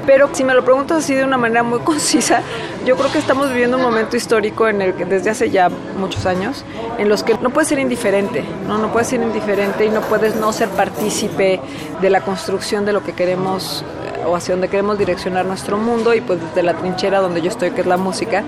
Pero 0.06 0.30
si 0.34 0.44
me 0.44 0.54
lo 0.54 0.66
preguntas 0.66 1.00
así 1.00 1.14
de 1.16 1.24
una 1.24 1.38
manera 1.38 1.64
muy 1.64 1.80
concisa, 1.84 2.42
yo 2.86 2.96
creo 2.96 3.12
que 3.12 3.20
estamos 3.20 3.50
viviendo 3.50 3.78
un 3.78 3.84
momento 3.84 4.18
histórico 4.18 4.68
en 4.68 4.82
el 4.82 4.94
que 4.94 5.06
desde 5.06 5.30
hace 5.30 5.50
ya 5.50 5.70
muchos 5.98 6.26
años, 6.26 6.66
en 6.98 7.10
los 7.10 7.24
que 7.24 7.38
no 7.38 7.50
puedes 7.50 7.70
ser 7.70 7.80
indiferente, 7.80 8.44
¿no? 8.68 8.78
No 8.78 8.92
puedes 8.92 9.08
ser 9.08 9.22
indiferente 9.22 9.86
y 9.86 9.90
no 9.90 10.02
puedes 10.02 10.36
no 10.36 10.52
ser 10.52 10.70
partícipe 10.70 11.60
de 12.02 12.10
la 12.10 12.22
construcción 12.22 12.86
de 12.86 12.94
lo 12.94 13.04
que 13.04 13.14
queremos 13.14 13.84
eh, 14.18 14.26
o 14.26 14.36
hacia 14.36 14.54
donde 14.54 14.68
queremos 14.68 14.98
direccionar 14.98 15.46
nuestro 15.46 15.78
mundo 15.78 16.14
y 16.14 16.22
pues 16.22 16.40
desde 16.42 16.64
la 16.64 16.74
trinchera 16.74 17.20
donde 17.20 17.42
yo 17.42 17.50
estoy, 17.50 17.72
que 17.72 17.82
es 17.82 17.88
la 17.88 17.98
música, 17.98 18.44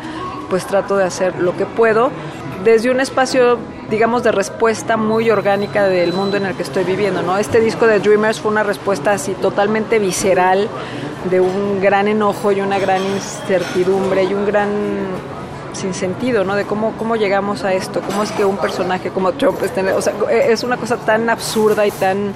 pues 0.50 0.66
trato 0.66 0.98
de 0.98 1.06
hacer 1.06 1.36
lo 1.40 1.56
que 1.56 1.66
puedo 1.66 2.12
desde 2.66 2.90
un 2.90 3.00
espacio, 3.00 3.60
digamos, 3.90 4.24
de 4.24 4.32
respuesta 4.32 4.98
muy 4.98 5.30
orgánica 5.30 5.88
del 5.88 6.12
mundo 6.14 6.38
en 6.38 6.46
el 6.46 6.56
que 6.56 6.64
estoy 6.64 6.84
viviendo, 6.84 7.22
¿no? 7.22 7.38
Este 7.38 7.60
disco 7.60 7.86
de 7.88 8.00
Dreamers 8.00 8.40
fue 8.40 8.52
una 8.52 8.64
respuesta 8.64 9.12
así 9.12 9.34
totalmente 9.34 10.00
visceral 10.00 10.68
de 11.30 11.40
un 11.40 11.82
gran 11.82 12.08
enojo 12.08 12.52
y 12.52 12.62
una 12.62 12.80
gran 12.80 13.04
incertidumbre 13.04 14.24
y 14.24 14.34
un 14.34 14.46
gran 14.46 14.70
sinsentido, 15.74 16.44
¿no? 16.44 16.56
De 16.56 16.64
cómo, 16.66 16.94
cómo 16.98 17.16
llegamos 17.16 17.64
a 17.64 17.74
esto, 17.74 18.02
cómo 18.02 18.24
es 18.24 18.32
que 18.32 18.46
un 18.46 18.58
personaje 18.58 19.10
como 19.10 19.34
Trump 19.34 19.62
es, 19.64 19.72
tener- 19.74 19.94
o 19.96 20.02
sea, 20.02 20.14
es 20.32 20.64
una 20.64 20.78
cosa 20.78 20.98
tan 20.98 21.30
absurda 21.30 21.86
y 21.86 21.92
tan 21.92 22.34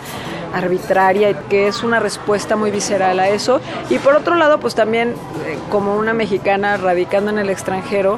arbitraria 0.53 1.29
y 1.29 1.35
que 1.49 1.67
es 1.67 1.83
una 1.83 1.99
respuesta 1.99 2.55
muy 2.55 2.71
visceral 2.71 3.19
a 3.19 3.29
eso. 3.29 3.61
Y 3.89 3.97
por 3.99 4.15
otro 4.15 4.35
lado, 4.35 4.59
pues 4.59 4.75
también 4.75 5.09
eh, 5.47 5.57
como 5.69 5.95
una 5.95 6.13
mexicana 6.13 6.75
radicando 6.77 7.31
en 7.31 7.39
el 7.39 7.49
extranjero, 7.49 8.17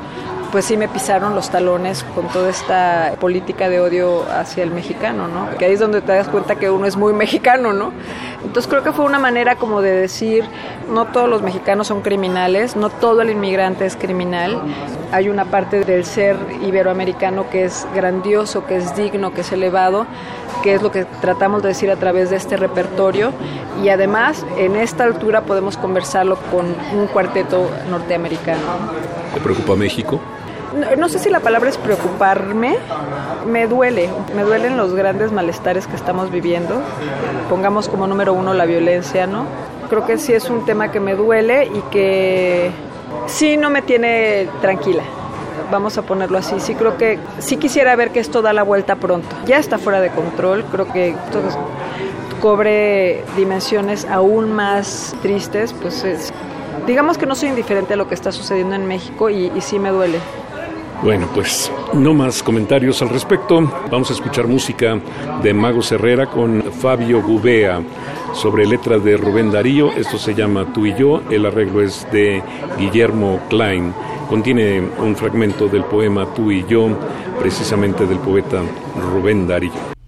pues 0.52 0.66
sí 0.66 0.76
me 0.76 0.88
pisaron 0.88 1.34
los 1.34 1.50
talones 1.50 2.04
con 2.16 2.28
toda 2.28 2.50
esta 2.50 3.14
política 3.20 3.70
de 3.70 3.80
odio 3.80 4.24
hacia 4.30 4.64
el 4.64 4.72
mexicano, 4.72 5.28
¿no? 5.28 5.50
Que 5.58 5.66
ahí 5.66 5.74
es 5.74 5.80
donde 5.80 6.02
te 6.02 6.12
das 6.12 6.28
cuenta 6.28 6.56
que 6.56 6.70
uno 6.70 6.86
es 6.86 6.98
muy 6.98 7.14
mexicano, 7.14 7.72
¿no? 7.72 7.92
Entonces 8.44 8.70
creo 8.70 8.84
que 8.84 8.92
fue 8.92 9.06
una 9.06 9.20
manera 9.20 9.56
como 9.56 9.82
de 9.82 9.92
decir, 9.92 10.44
no 10.90 11.06
todos 11.06 11.30
los 11.30 11.42
mexicanos 11.42 11.88
son 11.88 12.02
criminales, 12.02 12.76
no 12.76 12.90
todo 12.90 13.22
el 13.22 13.30
inmigrante 13.30 13.86
es 13.86 13.96
criminal. 13.96 14.62
Hay 15.12 15.30
una 15.30 15.46
parte 15.46 15.86
del 15.86 16.04
ser 16.04 16.36
iberoamericano 16.62 17.50
que 17.50 17.66
es 17.66 17.88
grandioso, 17.96 18.66
que 18.66 18.78
es 18.78 18.96
digno, 18.96 19.34
que 19.34 19.42
es 19.42 19.52
elevado, 19.52 20.06
que 20.64 20.74
es 20.74 20.82
lo 20.82 20.92
que 20.92 21.06
tratamos 21.22 21.62
de 21.64 21.70
decir 21.70 21.90
a 21.92 21.96
través 21.96 22.30
de 22.30 22.36
este 22.36 22.58
repertorio. 22.58 23.32
Y 23.82 23.90
además, 23.90 24.46
en 24.58 24.76
esta 24.76 25.06
altura 25.06 25.42
podemos 25.42 25.78
conversarlo 25.78 26.38
con 26.52 26.66
un 26.94 27.08
cuarteto 27.08 27.70
norteamericano. 27.90 28.60
¿Te 29.34 29.40
preocupa 29.40 29.76
México? 29.76 30.20
No, 30.98 31.10
sé 31.10 31.20
si 31.20 31.30
la 31.30 31.42
palabra 31.42 31.70
es 31.70 31.78
preocuparme, 31.78 32.78
me 33.46 33.68
duele, 33.68 34.10
me 34.36 34.44
duelen 34.44 34.78
los 34.78 34.94
grandes 34.94 35.32
malestares 35.34 35.86
que 35.86 35.96
estamos 35.98 36.32
viviendo. 36.32 36.82
Pongamos 37.50 37.90
como 37.90 38.08
número 38.08 38.34
uno 38.34 38.54
la 38.54 38.66
violencia, 38.66 39.28
¿no? 39.28 39.44
Creo 39.90 40.06
que 40.06 40.18
sí 40.18 40.32
es 40.34 40.50
un 40.50 40.66
tema 40.66 40.90
que 40.90 41.02
me 41.02 41.16
duele 41.16 41.66
y 41.66 41.82
que 41.92 42.72
sí 43.28 43.58
no 43.58 43.70
me 43.70 43.82
tiene 43.82 44.48
tranquila. 44.62 45.04
Vamos 45.70 45.98
a 45.98 46.04
ponerlo 46.04 46.38
así. 46.38 46.60
Sí 46.62 46.74
creo 46.76 46.98
que 46.98 47.20
sí 47.40 47.58
quisiera 47.58 47.94
ver 47.98 48.12
que 48.12 48.20
esto 48.22 48.42
da 48.42 48.54
la 48.54 48.64
vuelta 48.64 48.96
pronto. 48.96 49.36
Ya 49.46 49.58
está 49.58 49.78
fuera 49.78 50.00
de 50.00 50.10
control. 50.12 50.64
Creo 50.72 50.88
que 50.92 51.10
esto 51.10 51.40
es- 51.40 51.58
cobre 52.40 53.24
dimensiones 53.36 54.06
aún 54.10 54.54
más 54.54 55.14
tristes. 55.22 55.74
Pues 55.74 56.04
es, 56.06 56.32
digamos 56.88 57.18
que 57.18 57.26
no 57.26 57.36
soy 57.36 57.50
indiferente 57.50 57.94
a 57.94 57.98
lo 57.98 58.08
que 58.08 58.16
está 58.16 58.32
sucediendo 58.32 58.76
en 58.76 58.88
México 58.88 59.30
y 59.30 59.52
sí 59.60 59.78
me 59.80 59.90
duele. 59.90 60.20
Bueno, 61.04 61.28
pues 61.34 61.72
no 61.94 62.14
más 62.14 62.44
comentarios 62.44 63.02
al 63.02 63.10
respecto. 63.10 63.60
Vamos 63.90 64.12
a 64.12 64.14
escuchar 64.14 64.48
música 64.48 65.00
de 65.42 65.52
Mago 65.52 65.82
Herrera 65.90 66.28
con 66.28 66.62
Fabio 66.72 67.24
Gubea 67.24 67.82
sobre 68.36 68.68
letra 68.68 69.00
de 69.00 69.18
Rubén 69.18 69.52
Darío. 69.52 69.92
Esto 69.94 70.20
se 70.20 70.36
llama 70.36 70.72
Tú 70.72 70.86
y 70.86 70.94
yo. 70.94 71.24
El 71.32 71.48
arreglo 71.48 71.82
es 71.82 72.08
de 72.12 72.44
Guillermo 72.78 73.40
Klein. 73.50 73.92
Contiene 74.30 74.80
un 75.00 75.16
fragmento 75.16 75.68
del 75.68 75.86
poema 75.86 76.32
Tú 76.36 76.52
y 76.52 76.64
yo, 76.68 76.90
precisamente 77.40 78.06
del 78.06 78.20
poeta 78.20 78.62
Rubén 79.12 79.48
Darío. 79.48 80.01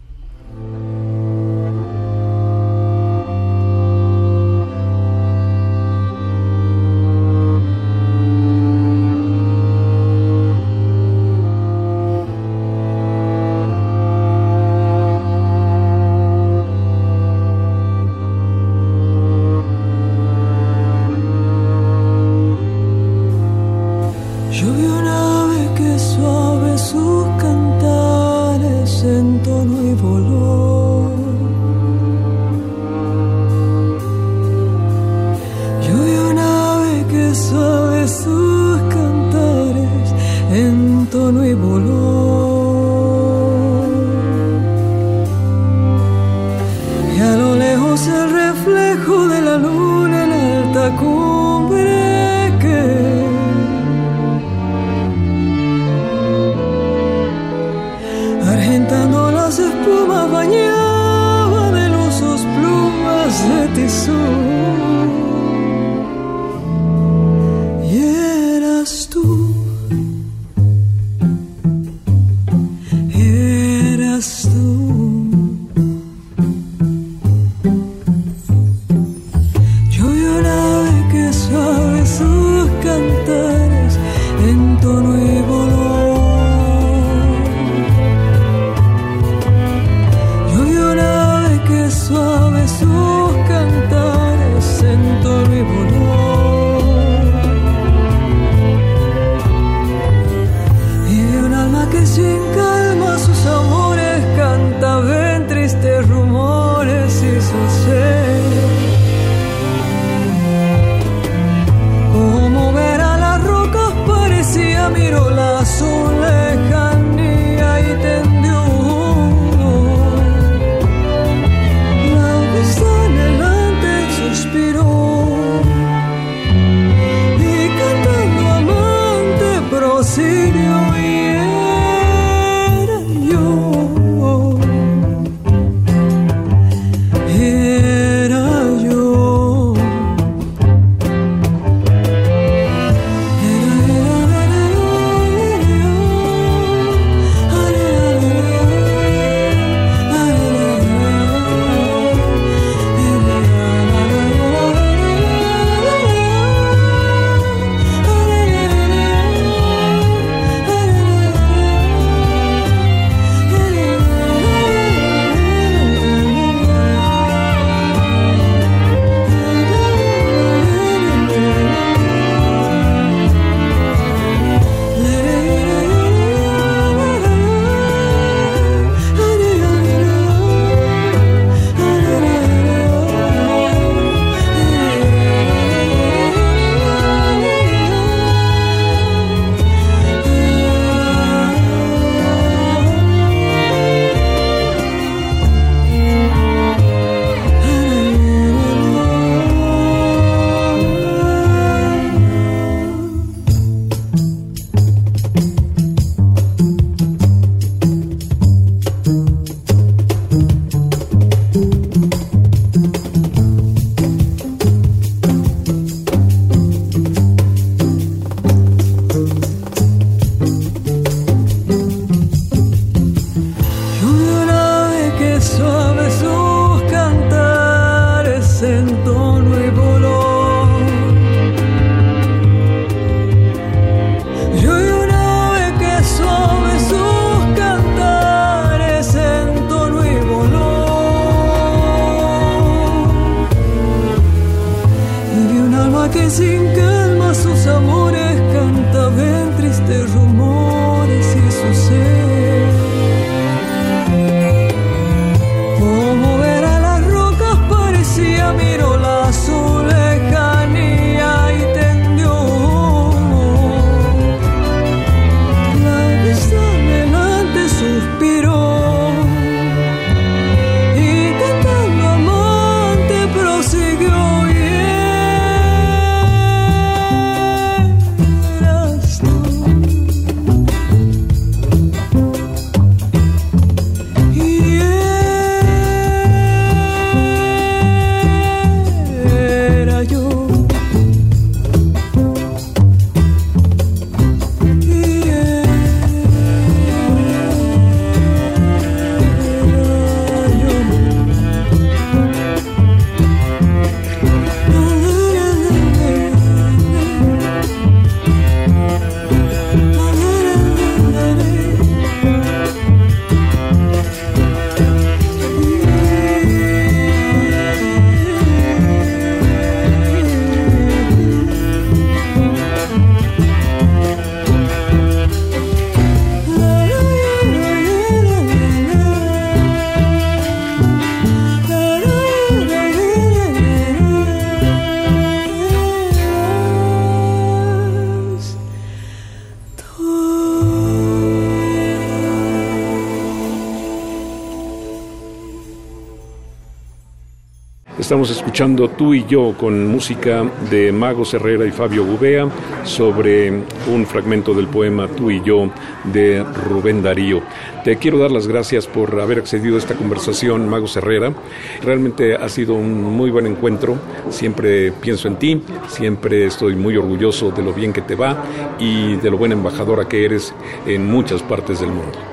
Estamos 348.13 348.29
escuchando 348.29 348.89
tú 348.89 349.15
y 349.15 349.25
yo 349.25 349.55
con 349.57 349.87
música 349.87 350.43
de 350.69 350.91
Mago 350.91 351.23
Herrera 351.33 351.65
y 351.65 351.71
Fabio 351.71 352.05
Gubea 352.05 352.47
sobre 352.83 353.51
un 353.91 354.05
fragmento 354.05 354.53
del 354.53 354.67
poema 354.67 355.07
Tú 355.07 355.31
y 355.31 355.41
yo 355.41 355.71
de 356.03 356.43
Rubén 356.43 357.01
Darío. 357.01 357.41
Te 357.83 357.97
quiero 357.97 358.19
dar 358.19 358.29
las 358.29 358.47
gracias 358.47 358.85
por 358.85 359.19
haber 359.19 359.39
accedido 359.39 359.77
a 359.77 359.79
esta 359.79 359.95
conversación, 359.95 360.69
Mago 360.69 360.85
Herrera. 360.95 361.33
Realmente 361.81 362.35
ha 362.35 362.47
sido 362.49 362.75
un 362.75 363.01
muy 363.01 363.31
buen 363.31 363.47
encuentro. 363.47 363.97
Siempre 364.29 364.91
pienso 364.91 365.27
en 365.27 365.37
ti, 365.37 365.63
siempre 365.87 366.45
estoy 366.45 366.75
muy 366.75 366.95
orgulloso 366.95 367.49
de 367.49 367.63
lo 367.63 367.73
bien 367.73 367.93
que 367.93 368.03
te 368.03 368.13
va 368.13 368.43
y 368.77 369.15
de 369.15 369.31
lo 369.31 369.39
buena 369.39 369.55
embajadora 369.55 370.07
que 370.07 370.23
eres 370.23 370.53
en 370.85 371.09
muchas 371.09 371.41
partes 371.41 371.79
del 371.79 371.89
mundo. 371.89 372.32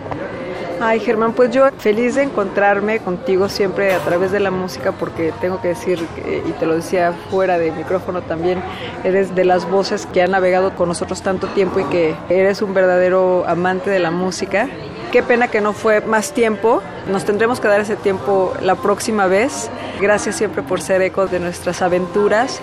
Ay, 0.82 0.98
Germán, 0.98 1.35
pues 1.35 1.51
yo 1.51 1.69
feliz 1.77 2.15
de 2.15 2.23
encontrarme 2.23 3.01
contigo 3.01 3.51
siempre 3.51 3.93
a 3.93 3.98
través 3.98 4.32
de 4.32 4.40
la 4.40 4.51
música, 4.51 4.93
porque 4.93 5.31
tengo 5.39 5.61
que 5.61 5.69
decir, 5.69 5.98
y 6.47 6.52
te 6.52 6.65
lo 6.65 6.74
decía 6.74 7.12
fuera 7.31 7.59
de 7.59 7.70
micrófono 7.70 8.23
también, 8.23 8.62
eres 9.05 9.35
de 9.35 9.44
las 9.44 9.69
voces 9.69 10.07
que 10.07 10.23
han 10.23 10.31
navegado 10.31 10.74
con 10.74 10.89
nosotros 10.89 11.20
tanto 11.20 11.48
tiempo 11.48 11.81
y 11.81 11.85
que 11.85 12.15
eres 12.31 12.62
un 12.62 12.73
verdadero 12.73 13.44
amante 13.47 13.90
de 13.90 13.98
la 13.98 14.11
música. 14.11 14.70
Qué 15.12 15.23
pena 15.23 15.48
que 15.48 15.61
no 15.61 15.74
fue 15.74 16.01
más 16.01 16.32
tiempo. 16.32 16.82
Nos 17.09 17.24
tendremos 17.24 17.60
que 17.60 17.68
dar 17.68 17.81
ese 17.81 17.97
tiempo 17.97 18.52
la 18.60 18.74
próxima 18.74 19.27
vez. 19.27 19.70
Gracias 20.01 20.36
siempre 20.36 20.62
por 20.62 20.81
ser 20.81 21.02
eco 21.02 21.27
de 21.27 21.40
nuestras 21.40 21.82
aventuras. 21.82 22.60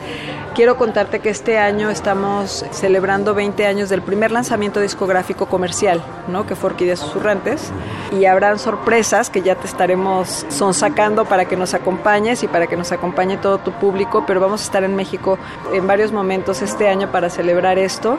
Quiero 0.57 0.75
contarte 0.75 1.19
que 1.19 1.29
este 1.29 1.59
año 1.59 1.91
estamos 1.91 2.65
celebrando 2.71 3.35
20 3.35 3.67
años 3.67 3.89
del 3.89 4.01
primer 4.01 4.31
lanzamiento 4.31 4.81
discográfico 4.81 5.45
comercial, 5.45 6.01
¿no? 6.27 6.47
que 6.47 6.55
fue 6.55 6.71
Orquídeas 6.71 6.97
Susurrantes. 6.97 7.71
Y 8.11 8.25
habrán 8.25 8.57
sorpresas 8.57 9.29
que 9.29 9.43
ya 9.43 9.53
te 9.53 9.67
estaremos 9.67 10.47
sonsacando 10.49 11.25
para 11.25 11.45
que 11.45 11.55
nos 11.55 11.75
acompañes 11.75 12.41
y 12.41 12.47
para 12.47 12.65
que 12.65 12.75
nos 12.75 12.91
acompañe 12.91 13.37
todo 13.37 13.59
tu 13.59 13.71
público. 13.73 14.23
Pero 14.25 14.39
vamos 14.39 14.61
a 14.61 14.63
estar 14.63 14.83
en 14.83 14.95
México 14.95 15.37
en 15.73 15.85
varios 15.85 16.11
momentos 16.11 16.63
este 16.63 16.89
año 16.89 17.11
para 17.11 17.29
celebrar 17.29 17.77
esto. 17.77 18.17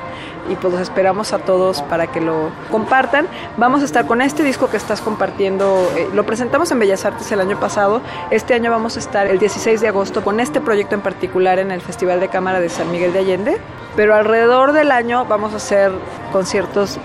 Y 0.49 0.55
pues 0.55 0.73
los 0.73 0.83
esperamos 0.83 1.33
a 1.33 1.41
todos 1.41 1.83
para 1.83 2.07
que 2.07 2.21
lo 2.21 2.51
compartan. 2.71 3.27
Vamos 3.57 3.83
a 3.83 3.85
estar 3.85 4.07
con 4.07 4.23
este 4.23 4.45
disco 4.45 4.71
que 4.71 4.77
estás 4.77 5.01
compartiendo. 5.01 5.91
Lo 6.15 6.25
presentamos 6.25 6.71
en 6.71 6.79
Bellas 6.79 7.05
Artes 7.05 7.31
el 7.33 7.41
año 7.41 7.61
pasado. 7.61 8.01
Este 8.31 8.55
año 8.55 8.71
vamos 8.71 8.97
a 8.97 9.01
estar 9.01 9.27
el 9.27 9.39
16 9.39 9.81
de 9.81 9.89
agosto 9.89 10.23
con 10.23 10.41
este 10.41 10.61
proyecto 10.61 10.95
en 10.95 11.03
particular 11.03 11.59
en 11.59 11.71
el 11.71 11.81
Festival 11.81 12.21
de 12.21 12.29
Cámara 12.29 12.61
de 12.61 12.69
San 12.69 12.91
Miguel 12.91 13.13
de 13.13 13.19
Allende, 13.21 13.59
pero 13.95 14.15
alrededor 14.15 14.73
del 14.73 14.91
año 14.91 15.27
vamos 15.27 15.53
a 15.53 15.57
hacer 15.57 15.93
conciertos 16.33 16.99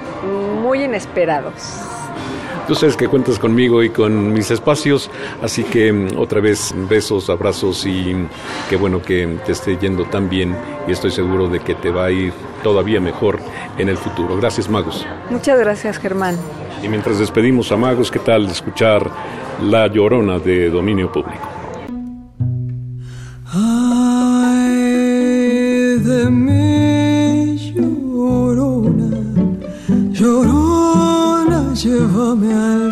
muy 0.62 0.84
inesperados. 0.84 1.54
Tú 2.68 2.76
sabes 2.76 2.96
que 2.96 3.10
cuentas 3.10 3.40
conmigo 3.40 3.84
y 3.84 3.90
con 3.90 4.32
mis 4.32 4.50
espacios, 4.50 5.12
así 5.42 5.66
que 5.66 5.92
mm, 5.92 6.18
otra 6.18 6.40
vez 6.40 6.74
besos, 6.88 7.30
abrazos 7.30 7.86
y 7.86 8.16
qué 8.70 8.78
bueno 8.78 9.02
que 9.02 9.38
te 9.46 9.52
esté 9.52 9.76
yendo 9.76 10.06
tan 10.06 10.30
bien 10.30 10.56
y 10.88 10.94
estoy 10.94 11.12
seguro 11.12 11.50
de 11.50 11.60
que 11.60 11.76
te 11.76 11.92
va 11.92 12.06
a 12.06 12.12
ir 12.12 12.32
todavía 12.64 13.02
mejor 13.02 13.40
en 13.78 13.90
el 13.90 13.98
futuro. 13.98 14.38
Gracias, 14.38 14.70
Magos. 14.70 15.06
Muchas 15.30 15.60
gracias, 15.60 15.98
Germán. 15.98 16.38
Y 16.84 16.90
mientras 16.90 17.18
despedimos 17.18 17.72
a 17.72 17.78
Magos, 17.78 18.12
¿qué 18.12 18.20
tal 18.20 18.46
escuchar 18.48 19.10
La 19.62 19.88
Llorona 19.88 20.38
de 20.38 20.70
dominio 20.70 21.10
público? 21.12 21.54
de 26.04 26.30
mi 26.30 27.56
llorona, 27.72 29.10
llorona, 30.12 31.74
llévame 31.74 32.54
al 32.54 32.92